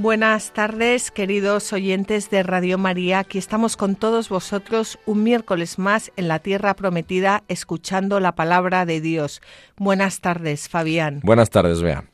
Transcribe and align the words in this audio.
Buenas 0.00 0.54
tardes, 0.54 1.10
queridos 1.10 1.74
oyentes 1.74 2.30
de 2.30 2.42
Radio 2.42 2.78
María. 2.78 3.18
Aquí 3.18 3.36
estamos 3.36 3.76
con 3.76 3.96
todos 3.96 4.30
vosotros 4.30 4.98
un 5.04 5.22
miércoles 5.22 5.78
más 5.78 6.10
en 6.16 6.26
la 6.26 6.38
Tierra 6.38 6.72
Prometida, 6.72 7.44
escuchando 7.48 8.18
la 8.18 8.34
palabra 8.34 8.86
de 8.86 9.02
Dios. 9.02 9.42
Buenas 9.76 10.22
tardes, 10.22 10.70
Fabián. 10.70 11.20
Buenas 11.22 11.50
tardes, 11.50 11.82
Bea. 11.82 12.04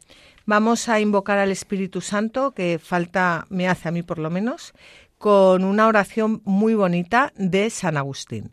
Vamos 0.47 0.89
a 0.89 0.99
invocar 0.99 1.39
al 1.39 1.53
Espíritu 1.53 2.01
Santo, 2.01 2.51
que 2.51 2.81
falta, 2.83 3.47
me 3.51 3.69
hace 3.69 3.89
a 3.89 3.93
mí 3.93 4.03
por 4.03 4.19
lo 4.19 4.31
menos, 4.31 4.73
con 5.17 5.63
una 5.63 5.87
oración 5.87 6.43
muy 6.45 6.75
bonita 6.75 7.33
de 7.37 7.71
San 7.71 7.97
Agustín. 7.97 8.51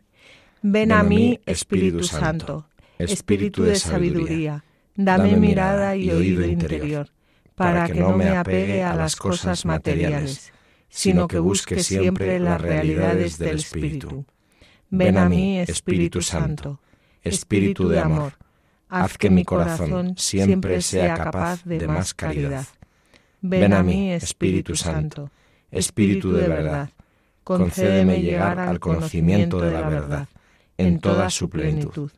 Ven, 0.62 0.92
a 0.92 1.02
mí, 1.02 1.40
Espíritu, 1.44 2.04
Santo, 2.04 2.68
Espíritu 2.98 3.64
de 3.64 3.74
sabiduría, 3.74 4.62
dame 4.94 5.34
mirada 5.34 5.96
y 5.96 6.12
oído 6.12 6.46
interior 6.46 7.08
para 7.54 7.86
que 7.86 8.00
no 8.00 8.16
me 8.16 8.30
apegue 8.30 8.82
a 8.82 8.94
las 8.94 9.16
cosas 9.16 9.64
materiales, 9.64 10.52
sino 10.88 11.28
que 11.28 11.38
busque 11.38 11.82
siempre 11.82 12.38
las 12.40 12.60
realidades 12.60 13.38
del 13.38 13.56
Espíritu. 13.56 14.24
Ven 14.90 15.18
a 15.18 15.28
mí, 15.28 15.58
Espíritu 15.58 16.22
Santo, 16.22 16.80
Espíritu 17.22 17.88
de 17.88 18.00
amor, 18.00 18.34
haz 18.88 19.18
que 19.18 19.30
mi 19.30 19.44
corazón 19.44 20.14
siempre 20.16 20.80
sea 20.82 21.14
capaz 21.14 21.64
de 21.64 21.86
más 21.86 22.14
caridad. 22.14 22.66
Ven 23.40 23.72
a 23.72 23.82
mí, 23.82 24.12
Espíritu 24.12 24.76
Santo, 24.76 25.30
Espíritu 25.70 26.32
de 26.32 26.48
verdad, 26.48 26.90
concédeme 27.42 28.22
llegar 28.22 28.58
al 28.58 28.78
conocimiento 28.80 29.60
de 29.60 29.72
la 29.72 29.88
verdad 29.88 30.28
en 30.78 30.98
toda 30.98 31.30
su 31.30 31.48
plenitud. 31.48 32.10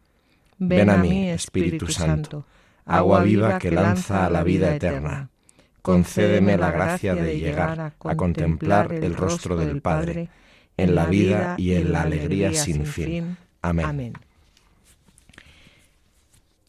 Ven 0.58 0.90
a 0.90 0.96
mí, 0.96 1.28
Espíritu 1.28 1.88
Santo, 1.88 2.46
agua 2.86 3.22
viva 3.22 3.58
que 3.58 3.70
lanza 3.70 4.24
a 4.24 4.30
la 4.30 4.42
vida 4.42 4.74
eterna. 4.74 5.28
Concédeme 5.82 6.56
la 6.56 6.70
gracia 6.70 7.14
de 7.14 7.38
llegar 7.38 7.92
a 8.00 8.16
contemplar 8.16 8.92
el 8.92 9.14
rostro 9.14 9.56
del 9.56 9.82
Padre 9.82 10.28
en 10.76 10.94
la 10.94 11.06
vida 11.06 11.54
y 11.58 11.74
en 11.74 11.92
la 11.92 12.02
alegría 12.02 12.54
sin 12.54 12.86
fin. 12.86 13.36
Amén. 13.62 14.14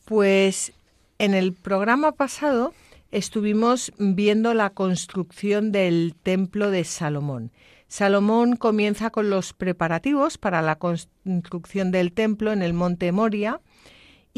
Pues 0.05 0.73
en 1.19 1.33
el 1.33 1.53
programa 1.53 2.11
pasado 2.11 2.73
estuvimos 3.11 3.91
viendo 3.97 4.53
la 4.53 4.69
construcción 4.71 5.71
del 5.71 6.15
templo 6.21 6.71
de 6.71 6.83
Salomón. 6.83 7.51
Salomón 7.87 8.55
comienza 8.55 9.09
con 9.09 9.29
los 9.29 9.53
preparativos 9.53 10.37
para 10.37 10.61
la 10.61 10.75
construcción 10.75 11.91
del 11.91 12.11
templo 12.11 12.51
en 12.51 12.61
el 12.61 12.73
monte 12.73 13.11
Moria 13.11 13.61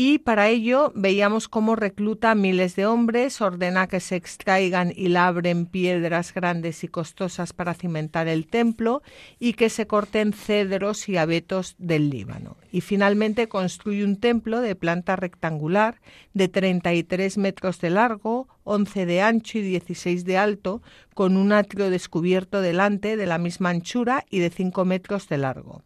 y 0.02 0.20
para 0.20 0.48
ello 0.48 0.94
veíamos 0.96 1.50
cómo 1.50 1.76
recluta 1.76 2.34
miles 2.34 2.78
de 2.78 2.86
hombres, 2.86 3.42
ordena 3.42 3.88
que 3.88 4.00
se 4.00 4.16
extraigan 4.16 4.94
y 4.96 5.10
labren 5.10 5.66
piedras 5.66 6.34
grandes 6.34 6.86
y 6.86 6.88
costosas 6.88 7.52
para 7.52 7.74
cimentar 7.74 8.30
el 8.30 8.48
templo 8.48 9.02
y 9.40 9.56
que 9.56 9.70
se 9.70 9.88
corten 9.88 10.32
cedros 10.32 11.10
y 11.10 11.18
abetos 11.18 11.76
del 11.80 12.10
Líbano. 12.10 12.56
Y 12.72 12.80
finalmente 12.80 13.50
construye 13.50 14.06
un 14.06 14.16
templo 14.22 14.62
de 14.62 14.74
planta 14.74 15.18
rectangular 15.18 16.00
de 16.34 16.48
33 16.48 17.38
metros 17.38 17.82
de 17.82 17.90
largo, 17.90 18.48
11 18.64 19.06
de 19.06 19.22
ancho 19.22 19.58
y 19.58 19.64
16 19.64 20.24
de 20.24 20.38
alto, 20.38 20.82
con 21.14 21.36
un 21.36 21.52
atrio 21.52 21.90
descubierto 21.90 22.62
delante 22.62 23.18
de 23.18 23.26
la 23.26 23.38
misma 23.38 23.72
anchura 23.72 24.24
y 24.30 24.40
de 24.40 24.50
5 24.50 24.86
metros 24.86 25.28
de 25.28 25.40
largo. 25.40 25.84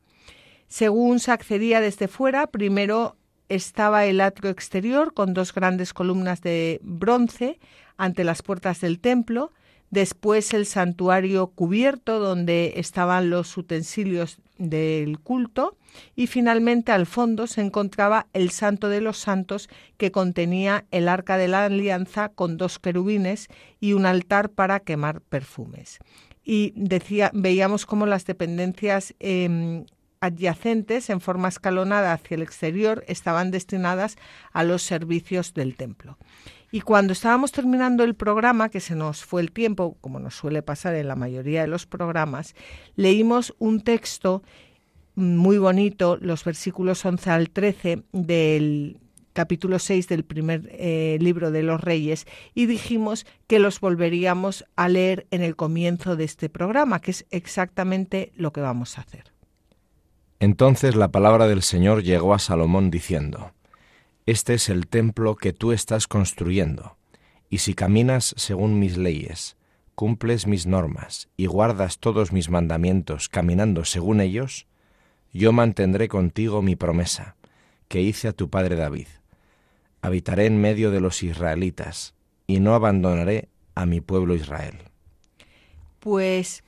Según 0.68 1.20
se 1.20 1.32
accedía 1.32 1.82
desde 1.82 2.08
fuera, 2.08 2.46
primero 2.46 3.18
estaba 3.50 4.06
el 4.06 4.22
atrio 4.22 4.50
exterior 4.50 5.14
con 5.14 5.34
dos 5.34 5.54
grandes 5.54 5.94
columnas 5.94 6.42
de 6.42 6.80
bronce 6.84 7.60
ante 7.98 8.24
las 8.24 8.42
puertas 8.42 8.82
del 8.82 9.00
templo, 9.00 9.52
después 9.90 10.54
el 10.54 10.66
santuario 10.66 11.48
cubierto 11.48 12.20
donde 12.20 12.74
estaban 12.78 13.30
los 13.30 13.56
utensilios 13.58 14.40
del 14.58 15.20
culto 15.20 15.78
y 16.16 16.28
finalmente 16.28 16.92
al 16.92 17.06
fondo 17.06 17.48
se 17.48 17.62
encontraba 17.62 18.28
el 18.34 18.50
Santo 18.50 18.90
de 18.90 19.02
los 19.02 19.18
Santos 19.18 19.70
que 19.98 20.12
contenía 20.12 20.86
el 20.92 21.08
arca 21.08 21.38
de 21.38 21.48
la 21.48 21.66
alianza 21.66 22.30
con 22.30 22.58
dos 22.58 22.80
querubines 22.80 23.48
y 23.80 23.94
un 23.94 24.06
altar 24.06 24.50
para 24.50 24.80
quemar 24.80 25.22
perfumes. 25.22 26.00
Y 26.44 26.74
decía, 26.76 27.32
veíamos 27.34 27.86
cómo 27.86 28.06
las 28.06 28.26
dependencias 28.26 29.14
em, 29.20 29.86
adyacentes 30.24 31.10
en 31.10 31.20
forma 31.20 31.50
escalonada 31.50 32.14
hacia 32.14 32.36
el 32.36 32.44
exterior 32.44 33.04
estaban 33.08 33.52
destinadas 33.52 34.16
a 34.54 34.64
los 34.64 34.82
servicios 34.82 35.54
del 35.54 35.76
templo. 35.76 36.18
Y 36.72 36.80
cuando 36.80 37.12
estábamos 37.12 37.52
terminando 37.52 38.06
el 38.06 38.16
programa, 38.16 38.70
que 38.70 38.80
se 38.80 38.96
nos 38.96 39.26
fue 39.26 39.42
el 39.42 39.52
tiempo, 39.52 39.98
como 40.00 40.20
nos 40.20 40.36
suele 40.36 40.62
pasar 40.62 40.96
en 40.96 41.10
la 41.10 41.18
mayoría 41.18 41.62
de 41.62 41.68
los 41.68 41.86
programas, 41.86 42.56
leímos 42.96 43.54
un 43.60 43.82
texto 43.82 44.44
muy 45.14 45.58
bonito, 45.58 46.18
los 46.22 46.46
versículos 46.46 47.04
11 47.06 47.30
al 47.30 47.50
13 47.50 48.04
del 48.14 49.02
capítulo 49.34 49.78
6 49.78 50.08
del 50.08 50.24
primer 50.24 50.70
eh, 50.72 51.18
libro 51.20 51.52
de 51.52 51.64
los 51.64 51.82
Reyes, 51.82 52.26
y 52.56 52.66
dijimos 52.66 53.26
que 53.48 53.60
los 53.60 53.82
volveríamos 53.82 54.64
a 54.78 54.88
leer 54.88 55.28
en 55.32 55.42
el 55.42 55.58
comienzo 55.58 56.16
de 56.16 56.24
este 56.24 56.48
programa, 56.48 57.02
que 57.02 57.12
es 57.12 57.26
exactamente 57.30 58.32
lo 58.38 58.54
que 58.54 58.62
vamos 58.62 58.98
a 58.98 59.02
hacer. 59.02 59.33
Entonces 60.44 60.98
la 60.98 61.08
palabra 61.08 61.48
del 61.48 61.62
Señor 61.62 62.04
llegó 62.04 62.34
a 62.34 62.40
Salomón 62.40 62.92
diciendo, 62.92 63.54
Este 64.26 64.56
es 64.56 64.68
el 64.68 64.88
templo 64.88 65.38
que 65.38 65.54
tú 65.54 65.72
estás 65.72 66.06
construyendo, 66.06 66.98
y 67.50 67.60
si 67.60 67.74
caminas 67.74 68.36
según 68.36 68.78
mis 68.78 68.98
leyes, 68.98 69.56
cumples 69.96 70.46
mis 70.46 70.66
normas 70.66 71.30
y 71.38 71.46
guardas 71.46 71.98
todos 71.98 72.34
mis 72.34 72.50
mandamientos 72.50 73.30
caminando 73.30 73.86
según 73.86 74.20
ellos, 74.20 74.68
yo 75.32 75.54
mantendré 75.54 76.10
contigo 76.10 76.62
mi 76.62 76.76
promesa, 76.76 77.38
que 77.88 78.02
hice 78.02 78.28
a 78.28 78.34
tu 78.34 78.50
padre 78.50 78.76
David. 78.76 79.08
Habitaré 80.02 80.48
en 80.48 80.60
medio 80.60 80.92
de 80.92 81.00
los 81.00 81.24
israelitas, 81.24 82.16
y 82.48 82.60
no 82.60 82.76
abandonaré 82.76 83.48
a 83.76 83.86
mi 83.86 84.02
pueblo 84.02 84.36
Israel. 84.36 84.76
Pues 86.02 86.66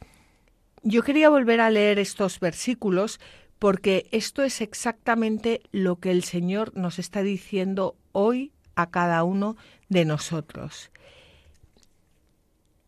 yo 0.82 1.04
quería 1.04 1.30
volver 1.30 1.60
a 1.60 1.70
leer 1.70 2.00
estos 2.00 2.40
versículos 2.40 3.20
porque 3.60 4.08
esto 4.12 4.44
es 4.44 4.62
exactamente 4.62 5.62
lo 5.72 6.00
que 6.00 6.12
el 6.12 6.24
Señor 6.24 6.76
nos 6.76 7.00
está 7.00 7.24
diciendo 7.24 7.96
hoy 8.12 8.52
a 8.76 8.90
cada 8.90 9.24
uno 9.24 9.56
de 9.90 10.06
nosotros. 10.06 10.92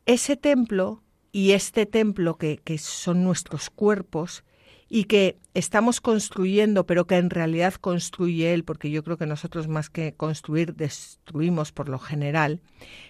Ese 0.06 0.35
templo 0.38 1.03
y 1.31 1.51
este 1.51 1.85
templo 1.85 2.38
que, 2.38 2.61
son 2.77 3.23
nuestros 3.23 3.69
cuerpos 3.69 4.44
y 4.89 5.05
que 5.05 5.37
estamos 5.53 5.99
construyendo, 6.01 6.85
pero 6.85 7.07
que 7.07 7.17
en 7.17 7.29
realidad 7.29 7.73
construye 7.73 8.53
Él, 8.53 8.63
porque 8.63 8.89
yo 8.89 9.03
creo 9.03 9.17
que 9.17 9.25
nosotros 9.25 9.67
más 9.67 9.89
que 9.89 10.13
construir, 10.13 10.75
destruimos 10.75 11.71
por 11.71 11.89
lo 11.89 12.00
general, 12.00 12.62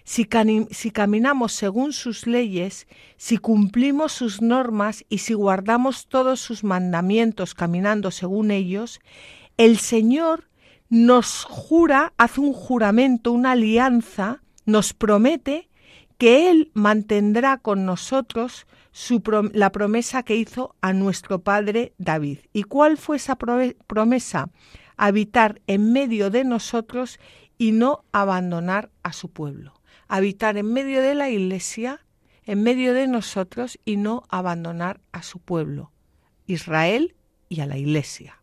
si, 0.03 0.27
si 0.71 0.91
caminamos 0.91 1.53
según 1.53 1.93
sus 1.93 2.25
leyes, 2.25 2.87
si 3.17 3.37
cumplimos 3.37 4.11
sus 4.11 4.41
normas 4.41 5.05
y 5.09 5.19
si 5.19 5.33
guardamos 5.33 6.07
todos 6.07 6.39
sus 6.39 6.63
mandamientos 6.63 7.53
caminando 7.53 8.11
según 8.11 8.51
ellos, 8.51 8.99
el 9.57 9.77
Señor 9.77 10.47
nos 10.89 11.43
jura, 11.43 12.13
hace 12.17 12.41
un 12.41 12.53
juramento, 12.53 13.31
una 13.31 13.51
alianza, 13.51 14.41
nos 14.65 14.93
promete 14.93 15.69
que 16.17 16.49
Él 16.49 16.71
mantendrá 16.73 17.57
con 17.57 17.85
nosotros 17.85 18.65
la 19.53 19.71
promesa 19.71 20.23
que 20.23 20.35
hizo 20.35 20.75
a 20.81 20.93
nuestro 20.93 21.39
padre 21.39 21.93
David. 21.97 22.39
¿Y 22.53 22.63
cuál 22.63 22.97
fue 22.97 23.17
esa 23.17 23.35
promesa? 23.35 24.49
Habitar 24.95 25.61
en 25.67 25.93
medio 25.93 26.29
de 26.29 26.43
nosotros 26.43 27.19
y 27.57 27.71
no 27.71 28.03
abandonar 28.11 28.89
a 29.03 29.13
su 29.13 29.29
pueblo. 29.29 29.73
Habitar 30.07 30.57
en 30.57 30.73
medio 30.73 31.01
de 31.01 31.15
la 31.15 31.29
iglesia, 31.29 32.05
en 32.45 32.63
medio 32.63 32.93
de 32.93 33.07
nosotros 33.07 33.77
y 33.85 33.97
no 33.97 34.23
abandonar 34.29 35.01
a 35.11 35.21
su 35.21 35.39
pueblo, 35.39 35.91
Israel 36.47 37.15
y 37.49 37.59
a 37.59 37.65
la 37.65 37.77
iglesia. 37.77 38.41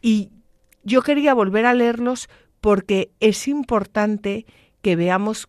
Y 0.00 0.30
yo 0.84 1.02
quería 1.02 1.34
volver 1.34 1.66
a 1.66 1.74
leerlos 1.74 2.28
porque 2.60 3.10
es 3.20 3.48
importante 3.48 4.46
que 4.80 4.96
veamos 4.96 5.48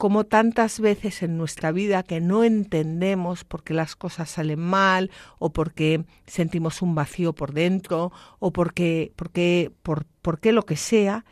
como 0.00 0.24
tantas 0.24 0.80
veces 0.80 1.22
en 1.22 1.36
nuestra 1.36 1.72
vida 1.72 2.02
que 2.02 2.22
no 2.22 2.42
entendemos 2.42 3.44
por 3.44 3.62
qué 3.62 3.74
las 3.74 3.96
cosas 3.96 4.30
salen 4.30 4.58
mal 4.58 5.10
o 5.38 5.52
porque 5.52 6.06
sentimos 6.26 6.80
un 6.80 6.94
vacío 6.94 7.34
por 7.34 7.52
dentro 7.52 8.10
o 8.38 8.50
porque, 8.50 9.12
porque 9.14 9.70
por, 9.82 10.06
por 10.22 10.40
qué 10.40 10.52
lo 10.52 10.64
que 10.64 10.76
sea, 10.76 11.26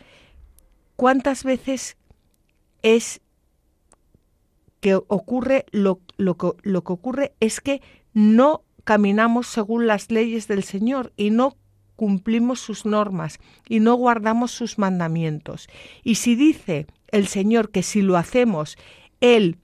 ¿cuántas 0.97 1.45
veces 1.45 1.97
es 2.83 3.23
que 4.81 4.97
ocurre 4.97 5.65
lo, 5.71 6.03
lo, 6.19 6.37
lo 6.63 6.85
que 6.85 6.93
ocurre 6.93 7.33
es 7.41 7.63
que 7.63 7.81
no 8.13 8.65
caminamos 8.85 9.47
según 9.47 9.87
las 9.87 10.11
leyes 10.11 10.47
del 10.47 10.63
Señor 10.63 11.15
y 11.17 11.31
no 11.31 11.57
cumplimos 11.97 12.61
sus 12.61 12.85
normas 12.85 13.39
y 13.67 13.81
no 13.81 13.95
guardamos 13.95 14.51
sus 14.51 14.77
mandamientos. 14.77 15.71
Y 16.05 16.17
si 16.17 16.35
dice 16.35 16.87
el 17.11 17.29
Señor 17.29 17.71
que 17.71 17.83
si 17.83 18.03
lo 18.03 18.17
hacemos, 18.17 18.77
Él 19.21 19.59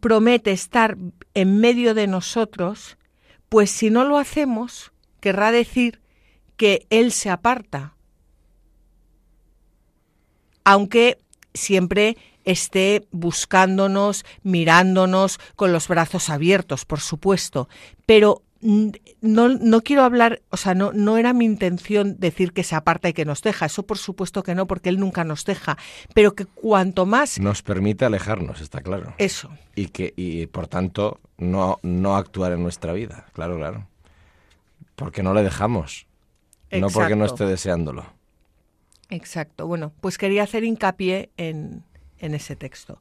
promete 0.00 0.52
estar 0.52 0.96
en 1.34 1.60
medio 1.60 1.94
de 1.94 2.06
nosotros, 2.06 2.98
pues 3.48 3.70
si 3.70 3.90
no 3.90 4.04
lo 4.04 4.18
hacemos, 4.18 4.92
querrá 5.20 5.52
decir 5.52 6.00
que 6.56 6.86
Él 6.90 7.12
se 7.12 7.30
aparta. 7.30 7.96
Aunque 10.64 11.18
siempre 11.54 12.16
esté 12.44 13.06
buscándonos, 13.10 14.24
mirándonos 14.42 15.38
con 15.56 15.72
los 15.72 15.88
brazos 15.88 16.30
abiertos, 16.30 16.84
por 16.84 17.00
supuesto, 17.00 17.68
pero 18.06 18.42
no, 18.62 19.48
no 19.48 19.80
quiero 19.82 20.04
hablar, 20.04 20.40
o 20.50 20.56
sea, 20.56 20.74
no, 20.74 20.92
no 20.92 21.18
era 21.18 21.32
mi 21.32 21.44
intención 21.44 22.18
decir 22.18 22.52
que 22.52 22.62
se 22.62 22.76
aparta 22.76 23.08
y 23.08 23.12
que 23.12 23.24
nos 23.24 23.42
deja, 23.42 23.66
eso 23.66 23.82
por 23.82 23.98
supuesto 23.98 24.42
que 24.42 24.54
no, 24.54 24.66
porque 24.66 24.88
Él 24.88 25.00
nunca 25.00 25.24
nos 25.24 25.44
deja, 25.44 25.76
pero 26.14 26.34
que 26.34 26.46
cuanto 26.46 27.04
más... 27.04 27.40
Nos 27.40 27.62
permite 27.62 28.04
alejarnos, 28.04 28.60
está 28.60 28.80
claro. 28.80 29.14
Eso. 29.18 29.50
Y 29.74 29.88
que, 29.88 30.14
y 30.16 30.46
por 30.46 30.68
tanto, 30.68 31.20
no, 31.38 31.80
no 31.82 32.16
actuar 32.16 32.52
en 32.52 32.62
nuestra 32.62 32.92
vida, 32.92 33.26
claro, 33.32 33.56
claro. 33.56 33.88
Porque 34.94 35.24
no 35.24 35.34
le 35.34 35.42
dejamos, 35.42 36.06
no 36.70 36.88
porque 36.88 37.16
no 37.16 37.24
esté 37.24 37.44
deseándolo. 37.44 38.06
Exacto. 39.10 39.66
Bueno, 39.66 39.92
pues 40.00 40.18
quería 40.18 40.44
hacer 40.44 40.64
hincapié 40.64 41.30
en, 41.36 41.82
en 42.22 42.34
ese 42.34 42.56
texto. 42.56 43.00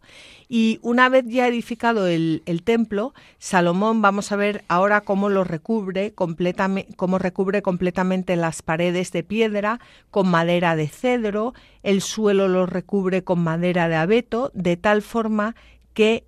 Y 0.49 0.79
una 0.81 1.07
vez 1.07 1.23
ya 1.27 1.47
edificado 1.47 2.07
el, 2.07 2.41
templo, 2.65 3.13
Salomón, 3.37 4.01
vamos 4.01 4.31
a 4.31 4.35
ver 4.35 4.65
ahora 4.67 5.01
cómo 5.01 5.29
lo 5.29 5.45
recubre, 5.45 6.11
completamente, 6.13 6.93
cómo 6.95 7.17
recubre 7.17 7.61
completamente 7.61 8.35
las 8.35 8.61
paredes 8.61 9.11
de 9.11 9.23
piedra 9.23 9.79
con 10.09 10.27
madera 10.27 10.75
de 10.75 10.89
cedro, 10.89 11.53
el 11.83 12.01
suelo 12.01 12.47
lo 12.47 12.65
recubre 12.65 13.23
con 13.23 13.39
madera 13.39 13.87
de 13.87 13.95
abeto, 13.95 14.51
de 14.53 14.75
tal 14.75 15.01
forma 15.01 15.55
que 15.93 16.25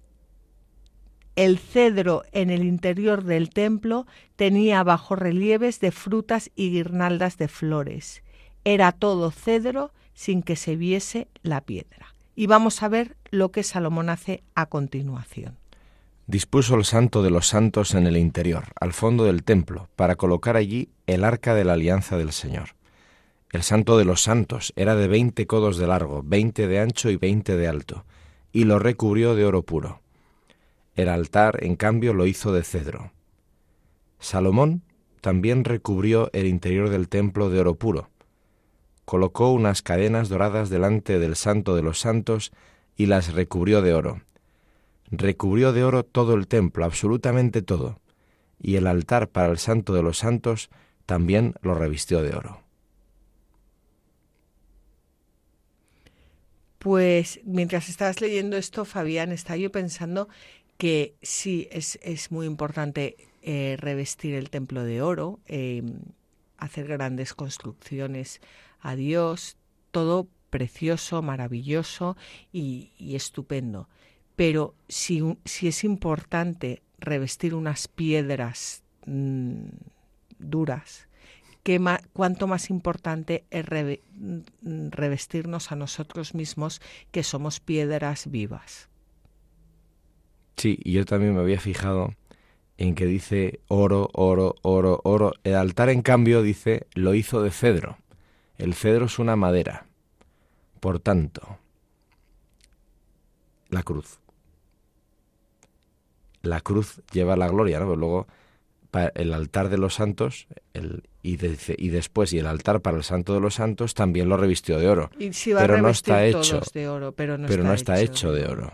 el 1.36 1.58
cedro 1.58 2.24
en 2.32 2.52
el 2.52 2.64
interior 2.64 3.24
del 3.24 3.50
templo 3.50 4.06
tenía 4.36 4.84
bajo 4.84 5.16
relieves 5.16 5.80
de 5.80 5.92
frutas 5.92 6.52
y 6.56 6.70
guirnaldas 6.70 7.38
de 7.38 7.48
flores. 7.48 8.24
Era 8.66 8.92
todo 8.92 9.32
cedro 9.32 9.92
sin 10.14 10.44
que 10.44 10.56
se 10.56 10.76
viese 10.76 11.28
la 11.42 11.62
piedra 11.62 12.13
y 12.36 12.48
vamos 12.48 12.84
a 12.84 12.90
ver 12.90 13.16
lo 13.32 13.52
que 13.52 13.64
Salomón 13.64 14.10
hace 14.10 14.44
a 14.56 14.66
continuación. 14.68 15.58
Dispuso 16.26 16.76
el 16.76 16.86
santo 16.86 17.22
de 17.22 17.30
los 17.30 17.48
santos 17.48 17.94
en 17.96 18.08
el 18.08 18.16
interior, 18.16 18.66
al 18.80 18.94
fondo 18.94 19.26
del 19.26 19.44
templo, 19.44 19.90
para 19.96 20.16
colocar 20.16 20.56
allí 20.56 20.90
el 21.06 21.24
arca 21.24 21.54
de 21.54 21.66
la 21.66 21.74
alianza 21.74 22.18
del 22.18 22.32
Señor. 22.32 22.70
El 23.52 23.62
santo 23.62 23.98
de 23.98 24.06
los 24.06 24.24
santos 24.24 24.74
era 24.76 24.96
de 24.96 25.08
veinte 25.08 25.46
codos 25.48 25.78
de 25.78 25.86
largo, 25.86 26.24
veinte 26.24 26.68
de 26.68 26.80
ancho 26.80 27.10
y 27.10 27.18
veinte 27.18 27.58
de 27.58 27.68
alto, 27.68 28.06
y 28.52 28.64
lo 28.64 28.80
recubrió 28.80 29.36
de 29.36 29.46
oro 29.46 29.64
puro. 29.64 30.02
El 30.96 31.10
altar, 31.10 31.64
en 31.64 31.76
cambio, 31.76 32.14
lo 32.14 32.26
hizo 32.26 32.54
de 32.54 32.64
cedro. 32.64 33.12
Salomón 34.20 34.84
también 35.22 35.66
recubrió 35.66 36.30
el 36.34 36.48
interior 36.48 36.90
del 36.90 37.10
templo 37.10 37.50
de 37.50 37.60
oro 37.60 37.76
puro, 37.76 38.10
colocó 39.06 39.52
unas 39.52 39.82
cadenas 39.82 40.30
doradas 40.30 40.70
delante 40.70 41.20
del 41.20 41.36
santo 41.36 41.76
de 41.76 41.82
los 41.82 42.00
santos 42.00 42.52
y 42.96 43.08
las 43.08 43.34
recubrió 43.34 43.82
de 43.82 43.94
oro. 43.94 44.22
Recubrió 45.12 45.74
de 45.74 45.84
oro 45.84 46.04
todo 46.04 46.34
el 46.34 46.48
templo, 46.48 46.86
absolutamente 46.86 47.62
todo, 47.62 48.00
y 48.60 48.76
el 48.76 48.88
altar 48.88 49.30
para 49.30 49.52
el 49.52 49.58
santo 49.58 49.94
de 49.94 50.04
los 50.04 50.20
santos 50.20 50.70
también 51.06 51.56
lo 51.62 51.76
revistió 51.76 52.22
de 52.22 52.36
oro. 52.36 52.62
Pues 56.80 57.40
mientras 57.46 57.88
estabas 57.88 58.20
leyendo 58.20 58.58
esto, 58.58 58.84
Fabián, 58.84 59.32
estaba 59.32 59.58
yo 59.58 59.72
pensando 59.72 60.28
que 60.78 61.16
sí, 61.22 61.68
es, 61.72 61.98
es 62.02 62.32
muy 62.32 62.46
importante 62.46 63.16
eh, 63.42 63.78
revestir 63.80 64.36
el 64.36 64.50
templo 64.50 64.84
de 64.84 65.02
oro, 65.02 65.40
eh, 65.48 65.82
hacer 66.58 66.88
grandes 66.88 67.34
construcciones 67.34 68.42
a 68.84 68.96
Dios, 68.96 69.58
todo 69.92 70.28
precioso, 70.50 71.24
maravilloso 71.24 72.16
y, 72.52 72.92
estupendo. 73.00 73.90
Pero 74.36 74.76
si, 74.88 75.22
es 75.46 75.84
importante 75.84 76.84
revestir 77.00 77.56
unas 77.56 77.88
piedras 77.88 78.84
mm, 79.06 79.66
duras, 80.38 81.08
¿qué 81.64 81.82
¿cuánto 82.12 82.46
más 82.48 82.70
importante 82.70 83.46
es 83.50 83.66
mm, 83.66 84.90
revestirnos 84.92 85.72
a 85.72 85.76
nosotros 85.76 86.36
mismos 86.36 86.82
que 87.12 87.24
somos 87.24 87.60
piedras 87.60 88.30
vivas? 88.30 88.90
Sí, 90.58 90.78
y 90.84 90.92
yo 90.92 91.06
también 91.06 91.34
me 91.34 91.42
había 91.42 91.60
fijado 91.60 92.14
en 92.78 92.96
que 92.96 93.06
dice 93.06 93.60
oro, 93.68 94.10
oro, 94.14 94.56
oro, 94.62 95.00
oro. 95.04 95.34
El 95.44 95.56
altar, 95.56 95.90
en 95.90 96.02
cambio, 96.02 96.42
dice 96.42 96.88
lo 96.94 97.14
hizo 97.14 97.42
de 97.42 97.52
cedro. 97.52 97.98
El 98.58 98.74
cedro 98.74 99.06
es 99.06 99.20
una 99.20 99.36
madera. 99.36 99.86
Por 100.80 101.00
tanto, 101.00 101.58
la 103.70 103.84
cruz. 103.84 104.20
La 106.42 106.60
cruz 106.62 107.02
lleva 107.12 107.36
la 107.36 107.48
gloria, 107.48 107.80
¿no? 107.80 107.86
Pero 107.86 107.96
luego 107.96 108.28
el 109.16 109.34
altar 109.34 109.70
de 109.70 109.78
los 109.78 109.96
santos 109.96 110.48
el, 110.74 111.04
y, 111.24 111.34
y, 111.34 111.90
después 111.90 112.34
y 112.34 112.40
el 112.40 112.46
altar 112.46 112.82
para 112.82 112.98
el 112.98 113.04
santo 113.04 113.34
de 113.34 113.40
los 113.40 113.56
santos 113.56 113.94
también 113.94 114.30
lo 114.30 114.38
revistió 114.38 114.78
de 114.78 114.88
oro. 114.88 115.10
pero 115.58 115.82
no 115.82 115.90
está 115.90 116.26
hecho 116.26 116.62
de 116.74 116.88
oro, 116.88 117.12
pero 117.14 117.38
no, 117.38 117.48
está, 117.48 117.64
no 117.64 117.74
está, 117.74 118.02
hecho, 118.02 118.32
de 118.34 118.46
oro. 118.46 118.74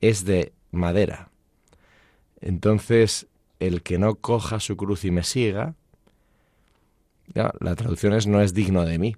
Es 0.00 0.24
de 0.24 0.52
madera. 0.72 1.30
Entonces, 2.40 3.28
el 3.60 3.82
que 3.82 3.98
no 3.98 4.16
coja 4.16 4.58
su 4.58 4.76
cruz 4.76 5.04
y 5.04 5.12
me 5.12 5.22
siga, 5.22 5.76
la 7.34 7.74
traducción 7.76 8.12
es 8.14 8.26
no 8.26 8.40
es 8.40 8.54
digno 8.54 8.84
de 8.84 8.98
mí. 8.98 9.16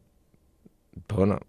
bueno, 1.09 1.41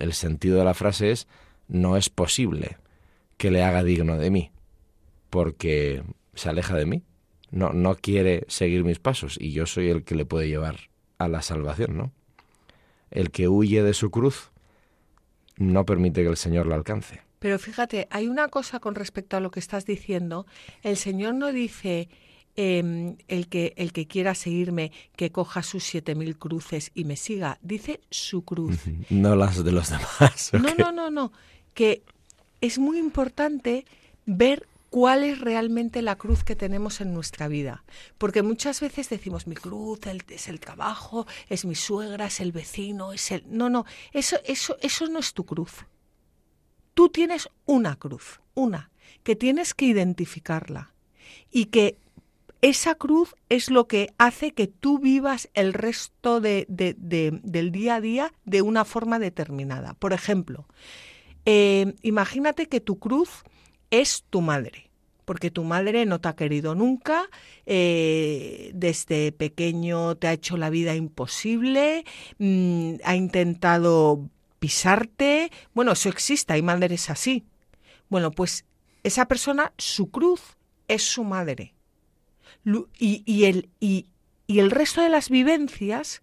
el 0.00 0.12
sentido 0.12 0.58
de 0.58 0.64
la 0.64 0.74
frase 0.74 1.10
es 1.10 1.28
no 1.68 1.96
es 1.96 2.08
posible 2.08 2.78
que 3.36 3.50
le 3.50 3.62
haga 3.62 3.82
digno 3.82 4.18
de 4.18 4.30
mí, 4.30 4.50
porque 5.30 6.02
se 6.34 6.48
aleja 6.48 6.76
de 6.76 6.86
mí, 6.86 7.02
no, 7.50 7.72
no 7.72 7.94
quiere 7.94 8.44
seguir 8.48 8.84
mis 8.84 8.98
pasos 8.98 9.36
y 9.40 9.52
yo 9.52 9.66
soy 9.66 9.88
el 9.88 10.04
que 10.04 10.14
le 10.14 10.24
puede 10.24 10.48
llevar 10.48 10.76
a 11.18 11.28
la 11.28 11.42
salvación, 11.42 11.96
¿no? 11.96 12.12
El 13.10 13.30
que 13.30 13.48
huye 13.48 13.82
de 13.82 13.94
su 13.94 14.10
cruz 14.10 14.50
no 15.56 15.84
permite 15.84 16.22
que 16.22 16.28
el 16.28 16.36
Señor 16.36 16.66
la 16.66 16.74
alcance. 16.74 17.22
Pero 17.38 17.58
fíjate, 17.58 18.08
hay 18.10 18.26
una 18.26 18.48
cosa 18.48 18.80
con 18.80 18.94
respecto 18.94 19.36
a 19.36 19.40
lo 19.40 19.50
que 19.50 19.60
estás 19.60 19.84
diciendo. 19.84 20.46
El 20.82 20.96
Señor 20.96 21.34
no 21.34 21.52
dice, 21.52 22.08
Em, 22.56 23.16
el, 23.26 23.48
que, 23.48 23.74
el 23.76 23.92
que 23.92 24.06
quiera 24.06 24.36
seguirme, 24.36 24.92
que 25.16 25.32
coja 25.32 25.64
sus 25.64 25.82
siete 25.82 26.14
mil 26.14 26.38
cruces 26.38 26.92
y 26.94 27.04
me 27.04 27.16
siga. 27.16 27.58
Dice 27.62 28.00
su 28.10 28.42
cruz. 28.42 28.78
No 29.10 29.34
las 29.34 29.64
de 29.64 29.72
los 29.72 29.90
demás. 29.90 30.52
No, 30.52 30.72
no, 30.78 30.92
no, 30.92 31.10
no. 31.10 31.32
Que 31.74 32.04
es 32.60 32.78
muy 32.78 32.98
importante 32.98 33.84
ver 34.24 34.68
cuál 34.94 35.24
es 35.24 35.40
realmente 35.40 36.02
la 36.02 36.14
cruz 36.14 36.44
que 36.44 36.54
tenemos 36.54 37.00
en 37.00 37.12
nuestra 37.12 37.48
vida. 37.48 37.82
Porque 38.18 38.42
muchas 38.42 38.80
veces 38.80 39.08
decimos, 39.08 39.48
mi 39.48 39.56
cruz 39.56 39.98
es 40.28 40.46
el 40.46 40.60
trabajo, 40.60 41.26
es 41.48 41.64
mi 41.64 41.74
suegra, 41.74 42.26
es 42.26 42.38
el 42.38 42.52
vecino, 42.52 43.12
es 43.12 43.32
el... 43.32 43.42
No, 43.48 43.68
no, 43.68 43.84
eso, 44.12 44.36
eso, 44.44 44.76
eso 44.80 45.08
no 45.08 45.18
es 45.18 45.34
tu 45.34 45.44
cruz. 45.44 45.72
Tú 46.94 47.08
tienes 47.08 47.48
una 47.66 47.96
cruz, 47.96 48.40
una, 48.54 48.92
que 49.24 49.34
tienes 49.34 49.74
que 49.74 49.86
identificarla 49.86 50.94
y 51.50 51.66
que 51.66 51.98
esa 52.64 52.94
cruz 52.94 53.34
es 53.50 53.70
lo 53.70 53.86
que 53.86 54.14
hace 54.16 54.52
que 54.52 54.66
tú 54.68 54.98
vivas 54.98 55.50
el 55.52 55.74
resto 55.74 56.40
de, 56.40 56.64
del 56.66 57.72
día 57.72 57.96
a 57.96 58.00
día 58.00 58.32
de 58.46 58.62
una 58.62 58.86
forma 58.86 59.18
determinada. 59.18 59.92
Por 59.92 60.14
ejemplo, 60.14 60.66
eh, 61.44 61.92
imagínate 62.00 62.66
que 62.70 62.80
tu 62.80 62.98
cruz 62.98 63.44
es 63.90 64.24
tu 64.30 64.40
madre, 64.40 64.88
porque 65.26 65.50
tu 65.50 65.62
madre 65.62 66.06
no 66.06 66.22
te 66.22 66.28
ha 66.28 66.36
querido 66.36 66.74
nunca, 66.74 67.28
eh, 67.66 68.70
desde 68.72 69.30
pequeño 69.32 70.16
te 70.16 70.28
ha 70.28 70.32
hecho 70.32 70.56
la 70.56 70.70
vida 70.70 70.94
imposible, 70.94 72.06
mm, 72.38 72.94
ha 73.04 73.14
intentado 73.14 74.30
pisarte, 74.58 75.52
bueno, 75.74 75.92
eso 75.92 76.08
existe, 76.08 76.54
hay 76.54 76.62
madres 76.62 77.10
así. 77.10 77.44
Bueno, 78.08 78.30
pues 78.30 78.64
esa 79.02 79.28
persona, 79.28 79.74
su 79.76 80.10
cruz 80.10 80.56
es 80.88 81.02
su 81.02 81.24
madre 81.24 81.74
y, 82.98 83.44
el, 83.44 83.68
y, 83.80 84.06
el 84.48 84.70
resto 84.70 85.02
de 85.02 85.08
las 85.08 85.28
vivencias 85.28 86.20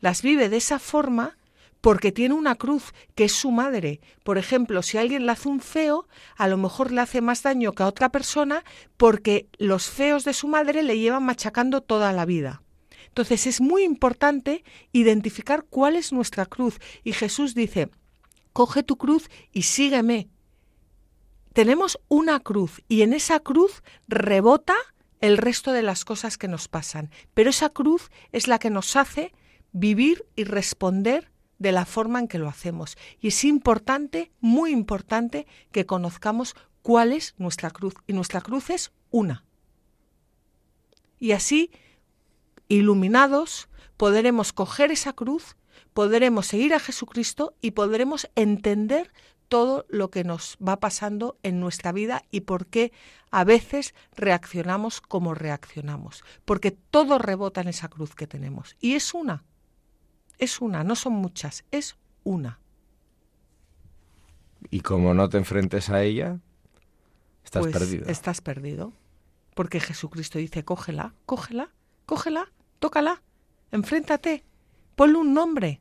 las 0.00 0.22
vive 0.22 0.48
de 0.48 0.56
esa 0.56 0.78
forma 0.78 1.36
porque 1.80 2.12
tiene 2.12 2.34
una 2.34 2.54
cruz 2.54 2.94
que 3.14 3.24
es 3.24 3.32
su 3.32 3.50
madre. 3.50 4.00
Por 4.22 4.38
ejemplo, 4.38 4.82
si 4.82 4.96
alguien 4.96 5.26
le 5.26 5.32
hace 5.32 5.48
un 5.48 5.60
feo, 5.60 6.08
a 6.36 6.48
lo 6.48 6.56
mejor 6.56 6.90
le 6.90 7.02
hace 7.02 7.20
más 7.20 7.42
daño 7.42 7.72
que 7.72 7.82
a 7.82 7.88
otra 7.88 8.08
persona 8.08 8.64
porque 8.96 9.48
los 9.58 9.90
feos 9.90 10.24
de 10.24 10.32
su 10.32 10.48
madre 10.48 10.82
le 10.82 10.98
llevan 10.98 11.24
machacando 11.24 11.82
toda 11.82 12.12
la 12.12 12.24
vida. 12.24 12.62
Entonces 13.08 13.46
es 13.46 13.60
muy 13.60 13.84
importante 13.84 14.64
identificar 14.92 15.66
cuál 15.68 15.94
es 15.94 16.12
nuestra 16.12 16.46
cruz. 16.46 16.80
Y 17.04 17.12
Jesús 17.12 17.54
dice, 17.54 17.90
coge 18.52 18.82
tu 18.82 18.96
cruz 18.96 19.30
y 19.52 19.62
sígueme. 19.62 20.28
Tenemos 21.52 22.00
una 22.08 22.40
cruz 22.40 22.82
y 22.88 23.02
en 23.02 23.12
esa 23.12 23.38
cruz 23.38 23.82
rebota 24.08 24.74
el 25.24 25.38
resto 25.38 25.72
de 25.72 25.80
las 25.80 26.04
cosas 26.04 26.36
que 26.36 26.48
nos 26.48 26.68
pasan. 26.68 27.10
Pero 27.32 27.48
esa 27.48 27.70
cruz 27.70 28.10
es 28.32 28.46
la 28.46 28.58
que 28.58 28.68
nos 28.68 28.94
hace 28.94 29.32
vivir 29.72 30.26
y 30.36 30.44
responder 30.44 31.30
de 31.58 31.72
la 31.72 31.86
forma 31.86 32.18
en 32.18 32.28
que 32.28 32.38
lo 32.38 32.46
hacemos. 32.46 32.98
Y 33.22 33.28
es 33.28 33.42
importante, 33.44 34.32
muy 34.40 34.70
importante, 34.70 35.46
que 35.72 35.86
conozcamos 35.86 36.54
cuál 36.82 37.10
es 37.10 37.34
nuestra 37.38 37.70
cruz. 37.70 37.94
Y 38.06 38.12
nuestra 38.12 38.42
cruz 38.42 38.68
es 38.68 38.92
una. 39.10 39.46
Y 41.18 41.32
así, 41.32 41.70
iluminados, 42.68 43.70
podremos 43.96 44.52
coger 44.52 44.92
esa 44.92 45.14
cruz, 45.14 45.56
podremos 45.94 46.48
seguir 46.48 46.74
a 46.74 46.80
Jesucristo 46.80 47.54
y 47.62 47.70
podremos 47.70 48.28
entender 48.34 49.10
todo 49.54 49.86
lo 49.88 50.10
que 50.10 50.24
nos 50.24 50.58
va 50.58 50.80
pasando 50.80 51.38
en 51.44 51.60
nuestra 51.60 51.92
vida 51.92 52.24
y 52.32 52.40
por 52.40 52.66
qué 52.66 52.90
a 53.30 53.44
veces 53.44 53.94
reaccionamos 54.16 55.00
como 55.00 55.32
reaccionamos. 55.32 56.24
Porque 56.44 56.72
todo 56.72 57.20
rebota 57.20 57.60
en 57.60 57.68
esa 57.68 57.86
cruz 57.86 58.16
que 58.16 58.26
tenemos. 58.26 58.74
Y 58.80 58.94
es 58.94 59.14
una. 59.14 59.44
Es 60.38 60.60
una, 60.60 60.82
no 60.82 60.96
son 60.96 61.12
muchas, 61.12 61.64
es 61.70 61.96
una. 62.24 62.58
Y 64.70 64.80
como 64.80 65.14
no 65.14 65.28
te 65.28 65.38
enfrentes 65.38 65.88
a 65.88 66.02
ella, 66.02 66.40
estás 67.44 67.62
pues 67.62 67.74
perdido. 67.74 68.08
Estás 68.08 68.40
perdido. 68.40 68.92
Porque 69.54 69.78
Jesucristo 69.78 70.40
dice, 70.40 70.64
cógela, 70.64 71.14
cógela, 71.26 71.70
cógela, 72.06 72.50
tócala, 72.80 73.22
enfréntate, 73.70 74.42
ponle 74.96 75.18
un 75.18 75.32
nombre 75.32 75.80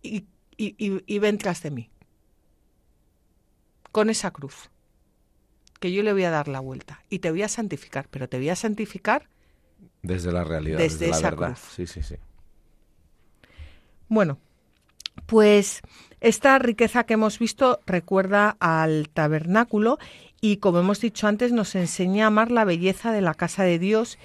y, 0.00 0.24
y, 0.56 0.74
y, 0.78 1.02
y 1.04 1.18
ven 1.18 1.36
tras 1.36 1.62
de 1.62 1.72
mí 1.72 1.90
con 3.96 4.10
esa 4.10 4.30
cruz, 4.30 4.68
que 5.80 5.90
yo 5.90 6.02
le 6.02 6.12
voy 6.12 6.24
a 6.24 6.30
dar 6.30 6.48
la 6.48 6.60
vuelta 6.60 7.02
y 7.08 7.20
te 7.20 7.30
voy 7.30 7.40
a 7.40 7.48
santificar, 7.48 8.08
pero 8.10 8.28
te 8.28 8.36
voy 8.36 8.50
a 8.50 8.54
santificar 8.54 9.30
desde 10.02 10.32
la 10.32 10.44
realidad, 10.44 10.76
desde, 10.76 11.06
desde 11.06 11.08
la 11.08 11.16
esa 11.16 11.30
verdad. 11.30 11.46
cruz. 11.54 11.60
Sí, 11.74 11.86
sí, 11.86 12.02
sí. 12.02 12.16
Bueno, 14.10 14.38
pues 15.24 15.80
esta 16.20 16.58
riqueza 16.58 17.04
que 17.04 17.14
hemos 17.14 17.38
visto 17.38 17.80
recuerda 17.86 18.58
al 18.60 19.08
tabernáculo 19.08 19.96
y 20.42 20.58
como 20.58 20.80
hemos 20.80 21.00
dicho 21.00 21.26
antes 21.26 21.52
nos 21.52 21.74
enseña 21.74 22.24
a 22.24 22.26
amar 22.26 22.50
la 22.50 22.66
belleza 22.66 23.12
de 23.12 23.22
la 23.22 23.32
casa 23.32 23.64
de 23.64 23.78
Dios 23.78 24.18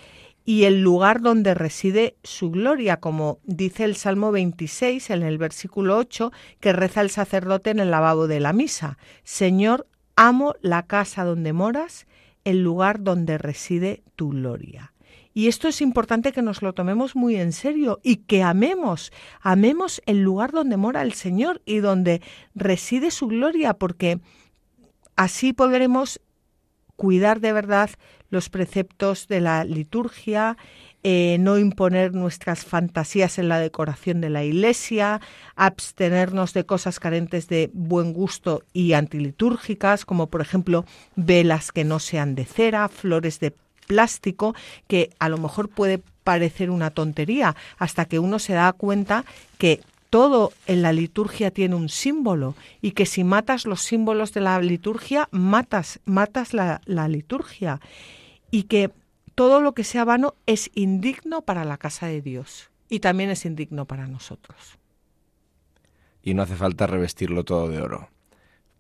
y 0.44 0.64
el 0.64 0.82
lugar 0.82 1.22
donde 1.22 1.54
reside 1.54 2.16
su 2.24 2.52
gloria, 2.52 2.98
como 2.98 3.40
dice 3.44 3.84
el 3.84 3.96
Salmo 3.96 4.32
26 4.32 5.10
en 5.12 5.24
el 5.24 5.38
versículo 5.38 5.98
8 5.98 6.32
que 6.60 6.74
reza 6.74 7.02
el 7.02 7.10
sacerdote 7.10 7.70
en 7.70 7.80
el 7.80 7.92
lavabo 7.92 8.28
de 8.28 8.40
la 8.40 8.54
misa. 8.54 8.98
Señor, 9.24 9.88
amo 10.16 10.56
la 10.62 10.84
casa 10.84 11.24
donde 11.24 11.54
moras, 11.54 12.08
el 12.44 12.64
lugar 12.64 13.04
donde 13.04 13.38
reside 13.38 14.04
tu 14.16 14.30
gloria. 14.30 14.94
Y 15.34 15.48
esto 15.48 15.68
es 15.68 15.82
importante 15.82 16.34
que 16.34 16.42
nos 16.42 16.62
lo 16.62 16.74
tomemos 16.74 17.16
muy 17.16 17.38
en 17.38 17.54
serio 17.54 18.00
y 18.04 18.18
que 18.18 18.44
amemos, 18.44 19.14
amemos 19.40 20.02
el 20.06 20.22
lugar 20.22 20.52
donde 20.52 20.76
mora 20.76 21.04
el 21.04 21.14
Señor 21.14 21.62
y 21.66 21.78
donde 21.78 22.22
reside 22.54 23.12
su 23.12 23.28
gloria, 23.28 23.76
porque 23.76 24.20
así 25.16 25.54
podremos 25.54 26.20
cuidar 27.02 27.40
de 27.40 27.52
verdad 27.52 27.90
los 28.30 28.50
preceptos 28.50 29.28
de 29.28 29.42
la 29.42 29.64
liturgia, 29.64 30.56
eh, 31.02 31.38
no 31.40 31.58
imponer 31.58 32.14
nuestras 32.14 32.64
fantasías 32.64 33.40
en 33.40 33.50
la 33.50 33.58
decoración 33.58 34.22
de 34.22 34.30
la 34.30 34.44
iglesia, 34.44 35.20
abstenernos 35.56 36.54
de 36.54 36.68
cosas 36.68 37.00
carentes 37.00 37.48
de 37.48 37.72
buen 37.74 38.14
gusto 38.14 38.62
y 38.72 38.94
antilitúrgicas, 38.94 40.06
como 40.06 40.28
por 40.28 40.42
ejemplo 40.42 40.86
velas 41.16 41.72
que 41.72 41.86
no 41.86 41.98
sean 41.98 42.36
de 42.36 42.46
cera, 42.46 42.88
flores 42.88 43.40
de 43.40 43.56
plástico, 43.88 44.54
que 44.88 45.10
a 45.18 45.28
lo 45.28 45.40
mejor 45.40 45.70
puede 45.70 46.04
parecer 46.24 46.70
una 46.70 46.92
tontería, 46.92 47.56
hasta 47.80 48.06
que 48.06 48.20
uno 48.20 48.38
se 48.38 48.54
da 48.54 48.72
cuenta 48.74 49.26
que 49.58 49.82
todo 50.12 50.52
en 50.68 50.82
la 50.84 50.92
liturgia 50.94 51.52
tiene 51.52 51.74
un 51.74 51.88
símbolo 51.90 52.54
y 52.82 52.92
que 52.92 53.06
si 53.08 53.24
matas 53.24 53.66
los 53.66 53.82
símbolos 53.82 54.34
de 54.34 54.42
la 54.42 54.60
liturgia, 54.62 55.30
matas, 55.32 56.02
matas 56.06 56.54
la, 56.54 56.82
la 56.86 57.08
liturgia 57.08 57.80
y 58.52 58.64
que 58.64 58.92
todo 59.36 59.62
lo 59.62 59.74
que 59.74 59.86
sea 59.86 60.04
vano 60.04 60.36
es 60.46 60.70
indigno 60.76 61.44
para 61.44 61.64
la 61.64 61.78
casa 61.78 62.08
de 62.08 62.22
Dios 62.22 62.70
y 62.90 63.00
también 63.00 63.30
es 63.30 63.46
indigno 63.46 63.86
para 63.86 64.06
nosotros. 64.06 64.78
Y 66.22 66.34
no 66.34 66.44
hace 66.44 66.56
falta 66.58 66.88
revestirlo 66.88 67.46
todo 67.46 67.70
de 67.70 67.82
oro, 67.82 68.10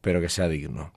pero 0.01 0.19
que 0.19 0.27
sea 0.29 0.49
digno, 0.49 0.91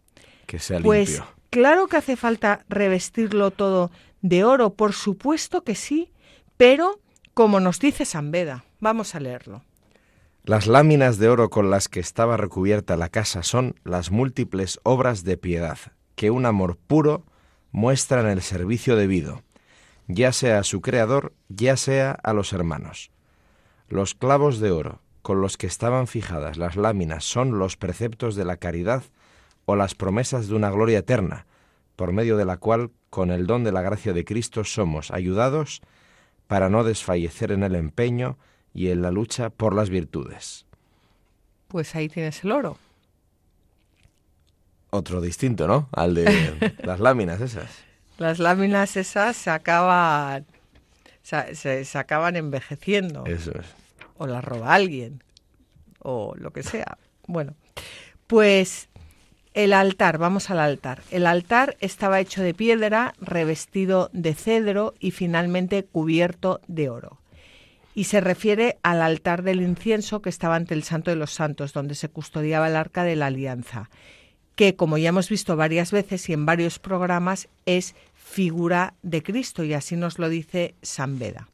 que 0.46 0.58
sea 0.58 0.80
Pues 0.80 1.10
limpio. 1.10 1.28
claro 1.50 1.86
que 1.86 1.96
hace 1.96 2.16
falta 2.16 2.64
revestirlo 2.68 3.52
todo 3.52 3.92
de 4.20 4.42
oro, 4.42 4.74
por 4.74 4.94
supuesto 4.94 5.62
que 5.62 5.76
sí, 5.76 6.10
pero 6.56 6.98
como 7.34 7.60
nos 7.60 7.78
dice 7.78 8.04
San 8.04 8.32
Beda, 8.32 8.64
vamos 8.80 9.14
a 9.14 9.20
leerlo. 9.20 9.62
Las 10.46 10.66
láminas 10.66 11.16
de 11.16 11.30
oro 11.30 11.48
con 11.48 11.70
las 11.70 11.88
que 11.88 12.00
estaba 12.00 12.36
recubierta 12.36 12.98
la 12.98 13.08
casa 13.08 13.42
son 13.42 13.76
las 13.82 14.10
múltiples 14.10 14.78
obras 14.82 15.24
de 15.24 15.38
piedad 15.38 15.78
que 16.16 16.30
un 16.30 16.44
amor 16.44 16.76
puro 16.76 17.24
muestra 17.72 18.20
en 18.20 18.26
el 18.26 18.42
servicio 18.42 18.94
debido, 18.94 19.40
ya 20.06 20.32
sea 20.32 20.58
a 20.58 20.62
su 20.62 20.82
creador, 20.82 21.32
ya 21.48 21.78
sea 21.78 22.10
a 22.10 22.34
los 22.34 22.52
hermanos. 22.52 23.10
Los 23.88 24.14
clavos 24.14 24.60
de 24.60 24.70
oro 24.70 25.00
con 25.22 25.40
los 25.40 25.56
que 25.56 25.66
estaban 25.66 26.06
fijadas 26.06 26.58
las 26.58 26.76
láminas 26.76 27.24
son 27.24 27.58
los 27.58 27.78
preceptos 27.78 28.36
de 28.36 28.44
la 28.44 28.58
caridad 28.58 29.02
o 29.64 29.76
las 29.76 29.94
promesas 29.94 30.46
de 30.48 30.56
una 30.56 30.68
gloria 30.68 30.98
eterna, 30.98 31.46
por 31.96 32.12
medio 32.12 32.36
de 32.36 32.44
la 32.44 32.58
cual, 32.58 32.90
con 33.08 33.30
el 33.30 33.46
don 33.46 33.64
de 33.64 33.72
la 33.72 33.80
gracia 33.80 34.12
de 34.12 34.26
Cristo, 34.26 34.62
somos 34.64 35.10
ayudados 35.10 35.80
para 36.48 36.68
no 36.68 36.84
desfallecer 36.84 37.50
en 37.50 37.62
el 37.62 37.74
empeño 37.76 38.36
y 38.75 38.88
en 38.90 39.00
la 39.02 39.11
lucha 39.11 39.49
por 39.50 39.75
las 39.75 39.88
virtudes. 39.88 40.66
Pues 41.69 41.95
ahí 41.95 42.09
tienes 42.09 42.45
el 42.45 42.52
oro. 42.52 42.76
Otro 44.90 45.21
distinto, 45.21 45.66
¿no? 45.66 45.88
Al 45.93 46.14
de 46.14 46.75
las 46.83 47.00
láminas 47.00 47.40
esas. 47.40 47.69
Las 48.19 48.38
láminas 48.38 48.97
esas 48.97 49.37
se 49.37 49.50
acaban, 49.50 50.47
se, 51.23 51.54
se- 51.57 51.85
se 51.85 51.99
acaban 51.99 52.37
envejeciendo. 52.37 53.25
Eso 53.26 53.50
es. 53.59 53.66
o 54.19 54.26
la 54.28 54.40
roba 54.40 54.73
alguien, 54.75 55.23
o 55.99 56.35
lo 56.37 56.52
que 56.52 56.62
sea. 56.62 56.97
Bueno, 57.26 57.54
pues 58.28 58.88
el 59.54 59.73
altar, 59.73 60.19
vamos 60.19 60.50
al 60.50 60.61
altar. 60.61 61.02
El 61.11 61.26
altar 61.26 61.76
estaba 61.81 62.21
hecho 62.21 62.43
de 62.43 62.54
piedra, 62.54 63.14
revestido 63.21 64.11
de 64.12 64.35
cedro 64.35 64.95
y 65.00 65.11
finalmente 65.11 65.85
cubierto 65.85 66.61
de 66.69 66.88
oro. 66.88 67.19
Y 67.94 68.04
se 68.04 68.20
refiere 68.20 68.78
al 68.82 69.00
altar 69.02 69.42
del 69.42 69.62
incienso 69.62 70.20
que 70.20 70.28
estaba 70.28 70.56
ante 70.56 70.74
el 70.74 70.82
Santo 70.82 71.10
de 71.10 71.16
los 71.16 71.32
Santos, 71.32 71.72
donde 71.72 71.94
se 71.94 72.08
custodiaba 72.08 72.68
el 72.68 72.76
arca 72.76 73.04
de 73.04 73.14
la 73.14 73.26
alianza, 73.26 73.88
que 74.56 74.76
como 74.76 74.98
ya 74.98 75.10
hemos 75.10 75.28
visto 75.28 75.56
varias 75.56 75.92
veces 75.92 76.28
y 76.28 76.32
en 76.32 76.44
varios 76.44 76.78
programas 76.78 77.48
es 77.66 77.94
figura 78.14 78.94
de 79.02 79.22
Cristo, 79.22 79.64
y 79.64 79.74
así 79.74 79.96
nos 79.96 80.18
lo 80.18 80.28
dice 80.28 80.74
San 80.82 81.18
Beda. 81.18 81.48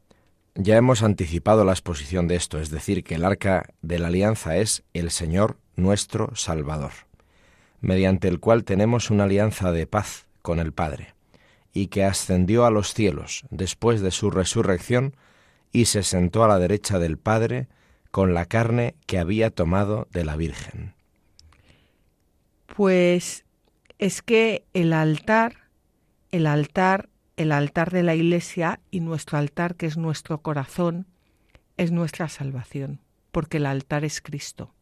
Ya 0.55 0.75
hemos 0.75 1.01
anticipado 1.01 1.63
la 1.63 1.71
exposición 1.71 2.27
de 2.27 2.35
esto, 2.35 2.59
es 2.59 2.69
decir, 2.69 3.03
que 3.03 3.15
el 3.15 3.23
arca 3.23 3.69
de 3.81 3.99
la 3.99 4.07
alianza 4.07 4.57
es 4.57 4.83
el 4.93 5.11
Señor 5.11 5.57
nuestro 5.75 6.35
Salvador, 6.35 6.91
mediante 7.79 8.27
el 8.27 8.39
cual 8.39 8.63
tenemos 8.63 9.09
una 9.09 9.23
alianza 9.23 9.71
de 9.71 9.87
paz 9.87 10.25
con 10.41 10.59
el 10.59 10.73
Padre, 10.73 11.13
y 11.71 11.87
que 11.87 12.03
ascendió 12.03 12.65
a 12.65 12.71
los 12.71 12.93
cielos 12.93 13.43
después 13.49 14.01
de 14.01 14.11
su 14.11 14.29
resurrección 14.29 15.15
y 15.71 15.85
se 15.85 16.03
sentó 16.03 16.43
a 16.43 16.47
la 16.47 16.59
derecha 16.59 16.99
del 16.99 17.17
Padre 17.17 17.67
con 18.11 18.33
la 18.33 18.45
carne 18.45 18.95
que 19.05 19.19
había 19.19 19.49
tomado 19.49 20.07
de 20.11 20.25
la 20.25 20.35
Virgen. 20.35 20.93
Pues 22.75 23.45
es 23.99 24.21
que 24.21 24.65
el 24.73 24.93
altar, 24.93 25.69
el 26.31 26.47
altar, 26.47 27.09
el 27.37 27.51
altar 27.51 27.91
de 27.91 28.03
la 28.03 28.15
iglesia 28.15 28.79
y 28.91 28.99
nuestro 28.99 29.37
altar, 29.37 29.75
que 29.75 29.85
es 29.85 29.97
nuestro 29.97 30.41
corazón, 30.41 31.07
es 31.77 31.91
nuestra 31.91 32.27
salvación, 32.29 33.01
porque 33.31 33.57
el 33.57 33.65
altar 33.65 34.03
es 34.03 34.21
Cristo. 34.21 34.73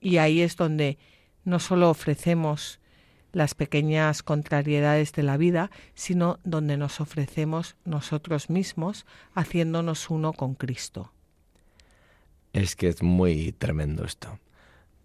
Y 0.00 0.16
ahí 0.16 0.40
es 0.40 0.56
donde 0.56 0.98
no 1.44 1.58
solo 1.58 1.90
ofrecemos 1.90 2.79
las 3.32 3.54
pequeñas 3.54 4.22
contrariedades 4.22 5.12
de 5.12 5.22
la 5.22 5.36
vida, 5.36 5.70
sino 5.94 6.38
donde 6.44 6.76
nos 6.76 7.00
ofrecemos 7.00 7.76
nosotros 7.84 8.50
mismos, 8.50 9.06
haciéndonos 9.34 10.10
uno 10.10 10.32
con 10.32 10.54
Cristo. 10.54 11.12
Es 12.52 12.76
que 12.76 12.88
es 12.88 13.02
muy 13.02 13.52
tremendo 13.52 14.04
esto, 14.04 14.38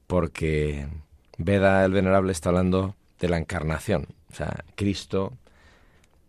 porque 0.08 0.88
Veda 1.38 1.86
el 1.86 1.92
Venerable 1.92 2.32
está 2.32 2.50
hablando 2.50 2.96
de 3.20 3.30
la 3.30 3.38
encarnación, 3.38 4.08
o 4.32 4.36
sea, 4.36 4.66
Cristo 4.76 5.38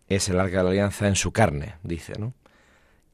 es 0.09 0.29
el 0.29 0.39
arca 0.39 0.59
de 0.59 0.65
la 0.65 0.71
alianza 0.71 1.09
en 1.09 1.17
su 1.17 1.33
carne, 1.33 1.75
dice, 1.83 2.15
¿no? 2.19 2.35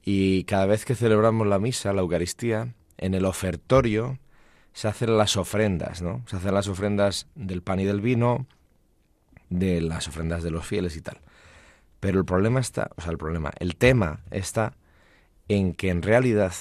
Y 0.05 0.45
cada 0.45 0.67
vez 0.67 0.85
que 0.85 0.95
celebramos 0.95 1.47
la 1.47 1.59
misa, 1.59 1.93
la 1.93 2.03
Eucaristía, 2.03 2.75
en 2.99 3.15
el 3.15 3.25
ofertorio 3.25 4.19
se 4.73 4.89
hacen 4.89 5.17
las 5.17 5.37
ofrendas, 5.37 6.03
¿no? 6.03 6.25
Se 6.27 6.37
hacen 6.37 6.55
las 6.55 6.69
ofrendas 6.69 7.29
del 7.35 7.62
pan 7.62 7.81
y 7.81 7.85
del 7.85 8.01
vino, 8.01 8.47
de 9.53 9.81
las 9.81 10.09
ofrendas 10.09 10.43
de 10.43 10.51
los 10.51 10.67
fieles 10.67 10.97
y 10.97 11.03
tal. 11.03 11.21
Pero 12.01 12.19
el 12.19 12.25
problema 12.25 12.61
está, 12.61 12.91
o 12.97 13.01
sea, 13.01 13.13
el 13.13 13.19
problema, 13.19 13.53
el 13.59 13.77
tema 13.77 14.21
está 14.31 14.75
en 15.49 15.75
que 15.75 15.91
en 15.91 16.03
realidad 16.03 16.53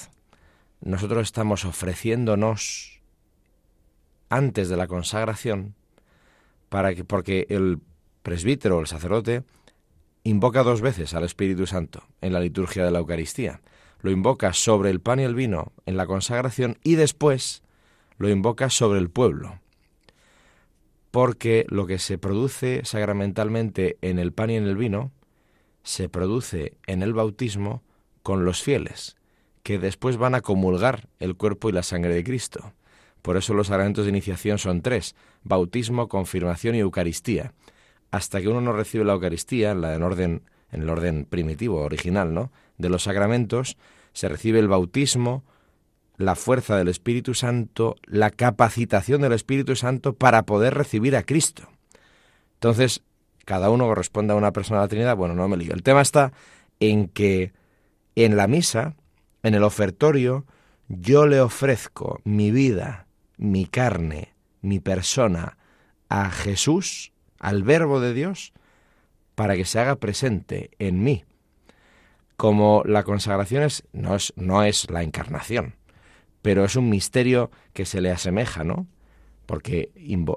nosotros 0.80 1.22
estamos 1.22 1.64
ofreciéndonos 1.64 3.00
antes 4.28 4.68
de 4.68 4.76
la 4.76 4.86
consagración 4.86 5.74
para 6.68 6.94
que 6.94 7.04
porque 7.04 7.46
el 7.50 7.80
presbítero 8.22 8.78
o 8.78 8.80
el 8.80 8.86
sacerdote 8.86 9.44
invoca 10.24 10.62
dos 10.62 10.80
veces 10.80 11.14
al 11.14 11.24
Espíritu 11.24 11.66
Santo 11.66 12.04
en 12.20 12.32
la 12.32 12.40
liturgia 12.40 12.84
de 12.84 12.90
la 12.90 13.00
Eucaristía. 13.00 13.60
Lo 14.00 14.10
invoca 14.10 14.52
sobre 14.52 14.90
el 14.90 15.00
pan 15.00 15.20
y 15.20 15.24
el 15.24 15.34
vino 15.34 15.72
en 15.86 15.96
la 15.96 16.06
consagración 16.06 16.78
y 16.82 16.94
después 16.94 17.62
lo 18.16 18.28
invoca 18.28 18.70
sobre 18.70 18.98
el 18.98 19.10
pueblo. 19.10 19.61
Porque 21.12 21.66
lo 21.68 21.86
que 21.86 21.98
se 21.98 22.18
produce 22.18 22.80
sacramentalmente 22.84 23.98
en 24.00 24.18
el 24.18 24.32
pan 24.32 24.50
y 24.50 24.56
en 24.56 24.64
el 24.64 24.76
vino 24.76 25.12
se 25.84 26.08
produce 26.08 26.78
en 26.86 27.02
el 27.02 27.12
bautismo 27.12 27.82
con 28.22 28.44
los 28.46 28.62
fieles, 28.62 29.16
que 29.62 29.78
después 29.78 30.16
van 30.16 30.34
a 30.34 30.40
comulgar 30.40 31.08
el 31.20 31.36
cuerpo 31.36 31.68
y 31.68 31.72
la 31.72 31.82
sangre 31.82 32.14
de 32.14 32.24
Cristo. 32.24 32.72
Por 33.20 33.36
eso 33.36 33.52
los 33.52 33.66
sacramentos 33.66 34.06
de 34.06 34.10
iniciación 34.10 34.58
son 34.58 34.80
tres, 34.80 35.14
bautismo, 35.44 36.08
confirmación 36.08 36.76
y 36.76 36.78
Eucaristía. 36.78 37.52
Hasta 38.10 38.40
que 38.40 38.48
uno 38.48 38.62
no 38.62 38.72
recibe 38.72 39.04
la 39.04 39.12
Eucaristía, 39.12 39.74
la, 39.74 39.94
en, 39.94 40.02
orden, 40.02 40.42
en 40.70 40.82
el 40.82 40.88
orden 40.88 41.26
primitivo, 41.26 41.82
original, 41.82 42.32
¿no? 42.32 42.50
de 42.78 42.88
los 42.88 43.02
sacramentos, 43.02 43.76
se 44.14 44.30
recibe 44.30 44.60
el 44.60 44.68
bautismo, 44.68 45.44
la 46.22 46.34
fuerza 46.34 46.76
del 46.76 46.88
Espíritu 46.88 47.34
Santo, 47.34 47.96
la 48.04 48.30
capacitación 48.30 49.20
del 49.20 49.32
Espíritu 49.32 49.76
Santo 49.76 50.14
para 50.14 50.44
poder 50.44 50.74
recibir 50.74 51.16
a 51.16 51.24
Cristo. 51.24 51.68
Entonces, 52.54 53.02
cada 53.44 53.70
uno 53.70 53.86
corresponde 53.86 54.32
a 54.32 54.36
una 54.36 54.52
persona 54.52 54.80
de 54.80 54.84
la 54.84 54.88
Trinidad, 54.88 55.16
bueno, 55.16 55.34
no 55.34 55.48
me 55.48 55.56
lío. 55.56 55.74
El 55.74 55.82
tema 55.82 56.00
está 56.00 56.32
en 56.80 57.08
que 57.08 57.52
en 58.14 58.36
la 58.36 58.46
misa, 58.46 58.94
en 59.42 59.54
el 59.54 59.64
ofertorio, 59.64 60.46
yo 60.88 61.26
le 61.26 61.40
ofrezco 61.40 62.20
mi 62.24 62.50
vida, 62.50 63.06
mi 63.36 63.66
carne, 63.66 64.34
mi 64.60 64.78
persona 64.78 65.56
a 66.08 66.30
Jesús, 66.30 67.12
al 67.38 67.62
Verbo 67.62 68.00
de 68.00 68.14
Dios, 68.14 68.52
para 69.34 69.56
que 69.56 69.64
se 69.64 69.80
haga 69.80 69.96
presente 69.96 70.70
en 70.78 71.02
mí. 71.02 71.24
Como 72.36 72.82
la 72.84 73.02
consagración 73.02 73.62
es, 73.62 73.84
no, 73.92 74.14
es, 74.14 74.32
no 74.36 74.62
es 74.62 74.90
la 74.90 75.02
encarnación, 75.02 75.74
pero 76.42 76.64
es 76.64 76.76
un 76.76 76.90
misterio 76.90 77.50
que 77.72 77.86
se 77.86 78.00
le 78.00 78.10
asemeja, 78.10 78.64
¿no? 78.64 78.86
Porque 79.46 79.90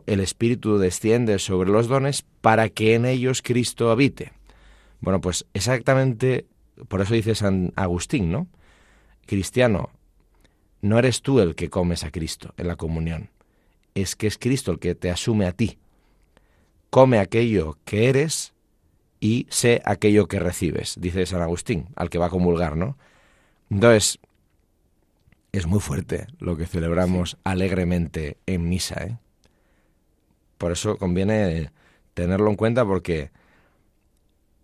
el 0.06 0.20
Espíritu 0.20 0.78
desciende 0.78 1.40
sobre 1.40 1.70
los 1.70 1.88
dones 1.88 2.24
para 2.42 2.70
que 2.70 2.96
en 2.96 3.06
ellos 3.06 3.42
Cristo 3.42 3.92
habite. 3.92 4.34
Bueno, 5.02 5.22
pues 5.22 5.46
exactamente 5.54 6.46
por 6.88 7.02
eso 7.02 7.14
dice 7.14 7.36
San 7.36 7.74
Agustín, 7.76 8.32
¿no? 8.32 8.48
Cristiano, 9.26 9.90
no 10.82 11.00
eres 11.00 11.22
tú 11.22 11.40
el 11.40 11.56
que 11.56 11.70
comes 11.70 12.04
a 12.04 12.12
Cristo 12.12 12.54
en 12.58 12.68
la 12.68 12.76
comunión, 12.76 13.30
es 13.96 14.16
que 14.16 14.28
es 14.28 14.38
Cristo 14.38 14.72
el 14.72 14.80
que 14.80 14.94
te 14.96 15.10
asume 15.10 15.48
a 15.48 15.52
ti. 15.52 15.80
Come 16.90 17.20
aquello 17.20 17.78
que 17.86 18.10
eres 18.10 18.54
y 19.20 19.48
sé 19.50 19.82
aquello 19.86 20.28
que 20.28 20.40
recibes, 20.40 20.96
dice 21.00 21.26
San 21.26 21.42
Agustín, 21.42 21.88
al 21.96 22.10
que 22.10 22.18
va 22.18 22.28
a 22.28 22.30
comulgar, 22.30 22.76
¿no? 22.76 22.98
Entonces, 23.70 24.20
es 25.58 25.68
muy 25.68 25.80
fuerte 25.80 26.28
lo 26.40 26.58
que 26.58 26.66
celebramos 26.66 27.38
alegremente 27.44 28.38
en 28.46 28.68
misa, 28.70 29.04
¿eh? 29.04 29.18
Por 30.58 30.72
eso 30.72 30.98
conviene 30.98 31.72
tenerlo 32.14 32.50
en 32.50 32.56
cuenta 32.56 32.86
porque 32.86 33.32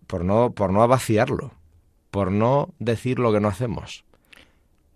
por 0.08 0.24
no 0.24 0.52
por 0.52 0.72
no 0.72 0.88
vaciarlo, 0.88 1.54
por 2.10 2.32
no 2.32 2.74
decir 2.80 3.20
lo 3.20 3.32
que 3.32 3.40
no 3.40 3.50
hacemos. 3.50 4.06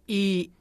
Y 0.08 0.52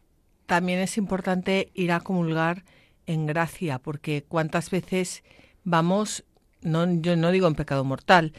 también 0.47 0.81
es 0.81 0.99
importante 0.99 1.71
ir 1.75 1.93
a 1.93 2.01
comulgar 2.01 2.65
en 3.07 3.27
gracia, 3.27 3.79
porque 3.79 4.25
cuántas 4.27 4.71
veces 4.71 5.23
vamos, 5.65 6.25
no, 6.63 6.91
yo 7.01 7.17
no 7.17 7.31
digo 7.31 7.47
en 7.47 7.55
pecado 7.55 7.85
mortal, 7.85 8.33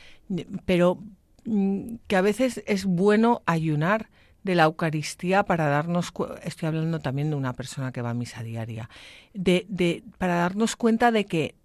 pero 0.65 0.99
mm, 1.45 1.95
que 2.07 2.15
a 2.15 2.21
veces 2.21 2.63
es 2.65 2.85
bueno 2.85 3.41
ayunar 3.45 4.09
de 4.45 4.53
la 4.53 4.65
Eucaristía 4.65 5.41
para 5.41 5.67
darnos, 5.67 6.13
estoy 6.43 6.67
hablando 6.67 6.99
también 6.99 7.31
de 7.31 7.35
una 7.35 7.53
persona 7.53 7.91
que 7.91 8.03
va 8.03 8.11
a 8.11 8.13
misa 8.13 8.43
diaria, 8.43 8.91
de, 9.33 9.65
de 9.67 10.03
para 10.19 10.35
darnos 10.35 10.75
cuenta 10.75 11.11
de 11.11 11.25
que, 11.25 11.55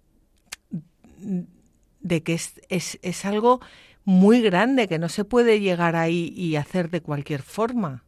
de 1.99 2.23
que 2.23 2.33
es, 2.33 2.59
es, 2.69 2.97
es 3.03 3.23
algo 3.23 3.61
muy 4.03 4.41
grande, 4.41 4.87
que 4.87 4.97
no 4.97 5.09
se 5.09 5.25
puede 5.25 5.59
llegar 5.59 5.95
ahí 5.95 6.33
y 6.35 6.55
hacer 6.55 6.89
de 6.89 7.01
cualquier 7.01 7.43
forma. 7.43 8.03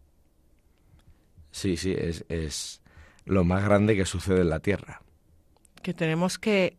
Sí, 1.51 1.77
sí, 1.77 1.93
es, 1.95 2.25
es 2.27 2.81
lo 3.25 3.43
más 3.43 3.63
grande 3.63 3.95
que 3.95 4.07
sucede 4.07 4.41
en 4.41 4.49
la 4.49 4.59
Tierra. 4.59 5.03
Que 5.83 5.93
tenemos 5.93 6.39
que 6.39 6.77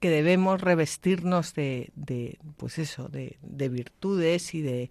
que 0.00 0.08
debemos 0.08 0.58
revestirnos 0.58 1.52
de, 1.52 1.90
de 1.94 2.38
pues 2.56 2.78
eso, 2.78 3.08
de, 3.08 3.36
de, 3.42 3.68
virtudes 3.68 4.54
y 4.54 4.62
de, 4.62 4.90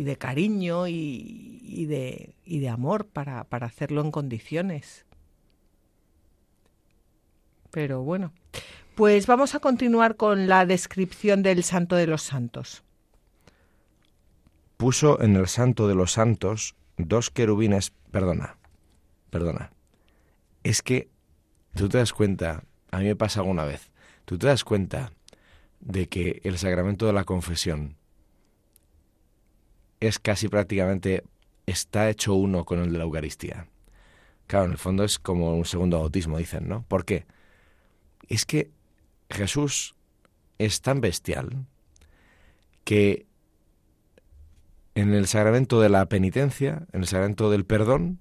y 0.00 0.02
de 0.02 0.16
cariño 0.16 0.88
y, 0.88 1.60
y, 1.62 1.84
de, 1.84 2.34
y 2.42 2.60
de 2.60 2.70
amor 2.70 3.06
para, 3.06 3.44
para 3.44 3.66
hacerlo 3.66 4.00
en 4.00 4.10
condiciones. 4.10 5.04
Pero 7.70 8.02
bueno, 8.02 8.32
pues 8.94 9.26
vamos 9.26 9.54
a 9.54 9.58
continuar 9.58 10.16
con 10.16 10.48
la 10.48 10.64
descripción 10.64 11.42
del 11.42 11.64
Santo 11.64 11.96
de 11.96 12.06
los 12.06 12.22
Santos. 12.22 12.82
Puso 14.78 15.20
en 15.20 15.36
el 15.36 15.48
Santo 15.48 15.86
de 15.86 15.94
los 15.94 16.12
Santos 16.12 16.76
dos 16.96 17.28
querubines, 17.28 17.92
perdona, 18.10 18.56
perdona. 19.28 19.70
Es 20.62 20.80
que 20.80 21.10
tú 21.74 21.90
te 21.90 21.98
das 21.98 22.14
cuenta, 22.14 22.64
a 22.90 23.00
mí 23.00 23.04
me 23.04 23.16
pasa 23.16 23.40
alguna 23.40 23.66
vez, 23.66 23.90
tú 24.24 24.38
te 24.38 24.46
das 24.46 24.64
cuenta 24.64 25.12
de 25.80 26.08
que 26.08 26.40
el 26.44 26.56
sacramento 26.56 27.04
de 27.04 27.12
la 27.12 27.24
confesión 27.24 27.99
es 30.00 30.18
casi 30.18 30.48
prácticamente, 30.48 31.24
está 31.66 32.08
hecho 32.10 32.34
uno 32.34 32.64
con 32.64 32.80
el 32.80 32.92
de 32.92 32.98
la 32.98 33.04
Eucaristía. 33.04 33.68
Claro, 34.46 34.66
en 34.66 34.72
el 34.72 34.78
fondo 34.78 35.04
es 35.04 35.18
como 35.18 35.54
un 35.54 35.64
segundo 35.64 35.98
bautismo, 35.98 36.38
dicen, 36.38 36.68
¿no? 36.68 36.84
¿Por 36.88 37.04
qué? 37.04 37.26
Es 38.28 38.46
que 38.46 38.70
Jesús 39.28 39.94
es 40.58 40.80
tan 40.80 41.00
bestial 41.00 41.66
que 42.84 43.26
en 44.94 45.14
el 45.14 45.26
sacramento 45.26 45.80
de 45.80 45.88
la 45.88 46.06
penitencia, 46.06 46.86
en 46.92 47.02
el 47.02 47.06
sacramento 47.06 47.50
del 47.50 47.64
perdón, 47.64 48.18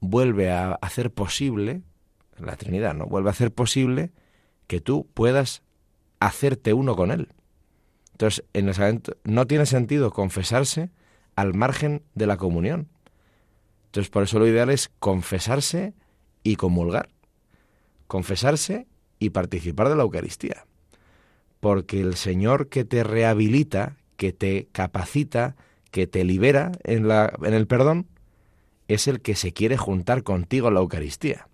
vuelve 0.00 0.50
a 0.50 0.72
hacer 0.72 1.12
posible, 1.12 1.82
la 2.38 2.56
Trinidad, 2.56 2.94
¿no? 2.94 3.06
Vuelve 3.06 3.28
a 3.28 3.32
hacer 3.32 3.52
posible 3.52 4.12
que 4.66 4.80
tú 4.80 5.06
puedas 5.12 5.62
hacerte 6.20 6.72
uno 6.72 6.96
con 6.96 7.10
Él. 7.10 7.28
Entonces, 8.20 8.44
en 8.52 8.68
el 8.68 9.02
no 9.24 9.46
tiene 9.46 9.64
sentido 9.64 10.10
confesarse 10.10 10.90
al 11.36 11.54
margen 11.54 12.02
de 12.14 12.26
la 12.26 12.36
comunión. 12.36 12.90
Entonces, 13.86 14.10
por 14.10 14.24
eso 14.24 14.38
lo 14.38 14.46
ideal 14.46 14.68
es 14.68 14.90
confesarse 14.98 15.94
y 16.42 16.56
comulgar. 16.56 17.08
Confesarse 18.08 18.86
y 19.18 19.30
participar 19.30 19.88
de 19.88 19.96
la 19.96 20.02
Eucaristía. 20.02 20.66
Porque 21.60 22.02
el 22.02 22.14
Señor 22.14 22.68
que 22.68 22.84
te 22.84 23.04
rehabilita, 23.04 23.96
que 24.18 24.34
te 24.34 24.68
capacita, 24.70 25.56
que 25.90 26.06
te 26.06 26.22
libera 26.22 26.72
en, 26.84 27.08
la, 27.08 27.32
en 27.42 27.54
el 27.54 27.66
perdón, 27.66 28.06
es 28.86 29.08
el 29.08 29.22
que 29.22 29.34
se 29.34 29.54
quiere 29.54 29.78
juntar 29.78 30.24
contigo 30.24 30.68
a 30.68 30.70
la 30.70 30.80
Eucaristía. 30.80 31.48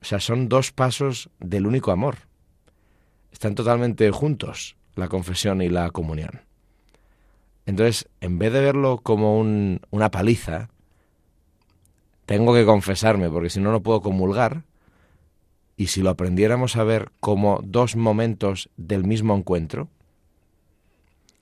O 0.00 0.06
sea, 0.06 0.18
son 0.18 0.48
dos 0.48 0.72
pasos 0.72 1.28
del 1.40 1.66
único 1.66 1.90
amor. 1.90 2.16
Están 3.32 3.54
totalmente 3.54 4.10
juntos, 4.12 4.76
la 4.94 5.08
confesión 5.08 5.62
y 5.62 5.68
la 5.68 5.90
comunión. 5.90 6.42
Entonces, 7.66 8.08
en 8.20 8.38
vez 8.38 8.52
de 8.52 8.60
verlo 8.60 8.98
como 8.98 9.38
un, 9.38 9.80
una 9.90 10.10
paliza, 10.10 10.68
tengo 12.26 12.54
que 12.54 12.64
confesarme, 12.64 13.30
porque 13.30 13.50
si 13.50 13.60
no, 13.60 13.70
no 13.70 13.82
puedo 13.82 14.00
comulgar, 14.00 14.64
y 15.76 15.88
si 15.88 16.02
lo 16.02 16.10
aprendiéramos 16.10 16.76
a 16.76 16.84
ver 16.84 17.10
como 17.20 17.60
dos 17.64 17.96
momentos 17.96 18.68
del 18.76 19.04
mismo 19.04 19.34
encuentro. 19.34 19.88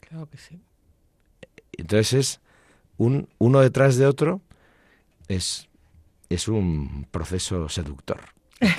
Claro 0.00 0.28
que 0.28 0.38
sí. 0.38 0.60
Entonces 1.72 2.12
es 2.12 2.40
un, 2.96 3.28
uno 3.38 3.60
detrás 3.60 3.96
de 3.96 4.06
otro, 4.06 4.40
Es, 5.28 5.68
es 6.28 6.48
un 6.48 7.06
proceso 7.10 7.68
seductor 7.68 8.20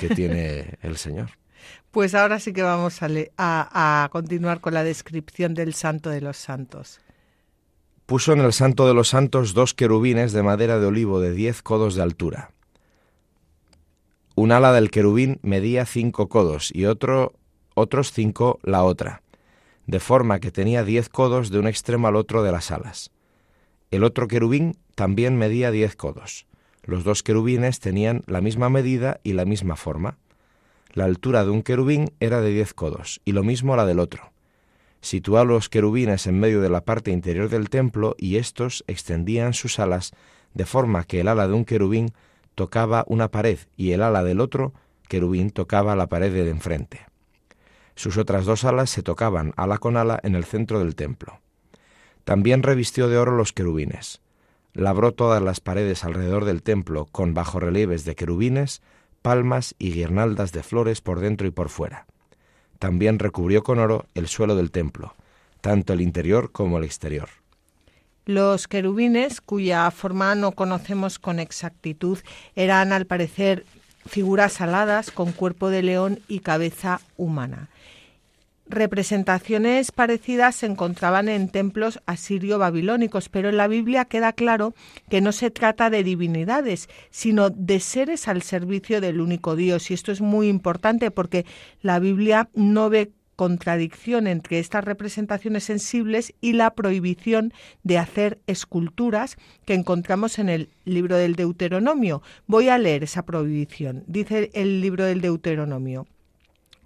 que 0.00 0.08
tiene 0.08 0.78
el 0.82 0.96
Señor. 0.96 1.30
Pues 1.90 2.14
ahora 2.14 2.40
sí 2.40 2.52
que 2.52 2.62
vamos 2.62 3.00
a, 3.02 3.08
a 3.36 4.08
continuar 4.10 4.60
con 4.60 4.74
la 4.74 4.84
descripción 4.84 5.54
del 5.54 5.74
Santo 5.74 6.10
de 6.10 6.20
los 6.20 6.36
Santos. 6.36 7.00
Puso 8.06 8.32
en 8.32 8.40
el 8.40 8.52
Santo 8.52 8.86
de 8.86 8.94
los 8.94 9.08
Santos 9.08 9.54
dos 9.54 9.74
querubines 9.74 10.32
de 10.32 10.42
madera 10.42 10.78
de 10.78 10.86
olivo 10.86 11.20
de 11.20 11.32
diez 11.32 11.62
codos 11.62 11.94
de 11.94 12.02
altura. 12.02 12.50
Un 14.34 14.50
ala 14.50 14.72
del 14.72 14.90
querubín 14.90 15.38
medía 15.42 15.84
cinco 15.84 16.28
codos 16.28 16.70
y 16.74 16.86
otro, 16.86 17.34
otros 17.74 18.12
cinco 18.12 18.58
la 18.62 18.82
otra, 18.82 19.22
de 19.86 20.00
forma 20.00 20.40
que 20.40 20.50
tenía 20.50 20.84
diez 20.84 21.10
codos 21.10 21.50
de 21.50 21.58
un 21.58 21.66
extremo 21.66 22.08
al 22.08 22.16
otro 22.16 22.42
de 22.42 22.52
las 22.52 22.70
alas. 22.70 23.10
El 23.90 24.04
otro 24.04 24.28
querubín 24.28 24.78
también 24.94 25.36
medía 25.36 25.70
diez 25.70 25.96
codos. 25.96 26.46
Los 26.82 27.04
dos 27.04 27.22
querubines 27.22 27.78
tenían 27.78 28.22
la 28.26 28.40
misma 28.40 28.70
medida 28.70 29.20
y 29.22 29.34
la 29.34 29.44
misma 29.44 29.76
forma. 29.76 30.16
La 30.92 31.04
altura 31.04 31.44
de 31.44 31.50
un 31.50 31.62
querubín 31.62 32.12
era 32.20 32.40
de 32.40 32.50
diez 32.50 32.74
codos, 32.74 33.20
y 33.24 33.32
lo 33.32 33.42
mismo 33.42 33.76
la 33.76 33.86
del 33.86 33.98
otro. 33.98 34.32
Situó 35.00 35.44
los 35.44 35.68
querubines 35.68 36.26
en 36.26 36.38
medio 36.38 36.60
de 36.60 36.68
la 36.68 36.84
parte 36.84 37.10
interior 37.10 37.48
del 37.48 37.70
templo, 37.70 38.14
y 38.18 38.36
éstos 38.36 38.84
extendían 38.86 39.54
sus 39.54 39.78
alas, 39.78 40.12
de 40.54 40.66
forma 40.66 41.04
que 41.04 41.20
el 41.20 41.28
ala 41.28 41.48
de 41.48 41.54
un 41.54 41.64
querubín 41.64 42.12
tocaba 42.54 43.04
una 43.08 43.28
pared 43.28 43.58
y 43.76 43.92
el 43.92 44.02
ala 44.02 44.22
del 44.22 44.40
otro 44.40 44.74
querubín 45.08 45.50
tocaba 45.50 45.96
la 45.96 46.06
pared 46.08 46.32
de 46.32 46.48
enfrente. 46.48 47.06
Sus 47.94 48.16
otras 48.16 48.44
dos 48.44 48.64
alas 48.64 48.90
se 48.90 49.02
tocaban 49.02 49.52
ala 49.56 49.78
con 49.78 49.96
ala 49.96 50.20
en 50.22 50.34
el 50.34 50.44
centro 50.44 50.78
del 50.78 50.94
templo. 50.94 51.40
También 52.24 52.62
revistió 52.62 53.08
de 53.08 53.18
oro 53.18 53.32
los 53.32 53.52
querubines. 53.52 54.20
Labró 54.74 55.12
todas 55.12 55.42
las 55.42 55.60
paredes 55.60 56.04
alrededor 56.04 56.44
del 56.44 56.62
templo 56.62 57.06
con 57.06 57.34
bajorrelieves 57.34 58.04
de 58.04 58.14
querubines, 58.14 58.80
palmas 59.22 59.74
y 59.78 59.92
guirnaldas 59.92 60.52
de 60.52 60.62
flores 60.62 61.00
por 61.00 61.20
dentro 61.20 61.46
y 61.46 61.50
por 61.50 61.68
fuera. 61.68 62.06
También 62.78 63.18
recubrió 63.18 63.62
con 63.62 63.78
oro 63.78 64.06
el 64.14 64.26
suelo 64.26 64.56
del 64.56 64.70
templo, 64.72 65.14
tanto 65.60 65.92
el 65.92 66.00
interior 66.00 66.50
como 66.52 66.78
el 66.78 66.84
exterior. 66.84 67.28
Los 68.24 68.68
querubines, 68.68 69.40
cuya 69.40 69.90
forma 69.90 70.34
no 70.34 70.52
conocemos 70.52 71.18
con 71.18 71.38
exactitud, 71.38 72.18
eran 72.54 72.92
al 72.92 73.06
parecer 73.06 73.64
figuras 74.06 74.60
aladas 74.60 75.10
con 75.10 75.32
cuerpo 75.32 75.70
de 75.70 75.82
león 75.82 76.20
y 76.28 76.40
cabeza 76.40 77.00
humana. 77.16 77.68
Representaciones 78.72 79.92
parecidas 79.92 80.56
se 80.56 80.64
encontraban 80.64 81.28
en 81.28 81.50
templos 81.50 82.00
asirio-babilónicos, 82.06 83.28
pero 83.28 83.50
en 83.50 83.58
la 83.58 83.68
Biblia 83.68 84.06
queda 84.06 84.32
claro 84.32 84.74
que 85.10 85.20
no 85.20 85.32
se 85.32 85.50
trata 85.50 85.90
de 85.90 86.02
divinidades, 86.02 86.88
sino 87.10 87.50
de 87.50 87.80
seres 87.80 88.28
al 88.28 88.40
servicio 88.40 89.02
del 89.02 89.20
único 89.20 89.56
Dios. 89.56 89.90
Y 89.90 89.94
esto 89.94 90.10
es 90.10 90.22
muy 90.22 90.48
importante 90.48 91.10
porque 91.10 91.44
la 91.82 91.98
Biblia 91.98 92.48
no 92.54 92.88
ve 92.88 93.12
contradicción 93.36 94.26
entre 94.26 94.58
estas 94.58 94.84
representaciones 94.84 95.64
sensibles 95.64 96.32
y 96.40 96.54
la 96.54 96.74
prohibición 96.74 97.52
de 97.82 97.98
hacer 97.98 98.38
esculturas 98.46 99.36
que 99.66 99.74
encontramos 99.74 100.38
en 100.38 100.48
el 100.48 100.70
libro 100.86 101.18
del 101.18 101.36
Deuteronomio. 101.36 102.22
Voy 102.46 102.70
a 102.70 102.78
leer 102.78 103.02
esa 103.02 103.26
prohibición. 103.26 104.02
Dice 104.06 104.50
el 104.54 104.80
libro 104.80 105.04
del 105.04 105.20
Deuteronomio. 105.20 106.06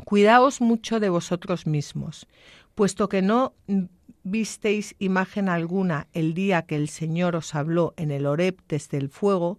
Cuidaos 0.05 0.61
mucho 0.61 1.01
de 1.01 1.09
vosotros 1.09 1.67
mismos, 1.67 2.27
puesto 2.75 3.09
que 3.09 3.23
no 3.23 3.55
visteis 4.23 4.95
imagen 4.99 5.49
alguna 5.49 6.09
el 6.13 6.35
día 6.35 6.63
que 6.63 6.77
el 6.77 6.89
Señor 6.89 7.37
os 7.37 7.55
habló 7.55 7.95
en 7.97 8.11
el 8.11 8.27
Horeb 8.27 8.57
desde 8.69 8.99
el 8.99 9.09
fuego, 9.09 9.59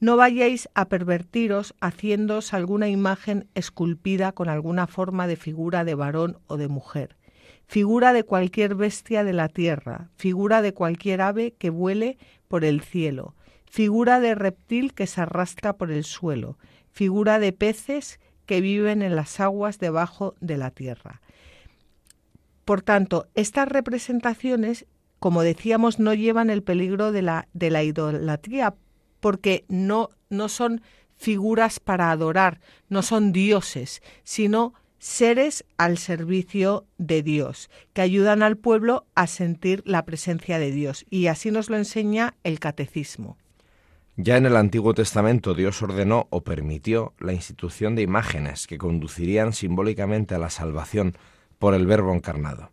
no 0.00 0.16
vayáis 0.16 0.68
a 0.74 0.88
pervertiros 0.88 1.74
haciéndoos 1.80 2.54
alguna 2.54 2.88
imagen 2.88 3.48
esculpida 3.54 4.32
con 4.32 4.48
alguna 4.48 4.86
forma 4.86 5.26
de 5.26 5.36
figura 5.36 5.84
de 5.84 5.94
varón 5.94 6.38
o 6.46 6.56
de 6.56 6.68
mujer, 6.68 7.16
figura 7.66 8.12
de 8.12 8.24
cualquier 8.24 8.74
bestia 8.74 9.24
de 9.24 9.32
la 9.32 9.48
tierra, 9.48 10.10
figura 10.14 10.62
de 10.62 10.72
cualquier 10.72 11.20
ave 11.20 11.54
que 11.58 11.70
vuele 11.70 12.16
por 12.46 12.64
el 12.64 12.80
cielo, 12.80 13.34
figura 13.64 14.20
de 14.20 14.34
reptil 14.34 14.94
que 14.94 15.06
se 15.06 15.20
arrastra 15.20 15.76
por 15.76 15.90
el 15.90 16.04
suelo, 16.04 16.58
figura 16.92 17.38
de 17.38 17.52
peces 17.52 18.20
que 18.48 18.62
viven 18.62 19.02
en 19.02 19.14
las 19.14 19.40
aguas 19.40 19.78
debajo 19.78 20.34
de 20.40 20.56
la 20.56 20.70
tierra. 20.70 21.20
Por 22.64 22.80
tanto, 22.80 23.28
estas 23.34 23.68
representaciones, 23.68 24.86
como 25.18 25.42
decíamos, 25.42 26.00
no 26.00 26.14
llevan 26.14 26.48
el 26.48 26.62
peligro 26.62 27.12
de 27.12 27.20
la, 27.20 27.46
idolatría, 27.84 28.74
porque 29.20 29.66
no 29.68 30.08
son 30.48 30.80
figuras 31.18 31.78
para 31.78 32.10
adorar, 32.10 32.60
no 32.88 33.02
son 33.02 33.32
dioses, 33.32 34.02
sino 34.24 34.72
seres 34.98 35.66
al 35.76 35.98
servicio 35.98 36.86
de 36.96 37.22
Dios, 37.22 37.68
que 37.92 38.00
ayudan 38.00 38.42
al 38.42 38.56
pueblo 38.56 39.04
a 39.14 39.26
sentir 39.26 39.82
la 39.84 40.06
presencia 40.06 40.58
de 40.58 40.72
Dios. 40.72 41.04
Y 41.10 41.26
así 41.26 41.50
nos 41.50 41.68
lo 41.68 41.76
enseña 41.76 42.34
el 42.44 42.60
catecismo. 42.60 43.36
Ya 44.20 44.36
en 44.36 44.46
el 44.46 44.56
Antiguo 44.56 44.94
Testamento 44.94 45.54
Dios 45.54 45.80
ordenó 45.80 46.26
o 46.30 46.42
permitió 46.42 47.14
la 47.20 47.32
institución 47.32 47.94
de 47.94 48.02
imágenes 48.02 48.66
que 48.66 48.76
conducirían 48.76 49.52
simbólicamente 49.52 50.34
a 50.34 50.38
la 50.38 50.50
salvación 50.50 51.16
por 51.60 51.72
el 51.72 51.86
Verbo 51.86 52.12
encarnado, 52.12 52.72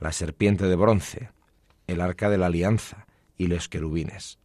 la 0.00 0.12
serpiente 0.12 0.64
de 0.64 0.76
bronce, 0.76 1.28
el 1.88 2.00
arca 2.00 2.30
de 2.30 2.38
la 2.38 2.46
alianza 2.46 3.06
y 3.36 3.48
los 3.48 3.68
querubines. 3.68 4.38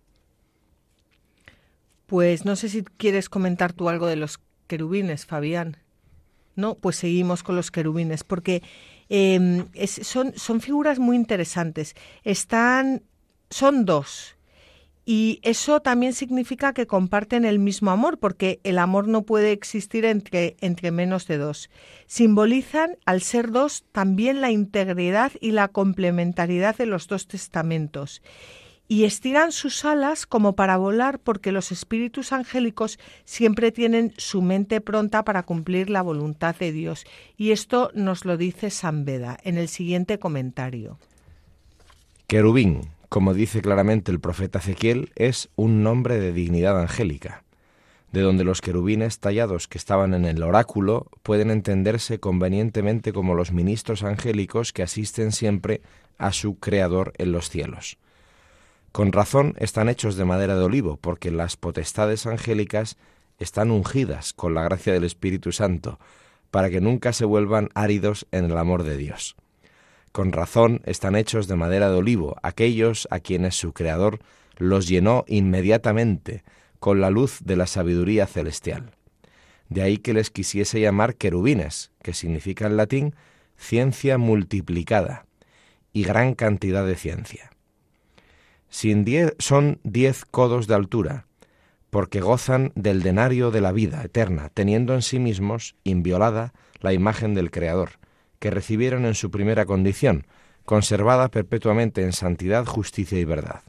Pues 2.08 2.44
no 2.44 2.58
sé 2.58 2.68
si 2.68 2.84
quieres 2.84 3.30
comentar 3.30 3.72
tú 3.72 3.88
algo 3.88 4.08
de 4.08 4.18
los 4.18 4.42
querubines, 4.68 5.26
Fabián. 5.26 5.78
No, 6.58 6.76
pues 6.76 6.98
seguimos 6.98 7.42
con 7.42 7.56
los 7.56 7.72
querubines, 7.72 8.26
porque 8.26 8.62
em, 9.08 9.66
son, 9.88 10.34
son 10.36 10.60
figuras 10.60 11.00
muy 11.00 11.16
interesantes. 11.16 11.96
Están, 12.26 13.04
son 13.50 13.86
dos, 13.86 14.33
y 15.06 15.40
eso 15.44 15.82
también 15.82 16.14
significa 16.14 16.74
que 16.74 16.88
comparten 16.88 17.44
el 17.44 17.60
mismo 17.60 17.92
amor, 17.92 18.20
porque 18.20 18.62
el 18.64 18.80
amor 18.80 19.08
no 19.10 19.24
puede 19.24 19.52
existir 19.52 20.06
entre, 20.06 20.56
entre 20.62 20.92
menos 20.92 21.28
de 21.28 21.38
dos. 21.38 21.70
Simbolizan, 22.08 22.96
al 23.06 23.22
ser 23.22 23.52
dos, 23.52 23.84
también 23.92 24.40
la 24.40 24.52
integridad 24.52 25.34
y 25.42 25.52
la 25.52 25.68
complementariedad 25.68 26.78
de 26.78 26.86
los 26.86 27.08
dos 27.08 27.28
testamentos. 27.28 28.22
Y 28.88 29.04
estiran 29.04 29.52
sus 29.52 29.84
alas 29.84 30.26
como 30.26 30.56
para 30.56 30.78
volar 30.78 31.20
porque 31.20 31.52
los 31.52 31.72
espíritus 31.72 32.32
angélicos 32.32 33.00
siempre 33.26 33.72
tienen 33.72 34.14
su 34.18 34.42
mente 34.42 34.80
pronta 34.82 35.26
para 35.26 35.44
cumplir 35.44 35.90
la 35.90 36.02
voluntad 36.02 36.56
de 36.56 36.72
Dios. 36.72 37.06
Y 37.36 37.52
esto 37.52 37.92
nos 37.94 38.24
lo 38.24 38.38
dice 38.38 38.70
San 38.70 39.04
Beda 39.04 39.38
en 39.44 39.58
el 39.58 39.68
siguiente 39.68 40.20
comentario. 40.20 40.98
Querubín, 42.28 42.82
como 43.14 43.36
dice 43.36 43.62
claramente 43.62 44.12
el 44.12 44.20
profeta 44.20 44.58
Ezequiel, 44.58 45.12
es 45.16 45.52
un 45.56 45.84
nombre 45.84 46.20
de 46.20 46.34
dignidad 46.34 46.82
angélica, 46.82 47.44
de 48.12 48.22
donde 48.22 48.44
los 48.44 48.60
querubines 48.60 49.20
tallados 49.20 49.68
que 49.68 49.78
estaban 49.78 50.16
en 50.16 50.26
el 50.26 50.42
oráculo 50.42 51.12
pueden 51.22 51.52
entenderse 51.52 52.20
convenientemente 52.20 53.14
como 53.14 53.36
los 53.36 53.52
ministros 53.52 54.02
angélicos 54.02 54.74
que 54.74 54.82
asisten 54.82 55.32
siempre 55.32 55.84
a 56.18 56.32
su 56.32 56.58
Creador 56.58 57.14
en 57.20 57.32
los 57.32 57.52
cielos. 57.52 58.00
Con 58.92 59.12
razón 59.12 59.54
están 59.60 59.90
hechos 59.90 60.16
de 60.16 60.26
madera 60.26 60.56
de 60.56 60.64
olivo, 60.64 60.98
porque 60.98 61.30
las 61.30 61.56
potestades 61.56 62.26
angélicas 62.26 62.98
están 63.38 63.70
ungidas 63.70 64.34
con 64.34 64.56
la 64.56 64.64
gracia 64.64 64.92
del 64.92 65.04
Espíritu 65.04 65.52
Santo, 65.52 66.00
para 66.50 66.72
que 66.72 66.82
nunca 66.82 67.14
se 67.14 67.26
vuelvan 67.26 67.70
áridos 67.76 68.26
en 68.32 68.46
el 68.46 68.58
amor 68.58 68.82
de 68.82 68.98
Dios. 68.98 69.36
Con 70.14 70.32
razón 70.32 70.82
están 70.86 71.16
hechos 71.16 71.48
de 71.48 71.56
madera 71.56 71.90
de 71.90 71.96
olivo, 71.96 72.38
aquellos 72.44 73.08
a 73.10 73.20
quienes 73.20 73.56
su 73.56 73.74
Creador 73.74 74.20
los 74.58 74.88
llenó 74.88 75.26
inmediatamente 75.28 76.44
con 76.80 77.02
la 77.02 77.10
luz 77.10 77.40
de 77.44 77.56
la 77.56 77.66
sabiduría 77.66 78.28
celestial. 78.28 78.92
De 79.70 79.82
ahí 79.82 79.98
que 79.98 80.14
les 80.14 80.30
quisiese 80.30 80.80
llamar 80.80 81.16
querubines, 81.16 81.92
que 82.04 82.14
significa 82.14 82.68
en 82.68 82.78
latín 82.78 83.16
ciencia 83.58 84.20
multiplicada 84.20 85.26
y 85.94 86.04
gran 86.04 86.36
cantidad 86.36 86.86
de 86.86 86.96
ciencia. 86.96 87.50
Son 89.40 89.80
diez 89.84 90.26
codos 90.26 90.68
de 90.68 90.76
altura, 90.76 91.26
porque 91.90 92.22
gozan 92.22 92.72
del 92.76 93.02
denario 93.02 93.50
de 93.50 93.62
la 93.62 93.72
vida 93.72 94.04
eterna, 94.04 94.50
teniendo 94.54 94.94
en 94.94 95.02
sí 95.02 95.18
mismos, 95.18 95.76
inviolada, 95.84 96.54
la 96.82 96.94
imagen 96.94 97.34
del 97.34 97.50
Creador, 97.50 97.94
que 98.44 98.52
recibieron 98.52 99.06
en 99.06 99.16
su 99.16 99.32
primera 99.32 99.66
condición, 99.66 100.28
conservada 100.66 101.30
perpetuamente 101.30 102.02
en 102.02 102.12
santidad, 102.12 102.66
justicia 102.66 103.18
y 103.18 103.24
verdad. 103.24 103.62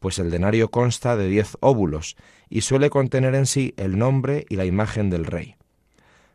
Pues 0.00 0.18
el 0.18 0.30
denario 0.30 0.70
consta 0.70 1.16
de 1.16 1.28
diez 1.28 1.56
óvulos 1.60 2.16
y 2.50 2.60
suele 2.60 2.90
contener 2.90 3.34
en 3.34 3.46
sí 3.46 3.72
el 3.78 3.96
nombre 3.96 4.44
y 4.50 4.56
la 4.56 4.66
imagen 4.66 5.08
del 5.08 5.24
rey. 5.24 5.56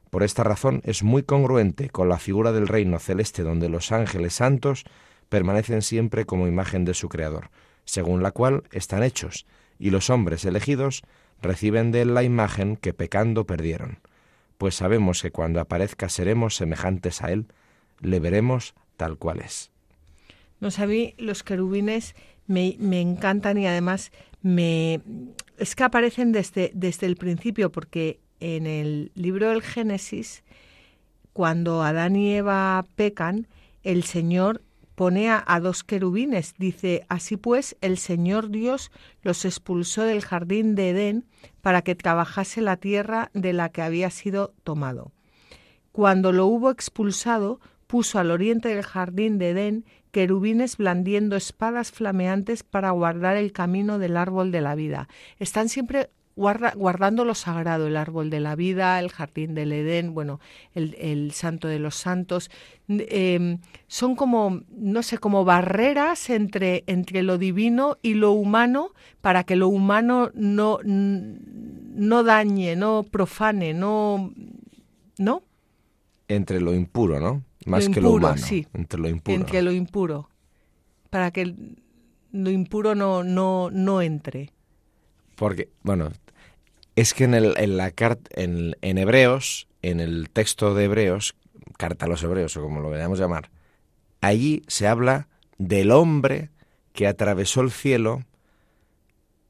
Por 0.10 0.24
esta 0.24 0.44
razón 0.44 0.82
es 0.86 1.04
muy 1.04 1.22
congruente 1.22 1.92
con 1.92 2.10
la 2.10 2.18
figura 2.18 2.52
del 2.52 2.68
reino 2.68 2.98
celeste 2.98 3.44
donde 3.44 3.70
los 3.70 3.92
ángeles 3.92 4.34
santos 4.34 4.84
permanecen 5.30 5.84
siempre 5.84 6.26
como 6.26 6.48
imagen 6.48 6.84
de 6.84 6.96
su 6.96 7.10
Creador, 7.10 7.52
según 7.86 8.24
la 8.24 8.32
cual 8.32 8.63
están 8.72 9.04
hechos, 9.04 9.46
y 9.78 9.92
los 9.92 10.10
hombres 10.10 10.46
elegidos 10.46 11.04
reciben 11.44 11.92
de 11.92 12.02
él 12.02 12.16
la 12.16 12.24
imagen 12.24 12.76
que 12.76 12.96
pecando 12.96 13.46
perdieron, 13.46 14.00
pues 14.58 14.74
sabemos 14.74 15.22
que 15.22 15.30
cuando 15.30 15.60
aparezca 15.60 16.10
seremos 16.10 16.56
semejantes 16.56 17.22
a 17.22 17.32
él, 17.32 17.46
le 18.01 18.19
veremos 18.19 18.73
tal 18.95 19.17
cual 19.17 19.41
es. 19.41 19.71
No 20.60 20.69
a 20.75 20.86
mí 20.88 21.13
los 21.17 21.43
querubines 21.43 22.15
me, 22.47 22.75
me, 22.79 23.01
encantan 23.01 23.57
y 23.57 23.67
además 23.67 24.12
me 24.41 25.01
es 25.57 25.75
que 25.75 25.83
aparecen 25.83 26.31
desde, 26.31 26.71
desde 26.73 27.07
el 27.07 27.15
principio, 27.15 27.71
porque 27.71 28.19
en 28.39 28.67
el 28.67 29.12
libro 29.15 29.49
del 29.49 29.62
Génesis, 29.62 30.43
cuando 31.33 31.83
Adán 31.83 32.15
y 32.15 32.33
Eva 32.33 32.86
pecan, 32.95 33.47
el 33.83 34.03
Señor 34.03 34.62
pone 34.95 35.29
a, 35.29 35.60
dos 35.62 35.83
querubines. 35.83 36.55
Dice, 36.57 37.05
así 37.10 37.38
pues, 37.38 37.75
el 37.81 37.97
Señor 37.97 38.49
Dios 38.49 38.91
los 39.21 39.45
expulsó 39.45 40.03
del 40.03 40.21
jardín 40.21 40.75
de 40.75 40.89
Edén 40.89 41.25
para 41.62 41.81
que 41.81 41.95
trabajase 41.95 42.62
la 42.62 42.77
tierra 42.77 43.29
de 43.33 43.53
la 43.53 43.69
que 43.69 43.81
había 43.81 44.10
sido 44.10 44.53
tomado. 44.63 45.12
Cuando 45.91 46.31
lo 46.31 46.47
hubo 46.47 46.71
expulsado, 46.71 47.60
puso 47.88 48.19
al 48.19 48.32
oriente 48.32 48.69
del 48.69 48.84
jardín 48.84 49.39
de 49.39 49.50
Edén 49.50 49.86
querubines 50.12 50.78
blandiendo 50.78 51.36
espadas 51.36 51.91
flameantes 51.91 52.63
para 52.63 52.91
guardar 52.91 53.38
el 53.38 53.52
camino 53.52 54.00
del 54.00 54.17
árbol 54.17 54.52
de 54.52 54.62
la 54.62 54.76
vida. 54.76 55.08
Están 55.39 55.69
siempre 55.69 56.10
guardando 56.36 57.26
lo 57.26 57.34
sagrado, 57.34 57.88
el 57.88 57.97
árbol 57.97 58.30
de 58.30 58.39
la 58.39 58.56
vida, 58.56 59.00
el 59.00 59.10
jardín 59.10 59.56
del 59.56 59.73
Edén, 59.73 60.13
bueno, 60.13 60.39
el, 60.76 61.32
santo 61.32 61.67
de 61.67 61.80
los 61.80 61.95
santos. 61.95 62.52
Em, 62.88 63.60
son 63.88 64.15
como, 64.15 64.62
no 64.69 65.02
sé, 65.02 65.17
como 65.17 65.45
barreras 65.45 66.30
entre, 66.30 66.84
entre 66.86 67.23
lo 67.23 67.39
divino 67.39 67.97
y 68.04 68.13
lo 68.13 68.34
humano 68.34 68.91
para 69.21 69.45
que 69.45 69.56
lo 69.56 69.67
humano 69.67 70.30
no, 70.36 70.80
no 70.84 72.23
dañe, 72.23 72.76
no 72.76 73.04
profane, 73.04 73.73
no... 73.73 74.32
¿No? 75.19 75.41
Entre 76.28 76.62
lo 76.62 76.76
impuro, 76.76 77.19
¿no? 77.19 77.41
Más 77.67 77.89
que 77.89 78.01
lo 78.01 78.12
humano. 78.12 78.38
Sí. 78.38 78.65
Entre 78.73 78.99
lo 78.99 79.10
impuro. 79.10 79.38
Entre 79.38 79.62
lo 79.62 79.71
impuro. 79.71 80.30
Para 81.10 81.32
que 81.32 81.53
lo 82.32 82.49
impuro 82.49 82.95
no, 82.95 83.23
no, 83.23 83.69
no 83.71 84.01
entre. 84.01 84.53
Porque, 85.36 85.69
bueno, 85.84 86.12
es 86.95 87.13
que 87.13 87.25
en, 87.25 87.34
el, 87.34 87.53
en 87.58 87.77
la 87.77 87.91
carta, 87.91 88.30
en, 88.41 88.75
en, 88.82 88.97
Hebreos, 88.97 89.67
en 89.82 89.99
el 89.99 90.30
texto 90.30 90.73
de 90.73 90.86
Hebreos, 90.86 91.36
carta 91.77 92.06
a 92.06 92.10
los 92.10 92.23
Hebreos 92.23 92.56
o 92.58 92.62
como 92.62 92.80
lo 92.80 92.93
a 92.93 93.15
llamar, 93.15 93.51
allí 94.21 94.63
se 94.67 94.88
habla 94.88 95.27
del 95.58 95.91
hombre 95.91 96.49
que 96.93 97.06
atravesó 97.06 97.62
el 97.62 97.71
cielo 97.71 98.23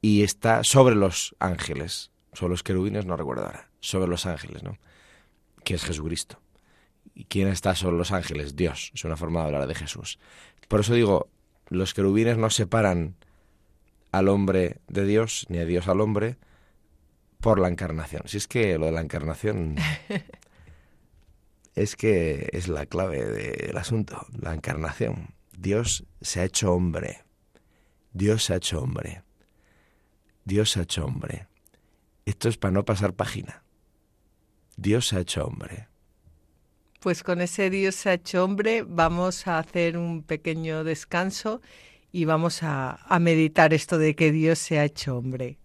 y 0.02 0.22
está 0.22 0.64
sobre 0.64 0.94
los 0.94 1.34
ángeles, 1.38 2.10
sobre 2.32 2.50
los 2.50 2.62
querubines, 2.62 3.06
no 3.06 3.16
recuerdo 3.16 3.46
ahora, 3.46 3.70
sobre 3.80 4.08
los 4.08 4.26
ángeles, 4.26 4.62
¿no? 4.62 4.76
Que 5.64 5.74
es 5.74 5.84
Jesucristo. 5.84 6.40
¿Y 7.18 7.24
quién 7.24 7.48
está 7.48 7.74
sobre 7.74 7.96
los 7.96 8.12
ángeles? 8.12 8.54
Dios. 8.54 8.92
Es 8.94 9.04
una 9.04 9.16
forma 9.16 9.40
de 9.40 9.46
hablar 9.46 9.66
de 9.66 9.74
Jesús. 9.74 10.20
Por 10.68 10.78
eso 10.78 10.94
digo, 10.94 11.28
los 11.68 11.92
querubines 11.92 12.38
no 12.38 12.48
separan 12.48 13.16
al 14.12 14.28
hombre 14.28 14.76
de 14.86 15.04
Dios, 15.04 15.44
ni 15.48 15.58
a 15.58 15.64
Dios 15.64 15.88
al 15.88 16.00
hombre, 16.00 16.36
por 17.40 17.58
la 17.58 17.66
encarnación. 17.66 18.22
Si 18.26 18.36
es 18.36 18.46
que 18.46 18.78
lo 18.78 18.86
de 18.86 18.92
la 18.92 19.00
encarnación 19.00 19.74
es 21.74 21.96
que 21.96 22.50
es 22.52 22.68
la 22.68 22.86
clave 22.86 23.24
del 23.24 23.76
asunto, 23.76 24.24
la 24.40 24.54
encarnación. 24.54 25.34
Dios 25.58 26.04
se 26.20 26.38
ha 26.38 26.44
hecho 26.44 26.72
hombre. 26.72 27.24
Dios 28.12 28.44
se 28.44 28.52
ha 28.52 28.56
hecho 28.58 28.80
hombre. 28.80 29.24
Dios 30.44 30.70
se 30.70 30.78
ha 30.78 30.82
hecho 30.84 31.04
hombre. 31.04 31.48
Esto 32.26 32.48
es 32.48 32.58
para 32.58 32.70
no 32.70 32.84
pasar 32.84 33.14
página. 33.14 33.64
Dios 34.76 35.08
se 35.08 35.16
ha 35.16 35.20
hecho 35.20 35.44
hombre. 35.44 35.88
Pues 37.00 37.22
con 37.22 37.40
ese 37.40 37.70
Dios 37.70 38.06
hecho 38.06 38.44
hombre 38.44 38.82
vamos 38.82 39.46
a 39.46 39.58
hacer 39.58 39.96
un 39.96 40.22
pequeño 40.24 40.82
descanso 40.82 41.60
y 42.10 42.24
vamos 42.24 42.62
a, 42.64 42.98
a 43.06 43.18
meditar 43.20 43.72
esto 43.72 43.98
de 43.98 44.16
que 44.16 44.32
Dios 44.32 44.58
se 44.58 44.80
ha 44.80 44.84
hecho 44.84 45.16
hombre. 45.16 45.58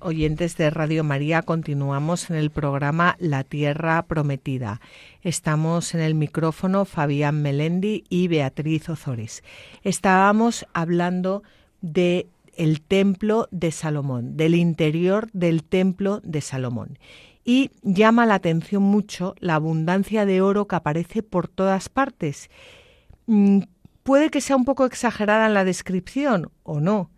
Oyentes 0.00 0.56
de 0.58 0.68
Radio 0.68 1.04
María, 1.04 1.42
continuamos 1.42 2.28
en 2.28 2.36
el 2.36 2.50
programa 2.50 3.16
La 3.18 3.44
Tierra 3.44 4.02
Prometida. 4.02 4.80
Estamos 5.22 5.94
en 5.94 6.00
el 6.00 6.14
micrófono 6.14 6.84
Fabián 6.84 7.40
Melendi 7.40 8.04
y 8.10 8.28
Beatriz 8.28 8.88
Ozores. 8.90 9.42
Estábamos 9.82 10.66
hablando 10.74 11.42
de 11.80 12.28
el 12.56 12.82
templo 12.82 13.48
de 13.52 13.70
Salomón, 13.70 14.36
del 14.36 14.54
interior 14.54 15.30
del 15.32 15.64
templo 15.64 16.20
de 16.24 16.42
Salomón. 16.42 16.98
Y 17.42 17.70
llama 17.82 18.26
la 18.26 18.34
atención 18.34 18.82
mucho 18.82 19.34
la 19.38 19.54
abundancia 19.54 20.26
de 20.26 20.42
oro 20.42 20.66
que 20.66 20.76
aparece 20.76 21.22
por 21.22 21.48
todas 21.48 21.88
partes. 21.88 22.50
Mm, 23.26 23.60
puede 24.02 24.28
que 24.28 24.42
sea 24.42 24.56
un 24.56 24.66
poco 24.66 24.84
exagerada 24.84 25.46
en 25.46 25.54
la 25.54 25.64
descripción 25.64 26.50
o 26.64 26.80
no, 26.80 27.10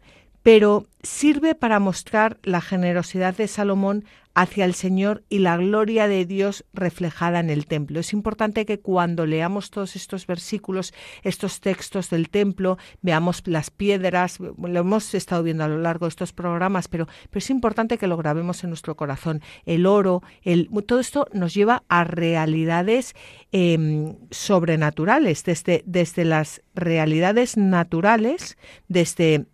pero 0.42 0.86
sirve 1.02 1.54
para 1.54 1.80
mostrar 1.80 2.38
la 2.42 2.60
generosidad 2.60 3.36
de 3.36 3.48
Salomón 3.48 4.04
hacia 4.34 4.64
el 4.64 4.74
Señor 4.74 5.24
y 5.28 5.40
la 5.40 5.56
gloria 5.56 6.08
de 6.08 6.24
Dios 6.24 6.64
reflejada 6.72 7.40
en 7.40 7.50
el 7.50 7.66
templo. 7.66 8.00
Es 8.00 8.12
importante 8.12 8.64
que 8.64 8.80
cuando 8.80 9.26
leamos 9.26 9.70
todos 9.70 9.94
estos 9.94 10.26
versículos, 10.26 10.94
estos 11.22 11.60
textos 11.60 12.08
del 12.08 12.30
templo, 12.30 12.78
veamos 13.02 13.42
las 13.46 13.70
piedras, 13.70 14.40
lo 14.40 14.80
hemos 14.80 15.14
estado 15.14 15.42
viendo 15.42 15.64
a 15.64 15.68
lo 15.68 15.78
largo 15.78 16.06
de 16.06 16.10
estos 16.10 16.32
programas, 16.32 16.88
pero, 16.88 17.06
es 17.32 17.50
importante 17.50 17.98
que 17.98 18.06
lo 18.06 18.16
grabemos 18.16 18.62
en 18.62 18.70
nuestro 18.70 18.96
corazón. 18.96 19.42
El 19.66 19.84
oro, 19.84 20.22
el, 20.42 20.70
todo 20.86 21.00
esto 21.00 21.26
nos 21.32 21.52
lleva 21.52 21.82
a 21.88 22.04
realidades 22.04 23.14
em, 23.50 24.16
sobrenaturales, 24.30 25.44
desde, 25.44 25.82
desde 25.84 26.24
las 26.24 26.62
realidades 26.74 27.56
naturales, 27.56 28.56
desde 28.88 29.46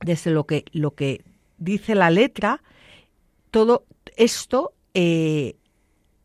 desde 0.00 0.30
lo 0.30 0.44
que, 0.44 0.64
lo 0.72 0.92
que 0.92 1.24
dice 1.58 1.94
la 1.94 2.10
letra, 2.10 2.62
todo 3.50 3.84
esto 4.16 4.72
eh, 4.94 5.56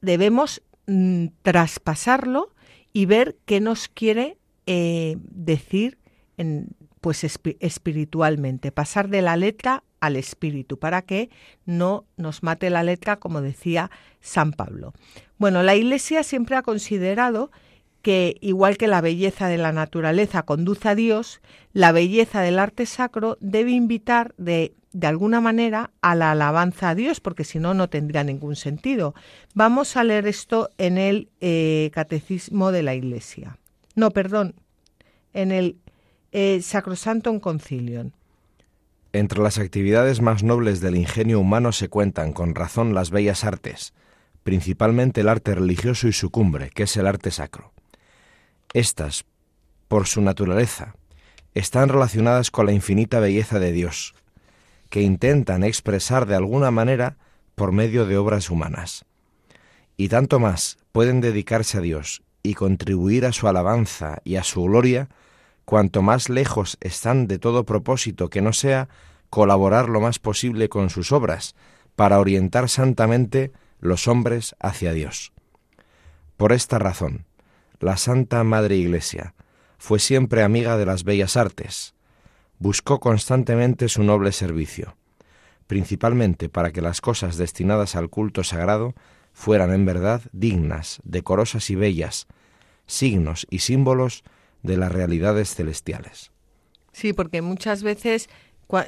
debemos 0.01 0.61
mm, 0.87 1.27
traspasarlo 1.41 2.53
y 2.91 3.05
ver 3.05 3.37
qué 3.45 3.59
nos 3.59 3.87
quiere 3.87 4.37
eh, 4.65 5.17
decir 5.19 5.97
en, 6.37 6.69
pues 7.03 7.25
espiritualmente, 7.25 8.71
pasar 8.71 9.09
de 9.09 9.21
la 9.21 9.35
letra 9.35 9.83
al 9.99 10.15
espíritu, 10.15 10.79
para 10.79 11.01
que 11.01 11.29
no 11.65 12.05
nos 12.15 12.43
mate 12.43 12.69
la 12.69 12.81
letra, 12.81 13.19
como 13.19 13.41
decía 13.41 13.91
San 14.21 14.53
Pablo. 14.53 14.93
Bueno, 15.37 15.63
la 15.63 15.75
Iglesia 15.75 16.23
siempre 16.23 16.55
ha 16.55 16.61
considerado 16.61 17.51
que, 18.03 18.37
igual 18.41 18.77
que 18.77 18.87
la 18.87 19.01
belleza 19.01 19.47
de 19.47 19.57
la 19.57 19.71
naturaleza 19.71 20.43
conduce 20.43 20.89
a 20.89 20.93
Dios, 20.93 21.41
la 21.71 21.91
belleza 21.91 22.41
del 22.41 22.59
arte 22.59 22.85
sacro 22.85 23.37
debe 23.39 23.71
invitar 23.71 24.35
de, 24.37 24.75
de 24.91 25.07
alguna 25.07 25.41
manera 25.41 25.89
a 26.01 26.13
la 26.13 26.31
alabanza 26.31 26.89
a 26.89 26.95
Dios, 26.95 27.19
porque 27.19 27.45
si 27.45 27.57
no, 27.57 27.73
no 27.73 27.89
tendría 27.89 28.23
ningún 28.23 28.55
sentido. 28.55 29.15
Vamos 29.55 29.97
a 29.97 30.03
leer 30.03 30.27
esto 30.27 30.69
en 30.77 30.99
el 30.99 31.29
eh, 31.41 31.89
Catecismo 31.93 32.71
de 32.71 32.83
la 32.83 32.93
Iglesia. 32.93 33.57
No, 33.95 34.11
perdón, 34.11 34.53
en 35.33 35.51
el 35.51 35.77
eh, 36.33 36.61
Sacrosantum 36.61 37.39
Concilium. 37.39 38.11
Entre 39.13 39.41
las 39.41 39.59
actividades 39.59 40.21
más 40.21 40.43
nobles 40.43 40.81
del 40.81 40.95
ingenio 40.95 41.39
humano 41.39 41.71
se 41.71 41.87
cuentan 41.87 42.33
con 42.33 42.53
razón 42.53 42.93
las 42.93 43.11
bellas 43.11 43.45
artes, 43.45 43.93
principalmente 44.43 45.21
el 45.21 45.29
arte 45.29 45.55
religioso 45.55 46.07
y 46.07 46.13
su 46.13 46.31
cumbre, 46.31 46.69
que 46.69 46.83
es 46.83 46.97
el 46.97 47.07
arte 47.07 47.31
sacro. 47.31 47.71
Estas, 48.73 49.25
por 49.87 50.07
su 50.07 50.21
naturaleza, 50.21 50.95
están 51.53 51.89
relacionadas 51.89 52.49
con 52.49 52.65
la 52.65 52.71
infinita 52.71 53.19
belleza 53.19 53.59
de 53.59 53.71
Dios, 53.71 54.15
que 54.89 55.01
intentan 55.01 55.63
expresar 55.63 56.25
de 56.25 56.35
alguna 56.35 56.71
manera 56.71 57.17
por 57.53 57.71
medio 57.71 58.07
de 58.07 58.17
obras 58.17 58.49
humanas. 58.49 59.05
Y 59.95 60.09
tanto 60.09 60.39
más 60.39 60.77
pueden 60.91 61.21
dedicarse 61.21 61.77
a 61.77 61.81
Dios 61.81 62.23
y 62.41 62.55
contribuir 62.55 63.27
a 63.27 63.31
su 63.31 63.47
alabanza 63.47 64.19
y 64.23 64.37
a 64.37 64.43
su 64.43 64.63
gloria, 64.63 65.07
cuanto 65.65 66.01
más 66.01 66.29
lejos 66.29 66.77
están 66.81 67.27
de 67.27 67.37
todo 67.37 67.65
propósito 67.65 68.29
que 68.29 68.41
no 68.41 68.53
sea 68.53 68.89
colaborar 69.29 69.87
lo 69.87 70.01
más 70.01 70.17
posible 70.17 70.67
con 70.67 70.89
sus 70.89 71.11
obras 71.11 71.55
para 71.95 72.19
orientar 72.19 72.69
santamente 72.69 73.51
los 73.79 74.07
hombres 74.07 74.55
hacia 74.59 74.93
Dios. 74.93 75.31
Por 76.37 76.51
esta 76.53 76.79
razón, 76.79 77.25
la 77.83 77.97
Santa 77.97 78.43
Madre 78.43 78.77
Iglesia 78.77 79.35
fue 79.77 79.99
siempre 79.99 80.41
amiga 80.41 80.77
de 80.77 80.85
las 80.85 81.03
bellas 81.03 81.35
artes, 81.35 81.93
buscó 82.57 83.01
constantemente 83.01 83.89
su 83.89 84.03
noble 84.03 84.31
servicio, 84.31 84.95
principalmente 85.67 86.47
para 86.47 86.71
que 86.71 86.81
las 86.81 87.01
cosas 87.01 87.37
destinadas 87.37 87.95
al 87.95 88.09
culto 88.09 88.43
sagrado 88.45 88.95
fueran 89.33 89.73
en 89.73 89.85
verdad 89.85 90.21
dignas, 90.31 91.01
decorosas 91.03 91.69
y 91.69 91.75
bellas, 91.75 92.27
signos 92.85 93.45
y 93.49 93.59
símbolos 93.59 94.23
de 94.61 94.77
las 94.77 94.91
realidades 94.91 95.53
celestiales. 95.53 96.31
Sí, 96.93 97.11
porque 97.11 97.41
muchas 97.41 97.83
veces 97.83 98.29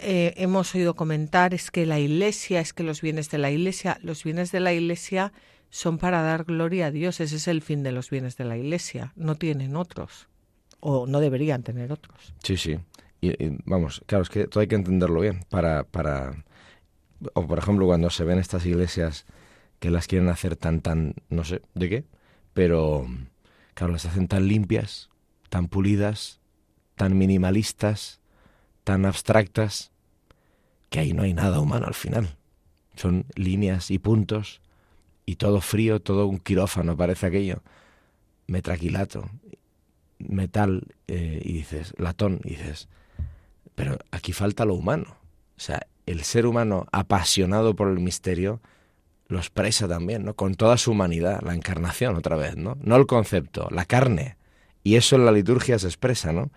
eh, 0.01 0.33
hemos 0.37 0.73
oído 0.73 0.95
comentar 0.95 1.53
es 1.53 1.69
que 1.69 1.85
la 1.85 1.99
Iglesia, 1.99 2.61
es 2.61 2.71
que 2.71 2.83
los 2.83 3.01
bienes 3.01 3.29
de 3.29 3.39
la 3.39 3.51
Iglesia, 3.51 3.99
los 4.01 4.23
bienes 4.23 4.53
de 4.53 4.61
la 4.61 4.71
Iglesia 4.71 5.33
son 5.69 5.97
para 5.97 6.21
dar 6.21 6.45
gloria 6.45 6.87
a 6.87 6.91
Dios. 6.91 7.19
Ese 7.19 7.35
es 7.35 7.47
el 7.47 7.61
fin 7.61 7.83
de 7.83 7.91
los 7.91 8.09
bienes 8.09 8.37
de 8.37 8.45
la 8.45 8.57
Iglesia. 8.57 9.13
No 9.15 9.35
tienen 9.35 9.75
otros. 9.75 10.27
O 10.79 11.07
no 11.07 11.19
deberían 11.19 11.63
tener 11.63 11.91
otros. 11.91 12.33
Sí, 12.43 12.57
sí. 12.57 12.79
Y, 13.21 13.33
vamos, 13.65 14.03
claro, 14.05 14.23
es 14.23 14.29
que 14.29 14.47
todo 14.47 14.61
hay 14.61 14.67
que 14.67 14.75
entenderlo 14.75 15.21
bien. 15.21 15.45
Para, 15.49 15.83
para. 15.83 16.43
O 17.33 17.47
por 17.47 17.57
ejemplo, 17.57 17.85
cuando 17.85 18.09
se 18.09 18.23
ven 18.23 18.39
estas 18.39 18.65
iglesias 18.65 19.25
que 19.79 19.89
las 19.89 20.07
quieren 20.07 20.29
hacer 20.29 20.55
tan, 20.55 20.81
tan. 20.81 21.15
no 21.29 21.43
sé 21.43 21.61
de 21.73 21.89
qué, 21.89 22.05
pero. 22.53 23.07
Claro, 23.73 23.91
las 23.91 24.05
hacen 24.05 24.29
tan 24.29 24.47
limpias, 24.47 25.09
tan 25.49 25.67
pulidas, 25.67 26.39
tan 26.95 27.17
minimalistas, 27.17 28.21
tan 28.85 29.05
abstractas, 29.05 29.91
que 30.89 30.99
ahí 30.99 31.11
no 31.11 31.23
hay 31.23 31.33
nada 31.33 31.59
humano 31.59 31.87
al 31.87 31.93
final. 31.93 32.37
Son 32.95 33.25
líneas 33.35 33.91
y 33.91 33.99
puntos 33.99 34.61
y 35.25 35.35
todo 35.35 35.61
frío, 35.61 36.01
todo 36.01 36.27
un 36.27 36.39
quirófano, 36.39 36.95
parece 36.95 37.27
aquello. 37.27 37.61
Metraquilato, 38.47 39.29
metal, 40.19 40.83
eh, 41.07 41.41
y 41.43 41.53
dices, 41.53 41.93
latón, 41.97 42.41
y 42.43 42.51
dices, 42.51 42.87
pero 43.73 43.97
aquí 44.11 44.33
falta 44.33 44.65
lo 44.65 44.75
humano. 44.75 45.17
O 45.57 45.59
sea, 45.59 45.87
el 46.05 46.23
ser 46.23 46.45
humano 46.45 46.85
apasionado 46.91 47.75
por 47.75 47.89
el 47.89 47.99
misterio 47.99 48.61
lo 49.27 49.39
expresa 49.39 49.87
también, 49.87 50.23
¿no? 50.23 50.35
Con 50.35 50.55
toda 50.55 50.77
su 50.77 50.91
humanidad, 50.91 51.41
la 51.41 51.55
encarnación 51.55 52.15
otra 52.15 52.35
vez, 52.35 52.55
¿no? 52.55 52.77
No 52.81 52.95
el 52.95 53.07
concepto, 53.07 53.67
la 53.71 53.85
carne. 53.85 54.37
Y 54.83 54.95
eso 54.95 55.15
en 55.15 55.25
la 55.25 55.31
liturgia 55.31 55.79
se 55.79 55.87
expresa, 55.87 56.31
¿no? 56.31 56.51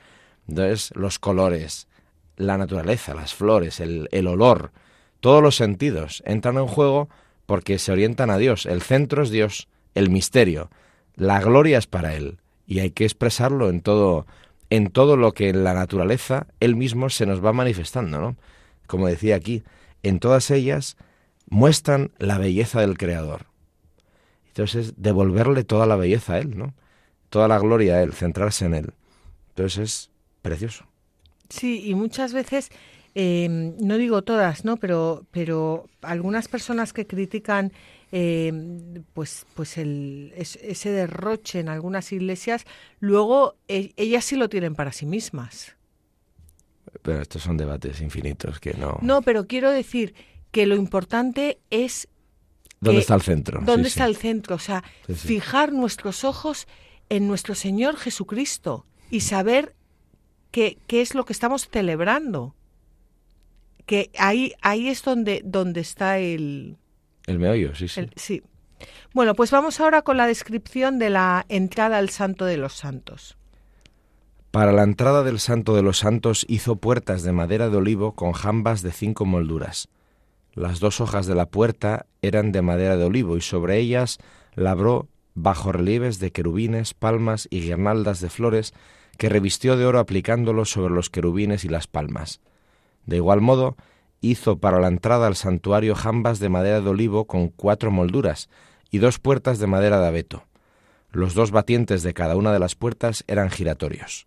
Entonces, 0.47 0.93
los 0.95 1.19
colores, 1.19 1.89
la 2.37 2.59
naturaleza, 2.59 3.15
las 3.15 3.35
flores, 3.35 3.81
el, 3.81 4.09
el 4.13 4.27
olor, 4.27 4.73
todos 5.21 5.43
los 5.43 5.57
sentidos 5.57 6.23
entran 6.27 6.59
en 6.59 6.67
juego 6.67 7.09
porque 7.49 7.79
se 7.79 7.93
orientan 7.93 8.29
a 8.29 8.37
Dios. 8.37 8.67
El 8.67 8.83
centro 8.83 9.23
es 9.23 9.31
Dios, 9.31 9.69
el 9.95 10.11
misterio, 10.11 10.69
la 11.17 11.41
gloria 11.41 11.79
es 11.79 11.87
para 11.87 12.15
Él 12.15 12.41
y 12.67 12.81
hay 12.81 12.91
que 12.91 13.05
expresarlo 13.05 13.71
en 13.71 13.81
todo, 13.81 14.27
en 14.69 14.91
todo 14.91 15.17
lo 15.17 15.33
que 15.33 15.49
en 15.49 15.65
la 15.65 15.73
naturaleza 15.73 16.47
Él 16.61 16.77
mismo 16.77 17.09
se 17.09 17.25
nos 17.25 17.43
va 17.43 17.55
manifestando, 17.55 18.21
¿no? 18.21 18.37
Como 18.87 19.07
decía 19.07 19.35
aquí, 19.35 19.63
en 20.03 20.21
todas 20.21 20.51
ellas 20.51 20.99
muestran 21.49 22.13
la 22.19 22.37
belleza 22.37 22.83
del 22.83 22.99
Creador. 22.99 23.47
Entonces, 24.49 24.93
devolverle 24.99 25.65
toda 25.65 25.87
la 25.87 25.97
belleza 25.97 26.35
a 26.35 26.41
Él, 26.41 26.59
¿no? 26.59 26.75
Toda 27.31 27.49
la 27.49 27.59
gloria 27.59 27.95
a 27.95 28.03
Él, 28.03 28.13
centrarse 28.13 28.67
en 28.67 28.75
Él. 28.75 28.93
Entonces 29.49 29.79
es 29.79 30.11
precioso. 30.43 30.85
Sí, 31.49 31.89
y 31.89 31.95
muchas 31.95 32.35
veces 32.35 32.69
Em, 33.15 33.75
no 33.79 33.97
digo 33.97 34.23
todas, 34.23 34.65
¿no? 34.65 34.77
Pero, 34.77 35.27
pero 35.31 35.87
algunas 36.03 36.49
personas 36.49 36.93
que 36.93 37.07
critican 37.07 37.73
em, 38.13 39.03
pues, 39.15 39.47
pues 39.55 39.79
el, 39.79 40.33
ese 40.37 40.91
derroche 40.91 41.61
en 41.61 41.69
algunas 41.69 42.13
iglesias, 42.13 42.65
luego 43.01 43.57
e, 43.67 43.93
ellas 43.97 44.25
sí 44.25 44.37
lo 44.37 44.49
tienen 44.49 44.75
para 44.75 44.93
sí 44.93 45.07
mismas. 45.07 45.77
Pero 47.03 47.21
estos 47.21 47.43
son 47.43 47.57
debates 47.57 48.01
infinitos 48.01 48.61
que 48.61 48.75
no. 48.75 48.99
No, 49.03 49.23
pero 49.23 49.47
quiero 49.47 49.71
decir 49.71 50.15
que 50.51 50.67
lo 50.67 50.77
importante 50.77 51.59
es. 51.71 52.09
¿Dónde 52.81 53.01
está 53.01 53.15
el 53.15 53.23
centro? 53.23 53.61
¿Dónde 53.65 53.89
está 53.89 54.07
el 54.07 54.17
centro? 54.17 54.55
O 54.55 54.61
sea, 54.61 54.85
fijar 55.13 55.73
nuestros 55.73 56.23
ojos 56.25 56.69
en 57.09 57.27
nuestro 57.27 57.55
Señor 57.55 57.97
Jesucristo 57.97 58.87
y 59.11 59.21
saber 59.21 59.75
qué, 60.53 60.79
qué 60.87 61.01
es 61.01 61.15
lo 61.15 61.25
que 61.25 61.33
estamos 61.33 61.69
celebrando 61.69 62.55
que 63.89 64.11
ahí, 64.19 64.53
ahí 64.61 64.89
es 64.89 65.03
donde, 65.03 65.41
donde 65.45 65.81
está 65.81 66.19
el... 66.19 66.77
El 67.27 67.39
meollo, 67.39 67.75
sí, 67.75 67.89
sí. 67.89 68.09
sí. 68.17 68.43
Bueno, 69.15 69.35
pues 69.35 69.51
vamos 69.51 69.81
ahora 69.81 70.03
con 70.03 70.19
la 70.19 70.27
descripción 70.27 70.99
de 70.99 71.09
la 71.09 71.47
entrada 71.49 71.97
al 71.97 72.11
Santo 72.11 72.45
de 72.45 72.59
los 72.59 72.75
Santos. 72.75 73.39
Para 74.51 74.73
la 74.73 74.83
entrada 74.83 75.25
del 75.25 75.41
Santo 75.41 75.75
de 75.75 75.83
los 75.83 75.99
Santos 75.99 76.45
hizo 76.49 76.77
puertas 76.77 77.23
de 77.23 77.33
madera 77.33 77.71
de 77.71 77.79
olivo 77.79 78.13
con 78.13 78.33
jambas 78.33 78.83
de 78.83 78.93
cinco 78.93 79.25
molduras, 79.25 79.89
Las 80.53 80.81
dos 80.81 81.01
hojas 81.01 81.27
de 81.27 81.35
la 81.35 81.47
puerta 81.47 82.07
eran 82.21 82.53
de 82.53 82.61
madera 82.61 82.99
de 82.99 83.05
olivo 83.05 83.39
y 83.39 83.41
sobre 83.41 83.79
ellas 83.79 84.19
labró 84.55 85.09
relieves 85.73 86.19
de 86.19 86.31
querubines, 86.31 86.93
palmas 86.93 87.49
y 87.51 87.63
guirnaldas 87.63 88.21
de 88.21 88.29
flores 88.29 88.75
que 89.17 89.31
revistió 89.31 89.79
de 89.79 89.87
oro 89.87 89.99
aplicándolos 89.99 90.71
sobre 90.71 90.93
los 90.93 91.09
querubines 91.09 91.65
y 91.65 91.69
las 91.69 91.87
palmas. 91.87 92.41
De 93.09 93.17
igual 93.17 93.41
modo, 93.41 93.75
hizo 94.21 94.59
para 94.59 94.81
la 94.81 94.89
entrada 94.89 95.27
al 95.27 95.35
santuario 95.35 95.95
jambas 95.95 96.41
de 96.41 96.51
madera 96.51 96.83
de 96.83 96.91
olivo 96.91 97.27
con 97.27 97.49
cuatro 97.49 97.91
molduras 97.91 98.51
y 98.91 98.99
dos 98.99 99.19
puertas 99.19 99.59
de 99.59 99.67
madera 99.67 99.99
de 99.99 100.09
abeto. 100.09 100.45
Los 101.11 101.33
dos 101.33 101.51
batientes 101.51 102.03
de 102.03 102.13
cada 102.13 102.37
una 102.37 102.53
de 102.53 102.59
las 102.59 102.75
puertas 102.75 103.25
eran 103.27 103.49
giratorios. 103.49 104.27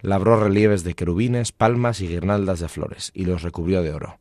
Labró 0.00 0.42
relieves 0.42 0.82
de 0.82 0.94
querubines, 0.94 1.52
palmas 1.52 2.00
y 2.00 2.08
guirnaldas 2.08 2.58
de 2.58 2.68
flores, 2.68 3.10
y 3.12 3.26
los 3.26 3.42
recubrió 3.42 3.82
de 3.82 3.92
oro. 3.92 4.18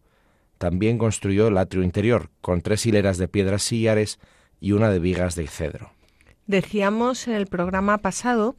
También 0.57 0.97
construyó 0.97 1.47
el 1.47 1.57
atrio 1.57 1.81
interior, 1.81 2.31
con 2.41 2.59
tres 2.59 2.85
hileras 2.85 3.17
de 3.17 3.29
piedras 3.29 3.63
sillares 3.63 4.19
y 4.59 4.73
una 4.73 4.89
de 4.89 4.99
vigas 4.99 5.35
de 5.35 5.47
cedro. 5.47 5.91
Decíamos 6.47 7.29
en 7.29 7.35
el 7.35 7.47
programa 7.47 7.99
pasado 7.99 8.57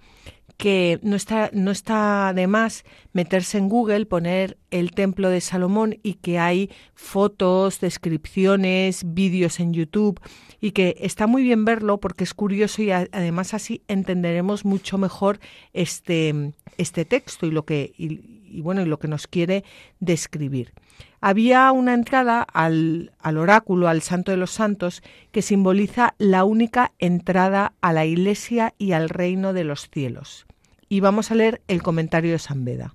que 0.57 0.99
no 1.03 1.17
está, 1.17 1.51
no 1.53 1.71
está 1.71 2.33
de 2.35 2.47
más 2.47 2.85
meterse 3.13 3.59
en 3.59 3.69
Google, 3.69 4.07
poner 4.07 4.57
el 4.71 4.93
templo 4.93 5.29
de 5.29 5.41
Salomón 5.41 5.99
y 6.03 6.15
que 6.15 6.39
hay 6.39 6.71
fotos, 6.95 7.81
descripciones, 7.81 9.03
vídeos 9.15 9.61
en 9.61 9.75
YouTube 9.75 10.21
y 10.61 10.73
que 10.73 10.97
está 11.01 11.27
muy 11.27 11.43
bien 11.43 11.65
verlo 11.65 11.99
porque 11.99 12.25
es 12.25 12.33
curioso 12.33 12.83
y 12.83 12.91
además 12.91 13.55
así 13.55 13.83
entenderemos 13.89 14.65
mucho 14.65 14.97
mejor 14.99 15.41
este, 15.75 16.53
este 16.79 17.05
texto 17.05 17.47
y 17.47 17.51
lo 17.51 17.65
que 17.65 17.93
y, 17.97 18.61
bueno 18.63 18.81
y 18.81 18.87
lo 18.87 18.99
que 18.99 19.09
nos 19.09 19.27
quiere 19.27 19.65
describir. 20.01 20.73
Había 21.21 21.71
una 21.73 21.93
entrada 21.93 22.43
al, 22.43 23.13
al 23.19 23.37
oráculo, 23.37 23.89
al 23.89 24.01
Santo 24.01 24.31
de 24.31 24.37
los 24.37 24.53
Santos, 24.53 25.03
que 25.33 25.43
simboliza 25.43 26.15
la 26.19 26.45
única 26.45 26.93
entrada 26.99 27.75
a 27.81 27.93
la 27.93 28.07
Iglesia 28.07 28.75
y 28.79 28.93
al 28.93 29.09
reino 29.09 29.53
de 29.53 29.65
los 29.65 29.91
cielos. 29.91 30.46
Y 30.89 31.01
vamos 31.01 31.31
a 31.31 31.35
leer 31.35 31.63
el 31.69 31.83
comentario 31.83 32.33
de 32.33 32.39
San 32.39 32.65
Beda. 32.65 32.95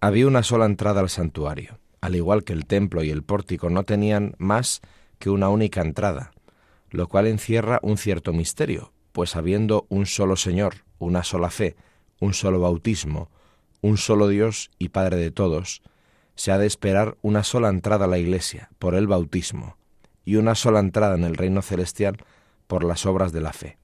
Había 0.00 0.26
una 0.26 0.42
sola 0.42 0.66
entrada 0.66 1.00
al 1.00 1.08
santuario, 1.08 1.78
al 2.00 2.16
igual 2.16 2.42
que 2.42 2.52
el 2.52 2.66
templo 2.66 3.04
y 3.04 3.10
el 3.10 3.22
pórtico 3.22 3.70
no 3.70 3.84
tenían 3.84 4.34
más 4.38 4.80
que 5.20 5.30
una 5.30 5.48
única 5.48 5.80
entrada, 5.80 6.32
lo 6.90 7.06
cual 7.06 7.28
encierra 7.28 7.78
un 7.82 7.96
cierto 7.96 8.32
misterio, 8.32 8.92
pues 9.12 9.36
habiendo 9.36 9.86
un 9.88 10.06
solo 10.06 10.36
Señor, 10.36 10.84
una 10.98 11.22
sola 11.22 11.50
fe, 11.50 11.76
un 12.18 12.34
solo 12.34 12.58
bautismo, 12.60 13.30
un 13.82 13.98
solo 13.98 14.26
Dios 14.26 14.70
y 14.78 14.88
Padre 14.88 15.16
de 15.16 15.30
todos, 15.30 15.82
se 16.34 16.50
ha 16.50 16.58
de 16.58 16.66
esperar 16.66 17.16
una 17.22 17.44
sola 17.44 17.68
entrada 17.68 18.06
a 18.06 18.08
la 18.08 18.18
Iglesia 18.18 18.70
por 18.78 18.96
el 18.96 19.06
bautismo 19.06 19.76
y 20.24 20.36
una 20.36 20.54
sola 20.54 20.80
entrada 20.80 21.14
en 21.14 21.24
el 21.24 21.36
reino 21.36 21.62
celestial 21.62 22.16
por 22.66 22.84
las 22.84 23.06
obras 23.06 23.32
de 23.32 23.40
la 23.40 23.52
fe. 23.52 23.78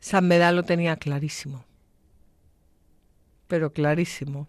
San 0.00 0.28
Beda 0.28 0.52
lo 0.52 0.62
tenía 0.62 0.96
clarísimo, 0.96 1.64
pero 3.50 3.72
clarísimo. 3.72 4.48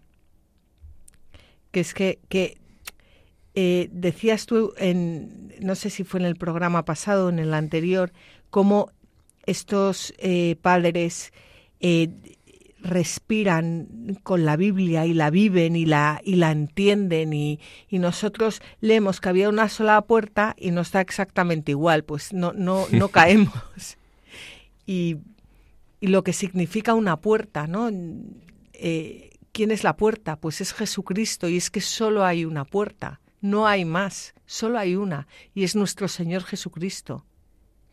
Que 1.72 1.80
es 1.80 1.92
que, 1.92 2.20
que 2.28 2.56
eh, 3.54 3.88
decías 3.92 4.46
tú, 4.46 4.72
en, 4.78 5.52
no 5.60 5.74
sé 5.74 5.90
si 5.90 6.04
fue 6.04 6.20
en 6.20 6.26
el 6.26 6.36
programa 6.36 6.84
pasado 6.84 7.26
o 7.26 7.28
en 7.28 7.40
el 7.40 7.52
anterior, 7.52 8.12
cómo 8.48 8.90
estos 9.44 10.14
eh, 10.18 10.54
padres 10.62 11.32
eh, 11.80 12.10
respiran 12.78 14.18
con 14.22 14.44
la 14.44 14.56
Biblia 14.56 15.04
y 15.04 15.14
la 15.14 15.30
viven 15.30 15.74
y 15.74 15.84
la, 15.84 16.20
y 16.24 16.36
la 16.36 16.52
entienden 16.52 17.32
y, 17.32 17.58
y, 17.88 17.98
nosotros 17.98 18.62
leemos 18.80 19.20
que 19.20 19.28
había 19.28 19.48
una 19.48 19.68
sola 19.68 20.00
puerta 20.02 20.54
y 20.58 20.70
no 20.70 20.80
está 20.80 21.00
exactamente 21.00 21.72
igual, 21.72 22.04
pues 22.04 22.32
no, 22.32 22.52
no, 22.52 22.86
no 22.92 23.08
caemos. 23.18 23.96
Y, 24.86 25.16
y, 26.00 26.06
lo 26.06 26.22
que 26.22 26.32
significa 26.32 26.94
una 26.94 27.16
puerta, 27.16 27.66
¿no? 27.66 27.90
Eh, 28.84 29.30
¿Quién 29.52 29.70
es 29.70 29.84
la 29.84 29.96
puerta? 29.96 30.40
Pues 30.40 30.60
es 30.60 30.74
Jesucristo 30.74 31.48
y 31.48 31.56
es 31.56 31.70
que 31.70 31.80
solo 31.80 32.24
hay 32.24 32.44
una 32.44 32.64
puerta, 32.64 33.20
no 33.40 33.68
hay 33.68 33.84
más, 33.84 34.34
solo 34.44 34.76
hay 34.76 34.96
una 34.96 35.28
y 35.54 35.62
es 35.62 35.76
nuestro 35.76 36.08
Señor 36.08 36.42
Jesucristo. 36.42 37.24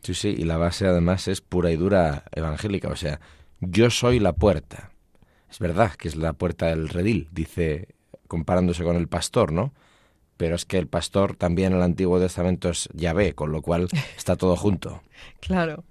Sí, 0.02 0.14
sí, 0.14 0.34
y 0.36 0.42
la 0.42 0.56
base 0.56 0.88
además 0.88 1.28
es 1.28 1.42
pura 1.42 1.70
y 1.70 1.76
dura 1.76 2.24
evangélica, 2.32 2.88
o 2.88 2.96
sea, 2.96 3.20
yo 3.60 3.88
soy 3.90 4.18
la 4.18 4.32
puerta. 4.32 4.90
Es 5.48 5.60
verdad 5.60 5.92
que 5.94 6.08
es 6.08 6.16
la 6.16 6.32
puerta 6.32 6.66
del 6.66 6.88
redil, 6.88 7.28
dice 7.30 7.94
comparándose 8.26 8.82
con 8.82 8.96
el 8.96 9.06
pastor, 9.06 9.52
¿no? 9.52 9.72
Pero 10.36 10.56
es 10.56 10.64
que 10.64 10.78
el 10.78 10.88
pastor 10.88 11.36
también 11.36 11.72
en 11.72 11.78
el 11.78 11.84
Antiguo 11.84 12.18
Testamento 12.18 12.68
es 12.68 12.88
Yahvé, 12.94 13.34
con 13.36 13.52
lo 13.52 13.62
cual 13.62 13.86
está 14.16 14.34
todo 14.34 14.56
junto. 14.56 15.02
claro. 15.40 15.84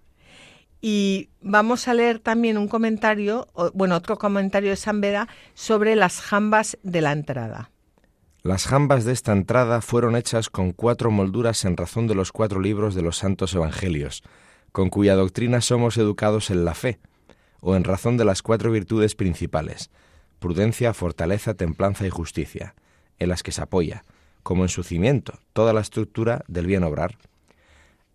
Y 0.82 1.30
vamos 1.42 1.88
a 1.88 1.94
leer 1.94 2.20
también 2.20 2.58
un 2.58 2.68
comentario, 2.68 3.48
bueno, 3.74 3.96
otro 3.96 4.18
comentario 4.18 4.70
de 4.70 4.76
San 4.76 5.02
Beda 5.02 5.28
sobre 5.54 5.96
las 5.96 6.22
jambas 6.22 6.78
de 6.84 7.02
la 7.02 7.12
entrada. 7.12 7.72
Las 8.42 8.66
jambas 8.66 9.04
de 9.04 9.12
esta 9.12 9.34
entrada 9.34 9.82
fueron 9.82 10.16
hechas 10.16 10.50
con 10.50 10.72
cuatro 10.72 11.12
molduras 11.12 11.66
en 11.66 11.76
razón 11.76 12.08
de 12.08 12.16
los 12.16 12.32
cuatro 12.32 12.62
libros 12.62 12.96
de 12.96 13.02
los 13.02 13.18
santos 13.18 13.54
evangelios, 13.54 14.24
con 14.72 14.90
cuya 14.90 15.16
doctrina 15.16 15.60
somos 15.60 15.98
educados 15.98 16.50
en 16.50 16.64
la 16.64 16.74
fe, 16.74 17.00
o 17.60 17.76
en 17.76 17.84
razón 17.84 18.16
de 18.16 18.24
las 18.24 18.42
cuatro 18.42 18.72
virtudes 18.72 19.16
principales, 19.16 19.90
prudencia, 20.40 20.94
fortaleza, 20.94 21.54
templanza 21.56 22.08
y 22.08 22.10
justicia, 22.10 22.76
en 23.20 23.28
las 23.28 23.44
que 23.44 23.52
se 23.52 23.62
apoya, 23.62 24.06
como 24.42 24.64
en 24.64 24.70
su 24.70 24.84
cimiento, 24.84 25.40
toda 25.52 25.74
la 25.74 25.82
estructura 25.82 26.46
del 26.48 26.66
bien 26.66 26.84
obrar. 26.86 27.18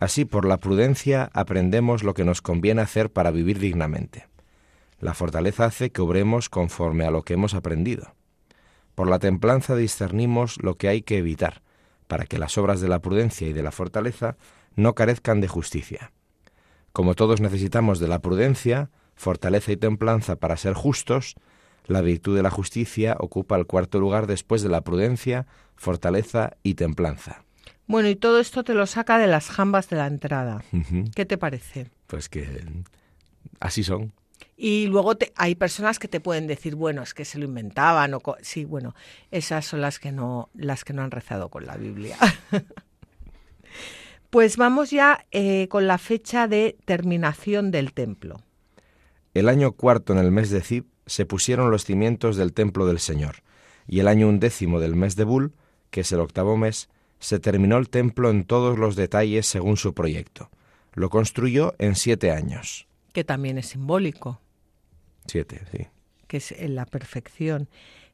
Así, 0.05 0.27
por 0.27 0.45
la 0.45 0.59
prudencia 0.59 1.31
aprendemos 1.33 2.03
lo 2.05 2.13
que 2.13 2.27
nos 2.27 2.43
conviene 2.43 2.83
hacer 2.83 3.11
para 3.11 3.31
vivir 3.31 3.59
dignamente. 3.59 4.27
La 5.01 5.15
fortaleza 5.15 5.65
hace 5.65 5.93
que 5.93 6.03
obremos 6.03 6.51
conforme 6.51 7.07
a 7.07 7.11
lo 7.11 7.23
que 7.23 7.33
hemos 7.33 7.55
aprendido. 7.55 8.15
Por 8.95 9.09
la 9.09 9.19
templanza 9.19 9.77
discernimos 9.77 10.63
lo 10.63 10.75
que 10.77 10.89
hay 10.89 11.01
que 11.01 11.17
evitar, 11.17 11.63
para 12.07 12.27
que 12.27 12.37
las 12.37 12.59
obras 12.59 12.83
de 12.83 12.89
la 12.89 12.99
prudencia 12.99 13.49
y 13.49 13.55
de 13.55 13.63
la 13.63 13.71
fortaleza 13.71 14.37
no 14.77 14.95
carezcan 14.95 15.41
de 15.41 15.49
justicia. 15.49 16.13
Como 16.93 17.15
todos 17.15 17.41
necesitamos 17.41 17.99
de 17.99 18.09
la 18.09 18.19
prudencia, 18.19 18.91
fortaleza 19.15 19.73
y 19.73 19.79
templanza 19.79 20.37
para 20.37 20.59
ser 20.59 20.75
justos, 20.75 21.35
la 21.87 22.03
virtud 22.03 22.37
de 22.37 22.43
la 22.43 22.51
justicia 22.51 23.17
ocupa 23.21 23.57
el 23.57 23.65
cuarto 23.65 24.01
lugar 24.01 24.27
después 24.27 24.61
de 24.61 24.69
la 24.69 24.83
prudencia, 24.83 25.47
fortaleza 25.77 26.59
y 26.63 26.75
templanza. 26.75 27.44
Bueno, 27.87 28.09
y 28.09 28.17
todo 28.17 28.41
esto 28.41 28.65
te 28.65 28.75
lo 28.75 28.87
saca 28.87 29.19
de 29.19 29.27
las 29.27 29.49
jambas 29.49 29.89
de 29.89 29.97
la 29.97 30.07
entrada. 30.07 30.65
¿Qué 31.15 31.27
te 31.27 31.37
parece? 31.37 31.91
Pues 32.07 32.29
que 32.29 32.49
así 33.61 33.85
son. 33.85 34.13
Y 34.57 34.87
luego 34.87 35.17
te, 35.17 35.33
hay 35.37 35.55
personas 35.55 35.99
que 35.99 36.09
te 36.09 36.21
pueden 36.21 36.47
decir, 36.47 36.77
bueno, 36.77 37.03
es 37.03 37.13
que 37.13 37.25
se 37.25 37.39
lo 37.39 37.45
inventaban 37.45 38.15
o 38.15 38.23
sí, 38.41 38.65
bueno, 38.65 38.95
esas 39.31 39.67
son 39.67 39.81
las 39.81 39.99
que 39.99 40.13
no 40.13 40.49
las 40.55 40.85
que 40.85 40.93
no 40.93 41.03
han 41.03 41.11
rezado 41.11 41.49
con 41.49 41.67
la 41.67 41.77
Biblia. 41.77 42.17
pues 44.31 44.57
vamos 44.57 44.91
ya 44.91 45.27
eh, 45.33 45.69
con 45.69 45.87
la 45.87 45.99
fecha 45.99 46.47
de 46.47 46.77
terminación 46.85 47.71
del 47.71 47.93
templo. 47.93 48.41
El 49.35 49.49
año 49.49 49.73
cuarto 49.73 50.13
en 50.13 50.21
el 50.21 50.31
mes 50.31 50.51
de 50.51 50.61
Cib 50.61 50.87
se 51.07 51.27
pusieron 51.27 51.71
los 51.71 51.85
cimientos 51.85 52.37
del 52.37 52.53
templo 52.53 52.87
del 52.87 53.01
Señor, 53.01 53.43
y 53.87 53.99
el 54.01 54.09
año 54.09 54.29
undécimo 54.29 54.79
del 54.81 54.95
mes 54.95 55.17
de 55.17 55.25
Bul, 55.25 55.53
que 55.91 56.01
es 56.03 56.13
el 56.13 56.21
octavo 56.21 56.57
mes, 56.57 56.89
se 57.25 57.39
terminó 57.39 57.79
el 57.79 57.89
templo 57.89 58.29
en 58.29 58.45
todos 58.45 58.79
los 58.79 58.97
detalles 58.97 59.47
según 59.47 59.79
su 59.79 59.95
proyecto. 59.95 60.51
Lo 60.93 61.09
construyó 61.09 61.75
en 61.79 61.95
siete 61.95 62.31
años. 62.31 62.87
Que 63.15 63.25
también 63.25 63.57
es 63.57 63.69
simbólico. 63.69 64.43
Siete, 65.27 65.63
sí. 65.73 65.87
Que 66.27 66.37
es 66.37 66.53
en 66.53 66.75
la 66.75 66.85
perfección. 66.85 67.71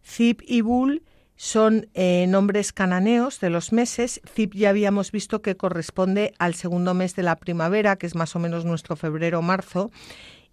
Zib 0.07 0.45
y 0.47 0.61
Bul 0.61 1.03
son 1.35 1.89
eh, 1.95 2.27
nombres 2.29 2.73
cananeos 2.73 3.41
de 3.41 3.51
los 3.51 3.73
meses. 3.73 4.21
Zib 4.33 4.55
ya 4.55 4.69
habíamos 4.69 5.11
visto 5.11 5.43
que 5.43 5.57
corresponde 5.57 6.33
al 6.39 6.55
segundo 6.55 6.95
mes 6.95 7.17
de 7.17 7.25
la 7.25 7.35
primavera, 7.35 7.97
que 7.97 8.07
es 8.07 8.15
más 8.15 8.37
o 8.37 8.39
menos 8.39 8.65
nuestro 8.65 8.95
febrero-marzo, 8.95 9.91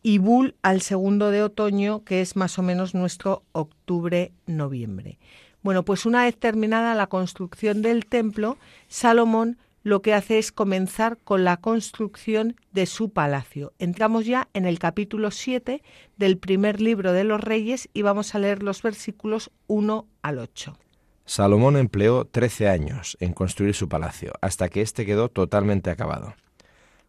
y 0.02 0.18
Bul 0.18 0.56
al 0.64 0.82
segundo 0.82 1.30
de 1.30 1.44
otoño, 1.44 2.04
que 2.04 2.22
es 2.22 2.36
más 2.36 2.58
o 2.58 2.64
menos 2.64 2.96
nuestro 2.96 3.44
octubre-noviembre. 3.52 5.20
Bueno, 5.62 5.84
pues 5.84 6.06
una 6.06 6.24
vez 6.24 6.38
terminada 6.38 6.96
la 6.96 7.08
construcción 7.08 7.82
del 7.82 8.06
templo, 8.06 8.58
Salomón 8.88 9.58
lo 9.88 10.02
que 10.02 10.14
hace 10.14 10.38
es 10.38 10.52
comenzar 10.52 11.18
con 11.24 11.46
la 11.46 11.58
construcción 11.58 12.58
de 12.74 12.86
su 12.86 13.12
palacio. 13.12 13.72
Entramos 13.80 14.26
ya 14.26 14.50
en 14.54 14.66
el 14.66 14.80
capítulo 14.80 15.32
7 15.32 15.82
del 16.18 16.38
primer 16.38 16.82
libro 16.82 17.14
de 17.14 17.24
los 17.24 17.40
reyes 17.40 17.88
y 17.94 18.02
vamos 18.02 18.36
a 18.36 18.40
leer 18.40 18.64
los 18.64 18.82
versículos 18.82 19.50
1 19.68 20.06
al 20.22 20.40
8. 20.40 20.78
Salomón 21.24 21.78
empleó 21.78 22.26
trece 22.26 22.68
años 22.68 23.18
en 23.22 23.32
construir 23.32 23.76
su 23.76 23.88
palacio, 23.88 24.34
hasta 24.42 24.68
que 24.68 24.82
éste 24.82 25.06
quedó 25.06 25.30
totalmente 25.30 25.90
acabado. 25.90 26.36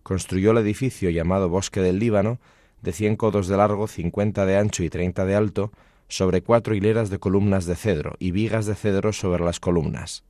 Construyó 0.04 0.52
el 0.52 0.58
edificio 0.58 1.10
llamado 1.10 1.48
Bosque 1.48 1.80
del 1.80 1.98
Líbano, 1.98 2.38
de 2.80 2.92
cien 2.92 3.16
codos 3.16 3.48
de 3.48 3.56
largo, 3.56 3.88
cincuenta 3.88 4.46
de 4.46 4.56
ancho 4.56 4.84
y 4.84 4.90
treinta 4.90 5.24
de 5.24 5.34
alto, 5.34 5.72
sobre 6.08 6.42
cuatro 6.42 6.74
hileras 6.74 7.10
de 7.10 7.18
columnas 7.18 7.66
de 7.66 7.76
cedro 7.76 8.14
y 8.18 8.30
vigas 8.30 8.66
de 8.66 8.74
cedro 8.74 9.12
sobre 9.12 9.44
las 9.44 9.60
columnas. 9.60 10.24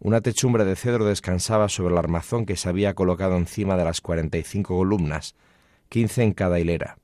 Una 0.00 0.20
techumbre 0.20 0.64
de 0.64 0.74
cedro 0.74 1.04
descansaba 1.04 1.68
sobre 1.68 1.92
el 1.92 1.98
armazón 1.98 2.44
que 2.44 2.56
se 2.56 2.68
había 2.68 2.94
colocado 2.94 3.36
encima 3.36 3.76
de 3.76 3.84
las 3.84 4.00
cuarenta 4.00 4.38
y 4.38 4.42
cinco 4.42 4.76
columnas, 4.76 5.36
quince 5.88 6.24
en 6.24 6.32
cada 6.32 6.58
hilera, 6.58 6.98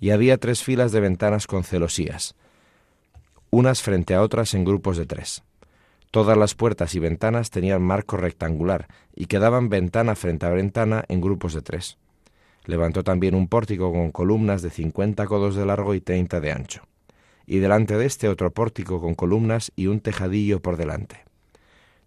y 0.00 0.10
había 0.10 0.38
tres 0.38 0.64
filas 0.64 0.92
de 0.92 1.00
ventanas 1.00 1.46
con 1.46 1.62
celosías, 1.62 2.34
unas 3.50 3.82
frente 3.82 4.14
a 4.14 4.22
otras 4.22 4.54
en 4.54 4.64
grupos 4.64 4.96
de 4.96 5.04
tres. 5.04 5.42
Todas 6.10 6.36
las 6.36 6.54
puertas 6.54 6.94
y 6.94 6.98
ventanas 6.98 7.50
tenían 7.50 7.82
marco 7.82 8.16
rectangular 8.16 8.88
y 9.14 9.26
quedaban 9.26 9.68
ventana 9.68 10.14
frente 10.14 10.46
a 10.46 10.50
ventana 10.50 11.04
en 11.08 11.20
grupos 11.20 11.52
de 11.52 11.62
tres. 11.62 11.98
Levantó 12.64 13.02
también 13.02 13.34
un 13.34 13.48
pórtico 13.48 13.92
con 13.92 14.10
columnas 14.10 14.62
de 14.62 14.70
cincuenta 14.70 15.26
codos 15.26 15.56
de 15.56 15.66
largo 15.66 15.94
y 15.94 16.00
treinta 16.00 16.40
de 16.40 16.52
ancho, 16.52 16.82
y 17.46 17.58
delante 17.58 17.96
de 17.96 18.06
este 18.06 18.28
otro 18.28 18.50
pórtico 18.50 19.00
con 19.00 19.14
columnas 19.14 19.72
y 19.76 19.86
un 19.86 20.00
tejadillo 20.00 20.60
por 20.60 20.76
delante. 20.76 21.24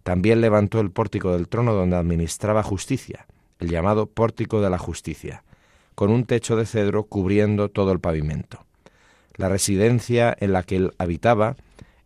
También 0.02 0.40
levantó 0.40 0.80
el 0.80 0.90
pórtico 0.90 1.32
del 1.32 1.48
trono 1.48 1.74
donde 1.74 1.96
administraba 1.96 2.62
justicia, 2.62 3.26
el 3.58 3.70
llamado 3.70 4.06
pórtico 4.06 4.60
de 4.60 4.70
la 4.70 4.78
justicia, 4.78 5.42
con 5.94 6.10
un 6.10 6.26
techo 6.26 6.56
de 6.56 6.66
cedro 6.66 7.04
cubriendo 7.04 7.70
todo 7.70 7.92
el 7.92 8.00
pavimento. 8.00 8.64
La 9.34 9.48
residencia 9.48 10.36
en 10.38 10.52
la 10.52 10.62
que 10.62 10.76
él 10.76 10.92
habitaba, 10.98 11.56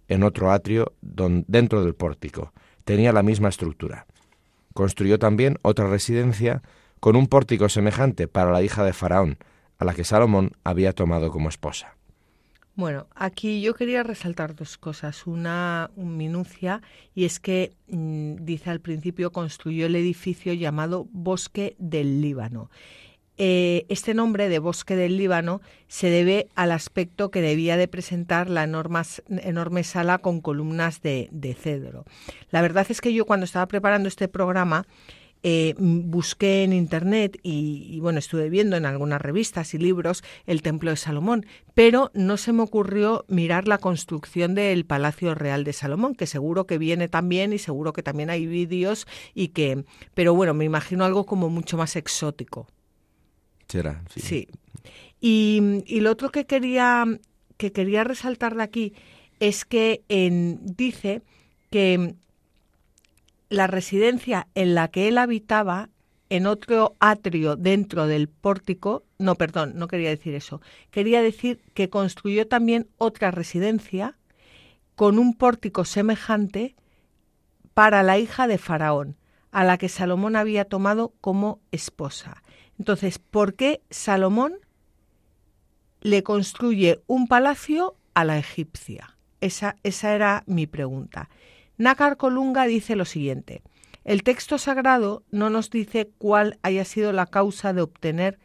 en 0.09 0.23
otro 0.23 0.51
atrio 0.51 0.93
dentro 1.03 1.85
del 1.85 1.95
pórtico, 1.95 2.53
tenía 2.85 3.13
la 3.13 3.23
misma 3.23 3.49
estructura. 3.49 4.07
Construyó 4.75 5.19
también 5.19 5.59
otra 5.63 5.87
residencia 5.87 6.63
con 7.01 7.17
un 7.17 7.27
pórtico 7.27 7.69
semejante 7.69 8.29
para 8.29 8.51
la 8.51 8.63
hija 8.63 8.85
de 8.85 8.93
Faraón, 8.93 9.39
a 9.79 9.85
la 9.85 9.95
que 9.95 10.05
Salomón 10.05 10.53
había 10.65 10.93
tomado 10.93 11.31
como 11.31 11.49
esposa. 11.49 11.97
Bueno, 12.77 13.09
aquí 13.15 13.61
yo 13.61 13.75
quería 13.75 14.03
resaltar 14.03 14.55
dos 14.55 14.79
cosas. 14.79 15.27
Una 15.27 15.91
minucia, 15.97 16.83
y 17.15 17.25
es 17.25 17.41
que, 17.41 17.73
mm, 17.89 18.37
dice 18.45 18.71
al 18.71 18.81
principio, 18.81 19.33
construyó 19.33 19.87
el 19.87 19.97
edificio 19.97 20.53
llamado 20.53 21.07
Bosque 21.11 21.77
del 21.79 22.21
Líbano. 22.21 22.71
Eh, 23.43 23.87
este 23.89 24.13
nombre 24.13 24.49
de 24.51 24.59
Bosque 24.59 24.97
del 24.97 25.17
Líbano 25.17 25.63
se 25.89 26.11
debe 26.11 26.49
al 26.55 26.73
aspecto 26.73 27.31
que 27.31 27.41
debía 27.41 27.79
de 27.79 27.89
presentar 27.89 28.51
la 28.51 28.65
enorme, 28.65 29.83
sala 29.83 30.19
con 30.19 30.41
columnas 30.43 31.01
de 31.01 31.57
cedro. 31.59 32.05
La 32.51 32.61
verdad 32.61 32.87
es 32.91 33.01
que 33.01 33.15
yo 33.15 33.25
cuando 33.25 33.45
estaba 33.45 33.67
preparando 33.67 34.09
este 34.09 34.29
programa 34.29 34.87
eh, 35.43 35.75
busqué 35.79 36.65
en 36.65 36.73
internet 36.73 37.39
y, 37.43 37.99
bueno, 38.01 38.19
estuve 38.19 38.51
viendo 38.51 38.77
en 38.77 38.85
algunas 38.85 39.21
revistas 39.21 39.73
y 39.75 39.79
libros 39.79 40.23
el 40.47 40.63
Templo 40.63 40.91
de 40.91 40.97
Salomón, 40.97 41.47
pero 41.75 42.11
no 42.15 42.37
se 42.37 42.53
me 42.53 42.63
ocurrió 42.63 43.25
mirar 43.29 43.67
la 43.67 43.79
construcción 43.79 44.55
del 44.55 44.85
Palacio 44.85 45.35
Real 45.35 45.65
de 45.65 45.73
Salomón, 45.73 46.15
que 46.15 46.27
seguro 46.27 46.67
que 46.67 46.79
viene 46.79 47.09
también 47.09 47.53
y 47.53 47.59
seguro 47.59 47.93
que 47.93 48.03
también 48.03 48.31
hay 48.31 48.47
vídeos 48.47 49.07
y 49.35 49.49
que, 49.49 49.85
pero 50.15 50.35
bueno, 50.35 50.53
me 50.55 50.65
imagino 50.65 51.05
algo 51.05 51.25
como 51.25 51.49
mucho 51.49 51.77
más 51.77 51.97
exótico. 51.97 52.67
Será, 53.69 54.05
sí. 54.15 54.49
Y, 55.21 55.83
y 55.87 56.01
lo 56.01 56.11
otro 56.11 56.31
que 56.31 56.45
quería, 56.47 57.07
que 57.57 57.73
quería 57.73 58.05
resaltar 58.05 58.57
de 58.57 58.63
aquí 58.63 58.95
es 59.39 59.65
que 59.65 60.03
en, 60.09 60.61
dice 60.63 61.23
que 61.71 62.15
la 63.51 63.67
residencia 63.67 64.49
en 64.55 64.75
la 64.75 64.89
que 64.89 65.09
él 65.09 65.19
habitaba 65.19 65.91
en 66.31 66.47
otro 66.47 66.97
atrio 67.01 67.57
dentro 67.57 68.07
del 68.07 68.29
pórtico, 68.29 69.05
no, 69.19 69.35
perdón, 69.35 69.73
no 69.75 69.89
quería 69.89 70.09
decir 70.09 70.35
eso, 70.35 70.63
quería 70.91 71.21
decir 71.21 71.61
que 71.75 71.91
construyó 71.91 72.47
también 72.47 72.89
otra 72.97 73.33
residencia 73.33 74.17
con 74.95 75.19
un 75.19 75.35
pórtico 75.35 75.85
semejante 75.85 76.77
para 77.75 78.03
la 78.05 78.19
hija 78.19 78.47
de 78.47 78.59
Faraón, 78.59 79.17
a 79.51 79.65
la 79.65 79.77
que 79.77 79.89
Salomón 79.89 80.37
había 80.37 80.65
tomado 80.65 81.13
como 81.21 81.61
esposa. 81.73 82.45
Entonces, 82.79 83.19
¿por 83.19 83.55
qué 83.55 83.83
Salomón 83.91 84.55
le 86.01 86.23
construye 86.23 87.03
un 87.09 87.27
palacio 87.27 87.97
a 88.15 88.25
la 88.25 88.39
egipcia? 88.39 89.17
Esa, 89.41 89.77
esa 89.83 90.15
era 90.15 90.45
mi 90.47 90.67
pregunta. 90.67 91.29
Nácar 91.81 92.19
Colunga 92.19 92.67
dice 92.67 92.95
lo 92.95 93.07
siguiente: 93.07 93.63
el 94.05 94.23
texto 94.23 94.59
sagrado 94.59 95.23
no 95.31 95.49
nos 95.49 95.71
dice 95.71 96.11
cuál 96.19 96.59
haya 96.61 96.85
sido 96.85 97.11
la 97.15 97.25
causa 97.25 97.73
de 97.73 97.81
obtener, 97.81 98.39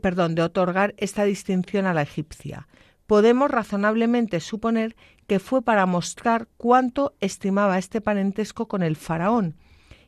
perdón, 0.00 0.36
de 0.36 0.42
otorgar 0.42 0.94
esta 0.96 1.24
distinción 1.24 1.86
a 1.86 1.92
la 1.92 2.02
egipcia. 2.02 2.68
Podemos 3.08 3.50
razonablemente 3.50 4.38
suponer 4.38 4.94
que 5.26 5.40
fue 5.40 5.62
para 5.62 5.86
mostrar 5.86 6.46
cuánto 6.56 7.16
estimaba 7.18 7.78
este 7.78 8.00
parentesco 8.00 8.68
con 8.68 8.84
el 8.84 8.94
faraón, 8.94 9.56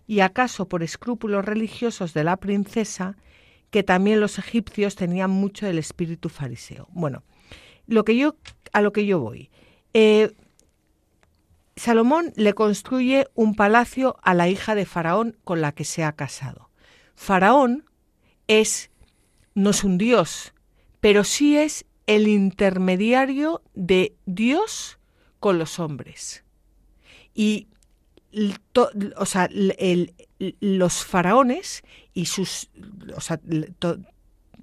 y 0.07 0.21
acaso 0.21 0.69
por 0.69 0.85
escrúpulos 0.85 1.45
religiosos 1.45 2.15
de 2.15 2.23
la 2.23 2.37
princesa, 2.37 3.17
que 3.73 3.83
también 3.83 4.21
los 4.21 4.39
egipcios 4.39 4.95
tenían 4.95 5.33
mucho 5.33 5.67
del 5.67 5.79
espíritu 5.79 6.29
fariseo. 6.29 6.87
Bueno, 6.93 7.25
lo 7.89 8.05
que 8.05 8.17
yo, 8.17 8.37
a 8.73 8.81
lo 8.81 8.93
que 8.93 9.07
yo 9.07 9.19
voy. 9.19 9.51
Eh, 9.93 10.33
Salomón 11.77 12.33
le 12.37 12.55
construye 12.55 13.27
un 13.35 13.55
palacio 13.55 14.17
a 14.23 14.35
la 14.35 14.49
hija 14.49 14.75
de 14.75 14.87
Faraón 14.87 15.37
con 15.45 15.61
la 15.61 15.73
que 15.73 15.85
se 15.85 16.05
ha 16.05 16.13
casado. 16.13 16.71
Faraón 17.15 17.85
es 18.47 18.91
no 19.55 19.71
es 19.71 19.85
un 19.85 19.99
dios, 19.99 20.53
pero 21.01 21.25
sí 21.25 21.57
es 21.57 21.87
el 22.07 22.29
intermediario 22.29 23.63
de 23.75 24.17
Dios 24.27 24.99
con 25.41 25.59
los 25.59 25.79
hombres. 25.79 26.45
Y 27.35 27.69
o 29.17 29.27
sea, 29.27 29.49
los 30.61 31.05
faraones 31.05 31.83
y 32.13 32.27
sus 32.27 32.69
o 33.17 33.21
sea, 33.21 33.41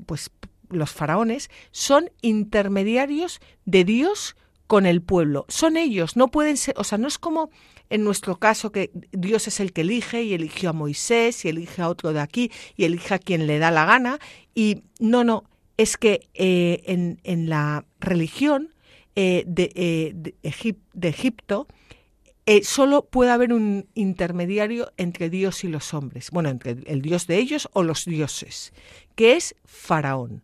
pues 0.06 0.32
los 0.70 0.92
faraones 0.92 1.50
son 1.72 2.10
intermediarios 2.22 3.40
de 3.66 3.86
Dios 3.86 4.36
con 4.72 4.86
el 4.86 5.02
pueblo. 5.02 5.44
Son 5.50 5.76
ellos, 5.76 6.16
no 6.16 6.30
pueden 6.30 6.56
ser, 6.56 6.76
o 6.78 6.86
sea, 6.86 6.98
no 6.98 7.10
es 7.10 7.18
como 7.18 7.50
en 7.90 8.06
nuestro 8.06 8.40
caso 8.40 8.72
que 8.72 8.90
Dios 9.12 9.50
es 9.50 9.60
el 9.60 9.74
que 9.74 9.82
elige 9.82 10.24
y 10.24 10.34
eligió 10.34 10.70
a 10.70 10.74
Moisés 10.74 11.44
y 11.44 11.50
elige 11.50 11.82
a 11.82 11.90
otro 11.90 12.14
de 12.14 12.22
aquí 12.22 12.54
y 12.78 12.86
elige 12.86 13.14
a 13.14 13.20
quien 13.20 13.48
le 13.48 13.60
da 13.60 13.70
la 13.70 13.84
gana. 13.84 14.18
Y 14.56 14.84
no, 14.98 15.26
no, 15.26 15.44
es 15.76 15.98
que 15.98 16.30
eh, 16.36 16.84
en, 16.86 17.50
la 17.50 17.84
religión 18.00 18.74
eh, 19.18 19.44
eh, 19.58 20.14
de, 20.16 20.36
Egipto 21.10 21.68
solo 22.64 23.02
puede 23.02 23.32
haber 23.32 23.52
un 23.52 23.90
intermediario 23.94 24.94
entre 24.96 25.30
Dios 25.30 25.66
y 25.66 25.68
los 25.68 25.94
hombres, 25.94 26.32
bueno, 26.32 26.48
entre 26.48 26.78
el 26.86 27.02
Dios 27.02 27.28
de 27.28 27.40
ellos 27.40 27.68
o 27.74 27.84
los 27.84 28.06
dioses, 28.06 28.72
que 29.16 29.34
es 29.36 29.54
Faraón. 29.66 30.44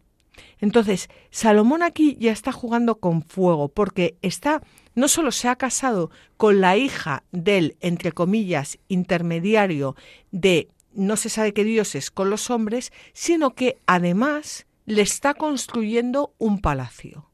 Entonces, 0.59 1.09
Salomón 1.29 1.83
aquí 1.83 2.17
ya 2.19 2.31
está 2.31 2.51
jugando 2.51 2.99
con 2.99 3.23
fuego 3.23 3.69
porque 3.69 4.17
está 4.21 4.61
no 4.95 5.07
solo 5.07 5.31
se 5.31 5.47
ha 5.47 5.55
casado 5.55 6.09
con 6.38 6.59
la 6.59 6.75
hija 6.75 7.23
del, 7.31 7.77
entre 7.81 8.11
comillas, 8.11 8.79
intermediario 8.88 9.95
de 10.31 10.69
no 10.93 11.15
se 11.15 11.29
sabe 11.29 11.53
qué 11.53 11.63
dioses 11.63 12.09
con 12.09 12.29
los 12.31 12.49
hombres, 12.49 12.91
sino 13.13 13.53
que 13.53 13.77
además 13.85 14.65
le 14.85 15.03
está 15.03 15.35
construyendo 15.35 16.33
un 16.39 16.59
palacio. 16.59 17.29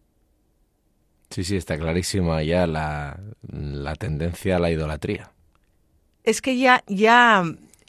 Sí, 1.30 1.44
sí, 1.44 1.56
está 1.56 1.78
clarísima 1.78 2.44
ya 2.44 2.68
la, 2.68 3.20
la 3.50 3.96
tendencia 3.96 4.58
a 4.58 4.60
la 4.60 4.70
idolatría. 4.70 5.32
Es 6.24 6.42
que 6.42 6.58
ya, 6.58 6.84
ya 6.88 7.44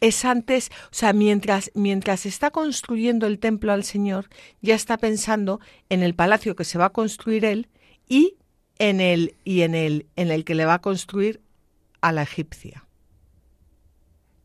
es 0.04 0.26
antes, 0.26 0.70
o 0.90 0.94
sea, 0.94 1.14
mientras, 1.14 1.70
mientras 1.74 2.26
está 2.26 2.50
construyendo 2.50 3.26
el 3.26 3.38
templo 3.38 3.72
al 3.72 3.84
Señor, 3.84 4.28
ya 4.60 4.74
está 4.74 4.98
pensando 4.98 5.60
en 5.88 6.02
el 6.02 6.14
palacio 6.14 6.54
que 6.54 6.64
se 6.64 6.76
va 6.76 6.86
a 6.86 6.90
construir 6.90 7.46
él 7.46 7.68
y 8.06 8.36
en 8.78 9.00
el, 9.00 9.34
y 9.44 9.62
en 9.62 9.74
el, 9.74 10.06
en 10.16 10.30
el 10.30 10.44
que 10.44 10.54
le 10.54 10.66
va 10.66 10.74
a 10.74 10.78
construir 10.80 11.40
a 12.02 12.12
la 12.12 12.22
egipcia. 12.22 12.86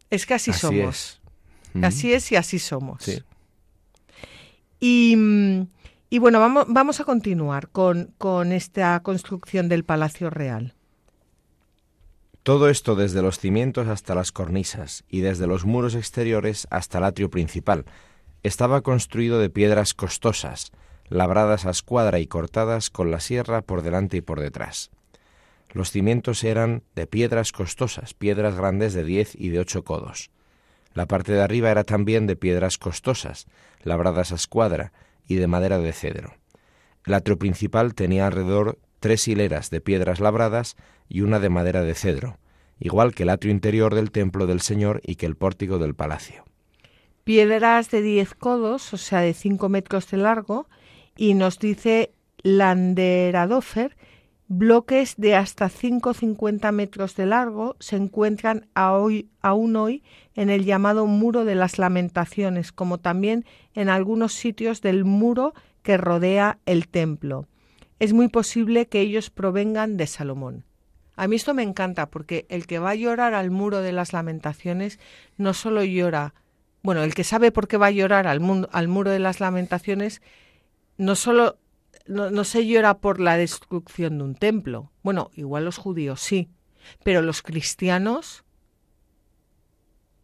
Es 0.09 0.25
que 0.25 0.35
así, 0.35 0.53
somos. 0.53 1.19
Así 1.81 2.13
es 2.13 2.31
y 2.31 2.37
así 2.37 2.57
somos. 2.57 3.03
Y, 4.79 5.17
y, 6.09 6.19
bueno, 6.19 6.39
vamos, 6.39 6.67
vamos 6.69 7.01
a 7.01 7.03
continuar 7.03 7.67
con, 7.67 8.13
con 8.17 8.53
esta 8.53 8.97
construcción 9.01 9.67
del 9.67 9.83
Palacio 9.83 10.29
Real. 10.29 10.73
Todo 12.49 12.67
esto 12.67 12.95
desde 12.95 13.21
los 13.21 13.37
cimientos 13.37 13.87
hasta 13.87 14.15
las 14.15 14.31
cornisas 14.31 15.03
y 15.07 15.21
desde 15.21 15.45
los 15.45 15.65
muros 15.65 15.93
exteriores 15.93 16.65
hasta 16.71 16.97
el 16.97 17.03
atrio 17.03 17.29
principal. 17.29 17.85
Estaba 18.41 18.81
construido 18.81 19.37
de 19.37 19.51
piedras 19.51 19.93
costosas, 19.93 20.71
labradas 21.09 21.67
a 21.67 21.69
escuadra 21.69 22.17
y 22.17 22.25
cortadas 22.25 22.89
con 22.89 23.11
la 23.11 23.19
sierra 23.19 23.61
por 23.61 23.83
delante 23.83 24.17
y 24.17 24.21
por 24.21 24.39
detrás. 24.39 24.89
Los 25.73 25.91
cimientos 25.91 26.43
eran 26.43 26.81
de 26.95 27.05
piedras 27.05 27.51
costosas, 27.51 28.15
piedras 28.15 28.55
grandes 28.55 28.95
de 28.95 29.03
diez 29.03 29.35
y 29.35 29.49
de 29.49 29.59
ocho 29.59 29.83
codos. 29.83 30.31
La 30.95 31.05
parte 31.05 31.33
de 31.33 31.43
arriba 31.43 31.69
era 31.69 31.83
también 31.83 32.25
de 32.25 32.35
piedras 32.35 32.79
costosas, 32.79 33.45
labradas 33.83 34.31
a 34.31 34.35
escuadra 34.35 34.91
y 35.27 35.35
de 35.35 35.45
madera 35.45 35.77
de 35.77 35.93
cedro. 35.93 36.33
El 37.05 37.13
atrio 37.13 37.37
principal 37.37 37.93
tenía 37.93 38.25
alrededor 38.25 38.79
tres 38.99 39.27
hileras 39.27 39.69
de 39.69 39.81
piedras 39.81 40.19
labradas 40.19 40.77
y 41.07 41.21
una 41.21 41.39
de 41.39 41.49
madera 41.49 41.83
de 41.83 41.93
cedro, 41.93 42.38
igual 42.79 43.13
que 43.13 43.23
el 43.23 43.29
atrio 43.29 43.51
interior 43.51 43.95
del 43.95 44.11
templo 44.11 44.47
del 44.47 44.61
Señor 44.61 45.01
y 45.05 45.15
que 45.15 45.25
el 45.25 45.35
pórtico 45.35 45.79
del 45.79 45.95
palacio. 45.95 46.45
Piedras 47.23 47.91
de 47.91 48.01
10 48.01 48.33
codos, 48.35 48.93
o 48.93 48.97
sea, 48.97 49.21
de 49.21 49.33
5 49.33 49.69
metros 49.69 50.09
de 50.09 50.17
largo, 50.17 50.67
y 51.15 51.33
nos 51.33 51.59
dice 51.59 52.11
Landeradofer, 52.41 53.95
bloques 54.47 55.15
de 55.17 55.35
hasta 55.35 55.69
5,50 55.69 56.71
metros 56.71 57.15
de 57.15 57.27
largo 57.27 57.75
se 57.79 57.97
encuentran 57.97 58.67
aún 58.73 59.75
hoy 59.75 60.03
en 60.33 60.49
el 60.49 60.65
llamado 60.65 61.05
Muro 61.05 61.45
de 61.45 61.55
las 61.55 61.77
Lamentaciones, 61.77 62.71
como 62.71 62.97
también 62.97 63.45
en 63.75 63.89
algunos 63.89 64.33
sitios 64.33 64.81
del 64.81 65.05
muro 65.05 65.53
que 65.83 65.97
rodea 65.97 66.57
el 66.65 66.87
templo. 66.87 67.47
Es 67.99 68.13
muy 68.13 68.27
posible 68.29 68.87
que 68.87 69.01
ellos 69.01 69.29
provengan 69.29 69.97
de 69.97 70.07
Salomón. 70.07 70.63
A 71.19 71.27
mí 71.27 71.35
esto 71.35 71.53
me 71.53 71.63
encanta 71.63 72.09
porque 72.09 72.45
el 72.47 72.65
que 72.65 72.79
va 72.79 72.91
a 72.91 72.95
llorar 72.95 73.33
al 73.33 73.51
muro 73.51 73.81
de 73.81 73.91
las 73.91 74.13
lamentaciones 74.13 74.99
no 75.35 75.53
solo 75.53 75.83
llora, 75.83 76.33
bueno, 76.81 77.03
el 77.03 77.13
que 77.13 77.25
sabe 77.25 77.51
por 77.51 77.67
qué 77.67 77.75
va 77.75 77.87
a 77.87 77.91
llorar 77.91 78.25
al, 78.25 78.39
muro 78.39 79.11
de 79.11 79.19
las 79.19 79.41
lamentaciones 79.41 80.21
no 80.95 81.15
solo 81.15 81.57
no, 82.07 82.45
se 82.45 82.65
llora 82.65 82.99
por 82.99 83.19
la 83.19 83.35
destrucción 83.35 84.17
de 84.17 84.23
un 84.23 84.35
templo. 84.35 84.93
Bueno, 85.03 85.29
igual 85.35 85.65
los 85.65 85.75
judíos 85.75 86.21
sí, 86.21 86.47
pero 87.03 87.21
los 87.21 87.41
cristianos 87.41 88.45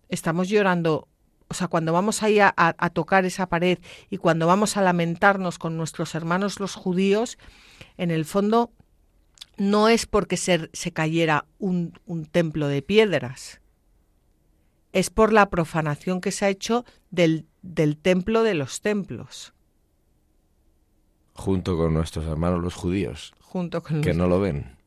estamos 0.07 0.47
llorando 0.47 1.09
o 1.49 1.53
sea, 1.53 1.67
cuando 1.67 1.91
vamos 1.91 2.23
ahí 2.23 2.39
a, 2.39 2.53
a, 2.55 2.89
tocar 2.89 3.25
esa 3.25 3.49
pared 3.49 3.79
y 4.09 4.15
cuando 4.15 4.47
vamos 4.47 4.77
a 4.77 4.81
lamentarnos 4.81 5.59
con 5.59 5.75
nuestros 5.75 6.15
hermanos 6.15 6.61
los 6.61 6.73
judíos, 6.73 7.37
en 7.97 8.11
el 8.11 8.23
fondo 8.23 8.71
no 9.57 9.89
es 9.89 10.05
porque 10.05 10.37
se, 10.37 10.69
se 10.73 10.91
cayera 10.91 11.45
un, 11.59 11.93
un, 12.05 12.25
templo 12.25 12.67
de 12.67 12.81
piedras, 12.81 13.61
es 14.93 15.09
por 15.09 15.33
la 15.33 15.49
profanación 15.49 16.21
que 16.21 16.31
se 16.31 16.45
ha 16.45 16.49
hecho 16.49 16.85
del, 17.11 17.45
del 17.61 17.97
templo 17.97 18.43
de 18.43 18.53
los 18.53 18.81
templos. 18.81 19.53
Junto 21.33 21.77
con 21.77 21.93
nuestros 21.93 22.25
hermanos 22.25 22.61
los 22.61 22.75
judíos. 22.75 23.33
Junto 23.41 23.83
con 23.83 24.01
Que 24.01 24.13
no 24.13 24.27
lo 24.27 24.39
ven. 24.39 24.77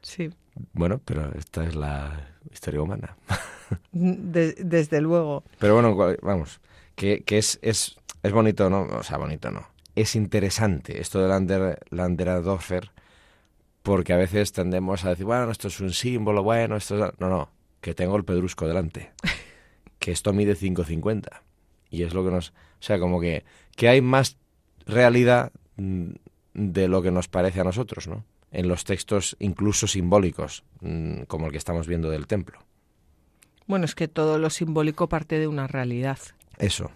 Sí. 0.00 0.30
Bueno, 0.72 1.00
pero 1.04 1.32
esta 1.34 1.64
es 1.64 1.74
la 1.74 2.30
historia 2.50 2.80
humana. 2.80 3.16
desde 3.92 5.00
luego. 5.00 5.44
Pero 5.58 5.74
bueno, 5.74 5.96
vamos, 6.22 6.60
que, 6.94 7.22
que 7.24 7.38
es, 7.38 7.58
es, 7.62 7.96
es 8.22 8.32
bonito, 8.32 8.70
¿no? 8.70 8.82
O 8.82 9.02
sea, 9.02 9.18
bonito 9.18 9.50
no. 9.50 9.66
Es 9.94 10.14
interesante 10.14 11.00
esto 11.00 11.20
de 11.20 11.28
Lander, 11.90 12.42
porque 13.86 14.12
a 14.12 14.16
veces 14.16 14.50
tendemos 14.50 15.04
a 15.04 15.10
decir, 15.10 15.24
bueno, 15.24 15.48
esto 15.52 15.68
es 15.68 15.78
un 15.78 15.92
símbolo, 15.92 16.42
bueno, 16.42 16.74
esto 16.74 16.96
es... 16.96 17.12
No, 17.20 17.28
no, 17.28 17.50
que 17.80 17.94
tengo 17.94 18.16
el 18.16 18.24
pedrusco 18.24 18.66
delante, 18.66 19.12
que 20.00 20.10
esto 20.10 20.32
mide 20.32 20.56
5,50. 20.56 21.28
Y 21.88 22.02
es 22.02 22.12
lo 22.12 22.24
que 22.24 22.32
nos... 22.32 22.48
O 22.48 22.52
sea, 22.80 22.98
como 22.98 23.20
que, 23.20 23.44
que 23.76 23.88
hay 23.88 24.00
más 24.00 24.38
realidad 24.86 25.52
mm, 25.76 26.10
de 26.54 26.88
lo 26.88 27.00
que 27.00 27.12
nos 27.12 27.28
parece 27.28 27.60
a 27.60 27.64
nosotros, 27.64 28.08
¿no? 28.08 28.24
En 28.50 28.66
los 28.66 28.82
textos 28.82 29.36
incluso 29.38 29.86
simbólicos, 29.86 30.64
mm, 30.80 31.22
como 31.28 31.46
el 31.46 31.52
que 31.52 31.58
estamos 31.58 31.86
viendo 31.86 32.10
del 32.10 32.26
templo. 32.26 32.58
Bueno, 33.68 33.84
es 33.84 33.94
que 33.94 34.08
todo 34.08 34.40
lo 34.40 34.50
simbólico 34.50 35.08
parte 35.08 35.38
de 35.38 35.46
una 35.46 35.68
realidad. 35.68 36.18
Eso. 36.58 36.90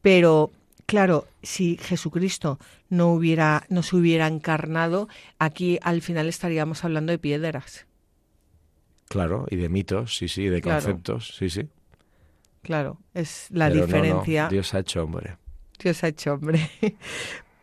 Pero 0.00 0.50
claro, 0.86 1.26
si 1.42 1.76
Jesucristo 1.76 2.58
no 2.88 3.12
hubiera, 3.12 3.64
no 3.68 3.82
se 3.82 3.96
hubiera 3.96 4.26
encarnado, 4.26 5.08
aquí 5.38 5.78
al 5.82 6.02
final 6.02 6.28
estaríamos 6.28 6.84
hablando 6.84 7.12
de 7.12 7.18
piedras. 7.18 7.86
Claro, 9.08 9.46
y 9.50 9.56
de 9.56 9.68
mitos, 9.68 10.16
sí, 10.16 10.28
sí, 10.28 10.46
de 10.46 10.60
conceptos, 10.60 11.34
sí, 11.36 11.50
sí. 11.50 11.68
Claro, 12.62 12.98
es 13.14 13.46
la 13.50 13.70
diferencia. 13.70 14.48
Dios 14.48 14.74
ha 14.74 14.80
hecho 14.80 15.04
hombre. 15.04 15.36
Dios 15.78 16.02
ha 16.02 16.08
hecho 16.08 16.34
hombre. 16.34 16.70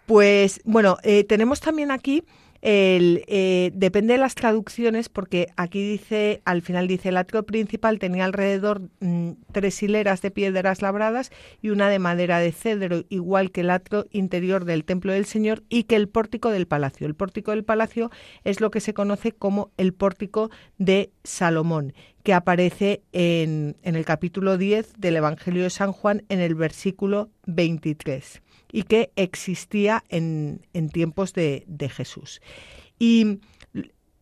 Pues 0.05 0.59
bueno, 0.65 0.97
eh, 1.03 1.23
tenemos 1.23 1.61
también 1.61 1.89
aquí 1.89 2.25
el, 2.63 3.25
eh, 3.27 3.71
depende 3.73 4.13
de 4.13 4.19
las 4.19 4.35
traducciones, 4.35 5.09
porque 5.09 5.47
aquí 5.57 5.85
dice, 5.85 6.41
al 6.45 6.61
final 6.61 6.87
dice, 6.87 7.09
el 7.09 7.17
atrio 7.17 7.43
principal 7.43 7.99
tenía 7.99 8.23
alrededor 8.23 8.89
mm, 9.01 9.31
tres 9.51 9.83
hileras 9.83 10.21
de 10.21 10.31
piedras 10.31 10.81
labradas 10.81 11.29
y 11.61 11.71
una 11.71 11.89
de 11.89 11.99
madera 11.99 12.39
de 12.39 12.53
cedro, 12.53 13.03
igual 13.09 13.51
que 13.51 13.61
el 13.61 13.69
atrio 13.69 14.07
interior 14.11 14.63
del 14.63 14.85
templo 14.85 15.11
del 15.11 15.25
Señor 15.25 15.63
y 15.67 15.83
que 15.83 15.97
el 15.97 16.07
pórtico 16.07 16.51
del 16.51 16.65
palacio. 16.65 17.05
El 17.05 17.15
pórtico 17.15 17.51
del 17.51 17.65
palacio 17.65 18.11
es 18.45 18.61
lo 18.61 18.71
que 18.71 18.79
se 18.79 18.93
conoce 18.93 19.33
como 19.33 19.71
el 19.75 19.93
pórtico 19.93 20.49
de 20.77 21.11
Salomón, 21.25 21.93
que 22.23 22.33
aparece 22.33 23.03
en, 23.11 23.75
en 23.83 23.97
el 23.97 24.05
capítulo 24.05 24.57
10 24.57 24.93
del 24.97 25.17
Evangelio 25.17 25.63
de 25.63 25.69
San 25.69 25.91
Juan 25.91 26.23
en 26.29 26.39
el 26.39 26.55
versículo 26.55 27.29
23 27.45 28.41
y 28.73 28.83
que 28.83 29.11
existía 29.15 30.03
en, 30.09 30.59
tiempos 30.91 31.31
de, 31.33 31.91
Jesús. 31.95 32.41
Y 32.97 33.39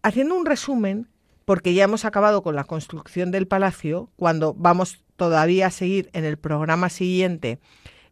haciendo 0.03 0.35
un 0.35 0.45
resumen, 0.45 1.07
porque 1.45 1.73
ya 1.73 1.85
hemos 1.85 2.03
acabado 2.03 2.43
con 2.43 2.55
la 2.55 2.65
construcción 2.65 3.31
del 3.31 3.47
palacio, 3.47 4.09
cuando 4.17 4.53
vamos 4.53 4.99
todavía 5.15 5.67
a 5.67 5.71
seguir 5.71 6.09
en 6.11 6.25
el 6.25 6.37
programa 6.37 6.89
siguiente, 6.89 7.59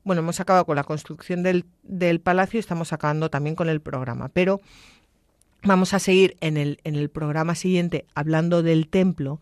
bueno, 0.05 0.21
hemos 0.21 0.39
acabado 0.39 0.65
con 0.65 0.77
la 0.77 0.85
construcción 0.85 1.43
del, 1.43 1.65
del 1.83 2.21
palacio 2.21 2.57
y 2.57 2.61
estamos 2.61 2.93
acabando 2.93 3.29
también 3.29 3.57
con 3.57 3.67
el 3.67 3.81
programa, 3.81 4.29
pero 4.29 4.61
vamos 5.63 5.93
a 5.93 5.99
seguir 5.99 6.37
en 6.39 6.55
el, 6.55 6.79
en 6.85 6.95
el 6.95 7.09
programa 7.09 7.53
siguiente 7.53 8.05
hablando 8.15 8.63
del 8.63 8.87
templo 8.87 9.41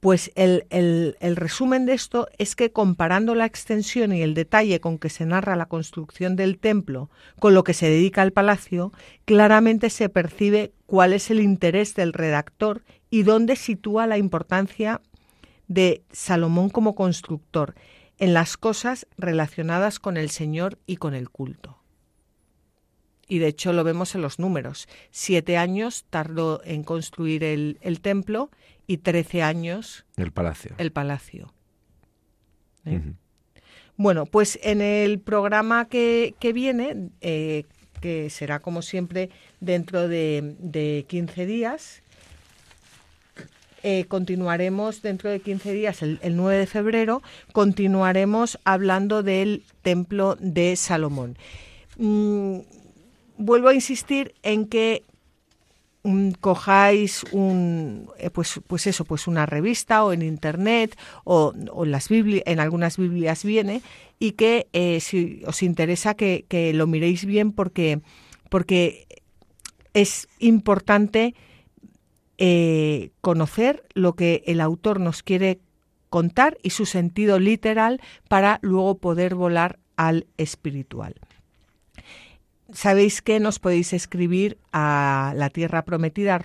pues 0.00 0.32
el, 0.34 0.66
el, 0.70 1.36
resumen 1.36 1.84
de 1.84 1.92
esto 1.92 2.26
es 2.38 2.56
que 2.56 2.72
comparando 2.72 3.34
la 3.34 3.44
extensión 3.44 4.14
y 4.14 4.22
el 4.22 4.32
detalle 4.32 4.80
con 4.80 4.98
que 4.98 5.10
se 5.10 5.26
narra 5.26 5.56
la 5.56 5.66
construcción 5.66 6.36
del 6.36 6.58
templo 6.58 7.10
con 7.38 7.52
lo 7.52 7.64
que 7.64 7.74
se 7.74 7.90
dedica 7.90 8.22
al 8.22 8.32
palacio, 8.32 8.92
claramente 9.26 9.90
se 9.90 10.08
percibe 10.08 10.72
cuál 10.86 11.12
es 11.12 11.30
el 11.30 11.40
interés 11.40 11.94
del 11.94 12.14
redactor 12.14 12.82
y 13.10 13.24
dónde 13.24 13.56
sitúa 13.56 14.06
la 14.06 14.16
importancia 14.16 15.02
de 15.68 16.02
Salomón 16.10 16.70
como 16.70 16.94
constructor 16.94 17.74
en 18.18 18.32
las 18.32 18.56
cosas 18.56 19.06
relacionadas 19.18 19.98
con 19.98 20.16
el 20.16 20.30
Señor 20.30 20.78
y 20.86 20.96
con 20.96 21.14
el 21.14 21.28
culto. 21.28 21.78
Y 23.28 23.38
de 23.38 23.48
hecho 23.48 23.72
lo 23.72 23.84
vemos 23.84 24.14
en 24.14 24.22
los 24.22 24.38
números. 24.38 24.88
Siete 25.10 25.56
años 25.56 26.04
tardó 26.10 26.62
en 26.64 26.82
construir 26.82 27.44
el, 27.44 27.78
el 27.80 28.00
templo 28.00 28.50
y 28.90 28.98
13 28.98 29.44
años 29.44 30.04
el 30.16 30.32
palacio. 30.32 30.74
El 30.76 30.90
palacio. 30.90 31.54
¿Eh? 32.84 33.00
Bueno, 33.96 34.26
pues 34.26 34.58
en 34.64 34.80
el 34.80 35.20
programa 35.20 35.84
que, 35.84 36.34
viene, 36.52 37.10
eh, 37.20 37.66
que 38.00 38.30
será 38.30 38.58
como 38.58 38.82
siempre 38.82 39.30
dentro 39.60 40.08
de, 40.08 40.56
de 40.58 41.06
15 41.06 41.46
días, 41.46 42.02
eh, 43.84 44.06
continuaremos 44.08 45.02
dentro 45.02 45.30
de 45.30 45.38
15 45.38 45.72
días, 45.72 46.02
el, 46.02 46.18
9 46.28 46.58
de 46.58 46.66
febrero, 46.66 47.22
continuaremos 47.52 48.58
hablando 48.64 49.22
del 49.22 49.62
templo 49.82 50.34
de 50.40 50.74
Salomón. 50.74 51.38
Mm, 51.96 52.62
vuelvo 53.38 53.68
a 53.68 53.74
insistir 53.74 54.34
en 54.42 54.66
que 54.66 55.04
cojáis 56.40 57.24
un 57.30 58.08
eh, 58.18 58.30
pues 58.30 58.60
pues 58.66 58.86
eso 58.86 59.04
pues 59.04 59.26
una 59.26 59.44
revista 59.44 60.04
o 60.04 60.12
en 60.12 60.22
internet 60.22 60.98
o, 61.24 61.52
las 61.84 62.08
en 62.10 62.60
algunas 62.60 62.96
biblias 62.96 63.44
viene 63.44 63.82
y 64.18 64.32
que 64.32 64.68
eh, 64.72 65.00
si 65.00 65.42
os 65.46 65.62
interesa 65.62 66.14
que, 66.14 66.72
lo 66.74 66.86
miréis 66.86 67.24
bien 67.26 67.52
porque 67.52 68.00
porque 68.48 69.06
es 69.92 70.28
importante 70.38 71.34
eh, 72.38 73.10
conocer 73.20 73.84
lo 73.94 74.14
que 74.14 74.42
el 74.46 74.60
autor 74.60 75.00
nos 75.00 75.22
quiere 75.22 75.60
contar 76.08 76.56
y 76.62 76.70
su 76.70 76.86
sentido 76.86 77.38
literal 77.38 78.00
para 78.28 78.58
luego 78.62 78.96
poder 78.96 79.34
volar 79.34 79.78
al 79.96 80.26
espiritual. 80.38 81.14
Sabéis 82.72 83.22
que 83.22 83.40
nos 83.40 83.58
podéis 83.58 83.92
escribir 83.92 84.58
a 84.72 85.32
la 85.36 85.50
tierra 85.50 85.84
prometida 85.84 86.38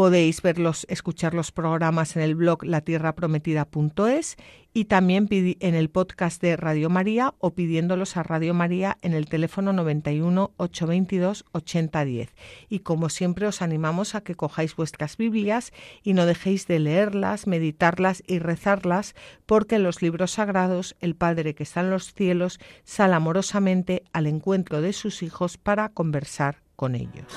Podéis 0.00 0.40
verlos, 0.40 0.86
escuchar 0.88 1.34
los 1.34 1.52
programas 1.52 2.16
en 2.16 2.22
el 2.22 2.34
blog 2.34 2.64
latierraprometida.es 2.64 4.36
y 4.72 4.86
también 4.86 5.28
en 5.30 5.74
el 5.74 5.90
podcast 5.90 6.40
de 6.40 6.56
Radio 6.56 6.88
María 6.88 7.34
o 7.38 7.52
pidiéndolos 7.52 8.16
a 8.16 8.22
Radio 8.22 8.54
María 8.54 8.96
en 9.02 9.12
el 9.12 9.28
teléfono 9.28 9.74
91 9.74 10.54
822 10.56 11.44
8010. 11.52 12.34
Y 12.70 12.78
como 12.78 13.10
siempre 13.10 13.46
os 13.46 13.60
animamos 13.60 14.14
a 14.14 14.22
que 14.22 14.36
cojáis 14.36 14.74
vuestras 14.74 15.18
Biblias 15.18 15.70
y 16.02 16.14
no 16.14 16.24
dejéis 16.24 16.66
de 16.66 16.78
leerlas, 16.78 17.46
meditarlas 17.46 18.22
y 18.26 18.38
rezarlas, 18.38 19.14
porque 19.44 19.74
en 19.74 19.82
los 19.82 20.00
libros 20.00 20.30
sagrados 20.30 20.96
el 21.00 21.14
Padre 21.14 21.54
que 21.54 21.64
está 21.64 21.80
en 21.80 21.90
los 21.90 22.14
cielos 22.14 22.58
sale 22.84 23.12
amorosamente 23.12 24.04
al 24.14 24.26
encuentro 24.26 24.80
de 24.80 24.94
sus 24.94 25.22
hijos 25.22 25.58
para 25.58 25.90
conversar 25.90 26.62
con 26.74 26.94
ellos. 26.94 27.36